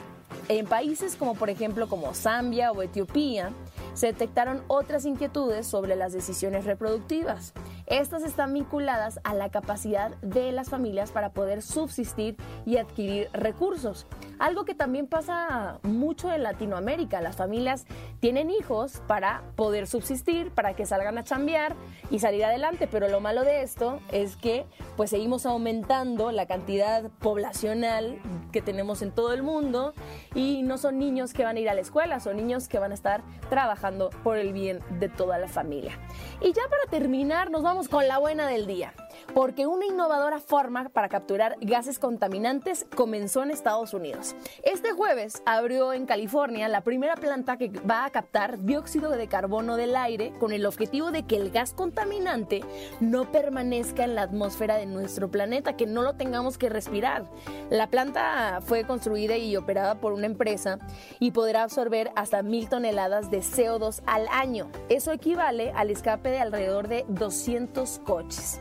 En 0.47 0.65
países 0.65 1.15
como 1.15 1.35
por 1.35 1.49
ejemplo 1.49 1.87
como 1.87 2.13
Zambia 2.13 2.71
o 2.71 2.81
Etiopía, 2.81 3.51
se 3.93 4.07
detectaron 4.07 4.61
otras 4.67 5.05
inquietudes 5.05 5.65
sobre 5.65 5.95
las 5.95 6.13
decisiones 6.13 6.65
reproductivas. 6.65 7.53
Estas 7.87 8.23
están 8.23 8.51
vinculadas 8.51 9.19
a 9.23 9.35
la 9.35 9.49
capacidad 9.49 10.15
de 10.21 10.51
las 10.51 10.69
familias 10.69 11.11
para 11.11 11.33
poder 11.33 11.61
subsistir 11.61 12.35
y 12.65 12.77
adquirir 12.77 13.29
recursos. 13.31 14.07
Algo 14.39 14.65
que 14.65 14.73
también 14.73 15.05
pasa 15.07 15.79
mucho 15.83 16.31
en 16.31 16.41
Latinoamérica. 16.41 17.21
Las 17.21 17.35
familias 17.35 17.85
tienen 18.19 18.49
hijos 18.49 19.03
para 19.07 19.43
poder 19.55 19.85
subsistir, 19.85 20.51
para 20.51 20.75
que 20.75 20.87
salgan 20.87 21.17
a 21.19 21.23
chambear 21.23 21.75
y 22.09 22.19
salir 22.19 22.43
adelante. 22.43 22.87
Pero 22.87 23.07
lo 23.07 23.19
malo 23.19 23.43
de 23.43 23.61
esto 23.61 23.99
es 24.11 24.35
que 24.35 24.65
pues 24.97 25.11
seguimos 25.11 25.45
aumentando 25.45 26.31
la 26.31 26.47
cantidad 26.47 27.09
poblacional 27.19 28.17
que 28.51 28.61
tenemos 28.61 29.03
en 29.03 29.11
todo 29.11 29.31
el 29.31 29.43
mundo 29.43 29.93
y 30.33 30.63
no 30.63 30.77
son 30.77 30.97
niños 30.97 31.33
que 31.33 31.43
van 31.43 31.57
a 31.57 31.59
ir 31.59 31.69
a 31.69 31.73
la 31.73 31.81
escuela, 31.81 32.19
son 32.19 32.37
niños 32.37 32.67
que 32.67 32.79
van 32.79 32.91
a 32.91 32.95
estar 32.95 33.21
trabajando 33.49 34.09
por 34.23 34.37
el 34.37 34.53
bien 34.53 34.79
de 34.99 35.07
toda 35.07 35.37
la 35.37 35.47
familia. 35.47 35.99
Y 36.41 36.51
ya 36.51 36.63
para 36.69 36.89
terminar, 36.89 37.51
nos 37.51 37.61
vamos 37.63 37.74
con 37.83 38.07
la 38.07 38.19
buena 38.19 38.47
del 38.47 38.67
día 38.67 38.93
porque 39.33 39.67
una 39.67 39.85
innovadora 39.85 40.39
forma 40.39 40.89
para 40.89 41.09
capturar 41.09 41.57
gases 41.61 41.99
contaminantes 41.99 42.85
comenzó 42.95 43.43
en 43.43 43.51
Estados 43.51 43.93
Unidos. 43.93 44.35
Este 44.63 44.91
jueves 44.91 45.41
abrió 45.45 45.93
en 45.93 46.05
California 46.05 46.67
la 46.67 46.81
primera 46.81 47.15
planta 47.15 47.57
que 47.57 47.69
va 47.69 48.05
a 48.05 48.09
captar 48.09 48.59
dióxido 48.63 49.11
de 49.11 49.27
carbono 49.27 49.77
del 49.77 49.95
aire 49.95 50.33
con 50.39 50.51
el 50.51 50.65
objetivo 50.65 51.11
de 51.11 51.23
que 51.23 51.37
el 51.37 51.51
gas 51.51 51.73
contaminante 51.73 52.61
no 52.99 53.31
permanezca 53.31 54.03
en 54.03 54.15
la 54.15 54.23
atmósfera 54.23 54.77
de 54.77 54.85
nuestro 54.85 55.29
planeta, 55.29 55.75
que 55.75 55.85
no 55.85 56.01
lo 56.01 56.15
tengamos 56.15 56.57
que 56.57 56.69
respirar. 56.69 57.25
La 57.69 57.87
planta 57.87 58.59
fue 58.61 58.85
construida 58.85 59.37
y 59.37 59.55
operada 59.55 59.95
por 59.95 60.13
una 60.13 60.25
empresa 60.25 60.79
y 61.19 61.31
podrá 61.31 61.63
absorber 61.63 62.11
hasta 62.15 62.43
mil 62.43 62.69
toneladas 62.69 63.31
de 63.31 63.39
CO2 63.39 64.01
al 64.05 64.27
año. 64.29 64.69
Eso 64.89 65.11
equivale 65.11 65.71
al 65.71 65.89
escape 65.89 66.29
de 66.29 66.39
alrededor 66.39 66.87
de 66.87 67.05
200 67.07 67.99
coches. 67.99 68.59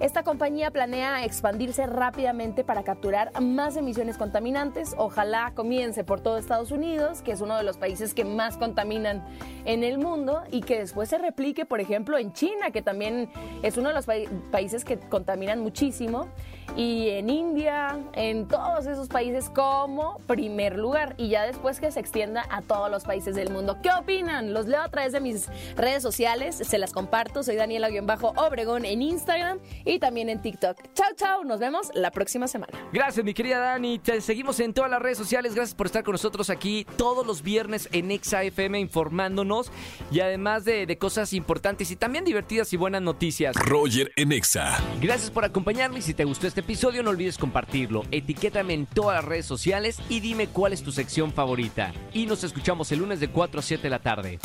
Esta 0.00 0.22
compañía 0.22 0.70
planea 0.70 1.24
expandirse 1.24 1.84
rápidamente 1.86 2.62
para 2.62 2.84
capturar 2.84 3.32
más 3.40 3.76
emisiones 3.76 4.16
contaminantes. 4.16 4.94
Ojalá 4.96 5.50
comience 5.56 6.04
por 6.04 6.20
todo 6.20 6.38
Estados 6.38 6.70
Unidos, 6.70 7.20
que 7.20 7.32
es 7.32 7.40
uno 7.40 7.56
de 7.56 7.64
los 7.64 7.78
países 7.78 8.14
que 8.14 8.24
más 8.24 8.56
contaminan 8.56 9.26
en 9.64 9.82
el 9.82 9.98
mundo, 9.98 10.44
y 10.52 10.60
que 10.60 10.78
después 10.78 11.08
se 11.08 11.18
replique, 11.18 11.66
por 11.66 11.80
ejemplo, 11.80 12.16
en 12.16 12.32
China, 12.32 12.70
que 12.70 12.80
también 12.80 13.28
es 13.64 13.76
uno 13.76 13.88
de 13.88 13.96
los 13.96 14.06
países 14.52 14.84
que 14.84 15.00
contaminan 15.00 15.58
muchísimo, 15.58 16.28
y 16.76 17.08
en 17.08 17.28
India, 17.28 17.98
en 18.12 18.46
todos 18.46 18.86
esos 18.86 19.08
países 19.08 19.50
como 19.50 20.18
primer 20.28 20.78
lugar, 20.78 21.14
y 21.16 21.28
ya 21.28 21.44
después 21.44 21.80
que 21.80 21.90
se 21.90 21.98
extienda 21.98 22.44
a 22.50 22.62
todos 22.62 22.88
los 22.88 23.02
países 23.02 23.34
del 23.34 23.50
mundo. 23.50 23.78
¿Qué 23.82 23.90
opinan? 23.90 24.52
Los 24.52 24.66
leo 24.66 24.82
a 24.82 24.88
través 24.88 25.12
de 25.12 25.20
mis 25.20 25.48
redes 25.76 26.04
sociales, 26.04 26.54
se 26.54 26.78
las 26.78 26.92
comparto. 26.92 27.42
Soy 27.42 27.56
Daniela-Obregón 27.56 28.84
en 28.84 29.02
Instagram 29.02 29.58
y 29.88 29.98
también 29.98 30.28
en 30.28 30.40
TikTok. 30.42 30.76
Chao, 30.94 31.08
chao. 31.16 31.44
Nos 31.44 31.58
vemos 31.58 31.90
la 31.94 32.10
próxima 32.10 32.46
semana. 32.46 32.72
Gracias, 32.92 33.24
mi 33.24 33.34
querida 33.34 33.58
Dani. 33.58 33.98
Te 33.98 34.20
seguimos 34.20 34.60
en 34.60 34.74
todas 34.74 34.90
las 34.90 35.00
redes 35.00 35.18
sociales. 35.18 35.54
Gracias 35.54 35.74
por 35.74 35.86
estar 35.86 36.04
con 36.04 36.12
nosotros 36.12 36.50
aquí 36.50 36.86
todos 36.96 37.26
los 37.26 37.42
viernes 37.42 37.88
en 37.92 38.10
Exa 38.10 38.42
FM 38.42 38.78
informándonos 38.78 39.72
y 40.12 40.20
además 40.20 40.64
de, 40.64 40.86
de 40.86 40.98
cosas 40.98 41.32
importantes 41.32 41.90
y 41.90 41.96
también 41.96 42.24
divertidas 42.24 42.72
y 42.72 42.76
buenas 42.76 43.02
noticias. 43.02 43.56
Roger 43.56 44.12
en 44.16 44.32
Exa. 44.32 44.78
Gracias 45.00 45.30
por 45.30 45.44
acompañarme 45.44 46.00
y 46.00 46.02
si 46.02 46.12
te 46.14 46.24
gustó 46.24 46.46
este 46.46 46.60
episodio 46.60 47.02
no 47.02 47.10
olvides 47.10 47.38
compartirlo. 47.38 48.04
Etiquétame 48.10 48.74
en 48.74 48.86
todas 48.86 49.16
las 49.16 49.24
redes 49.24 49.46
sociales 49.46 49.98
y 50.08 50.20
dime 50.20 50.48
cuál 50.48 50.74
es 50.74 50.82
tu 50.82 50.92
sección 50.92 51.32
favorita. 51.32 51.92
Y 52.12 52.26
nos 52.26 52.44
escuchamos 52.44 52.92
el 52.92 52.98
lunes 52.98 53.20
de 53.20 53.28
4 53.28 53.60
a 53.60 53.62
7 53.62 53.82
de 53.82 53.90
la 53.90 54.00
tarde. 54.00 54.38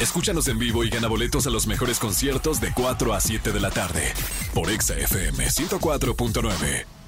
Escúchanos 0.00 0.48
en 0.48 0.58
vivo 0.58 0.82
y 0.82 0.88
gana 0.88 1.08
boletos 1.08 1.46
a 1.46 1.50
los 1.50 1.66
mejores 1.66 1.98
conciertos 1.98 2.60
de 2.60 2.72
4 2.72 3.12
a 3.12 3.20
7 3.20 3.52
de 3.52 3.60
la 3.60 3.70
tarde 3.70 4.12
por 4.54 4.70
Exa 4.70 4.94
FM 4.94 5.46
104.9. 5.46 6.99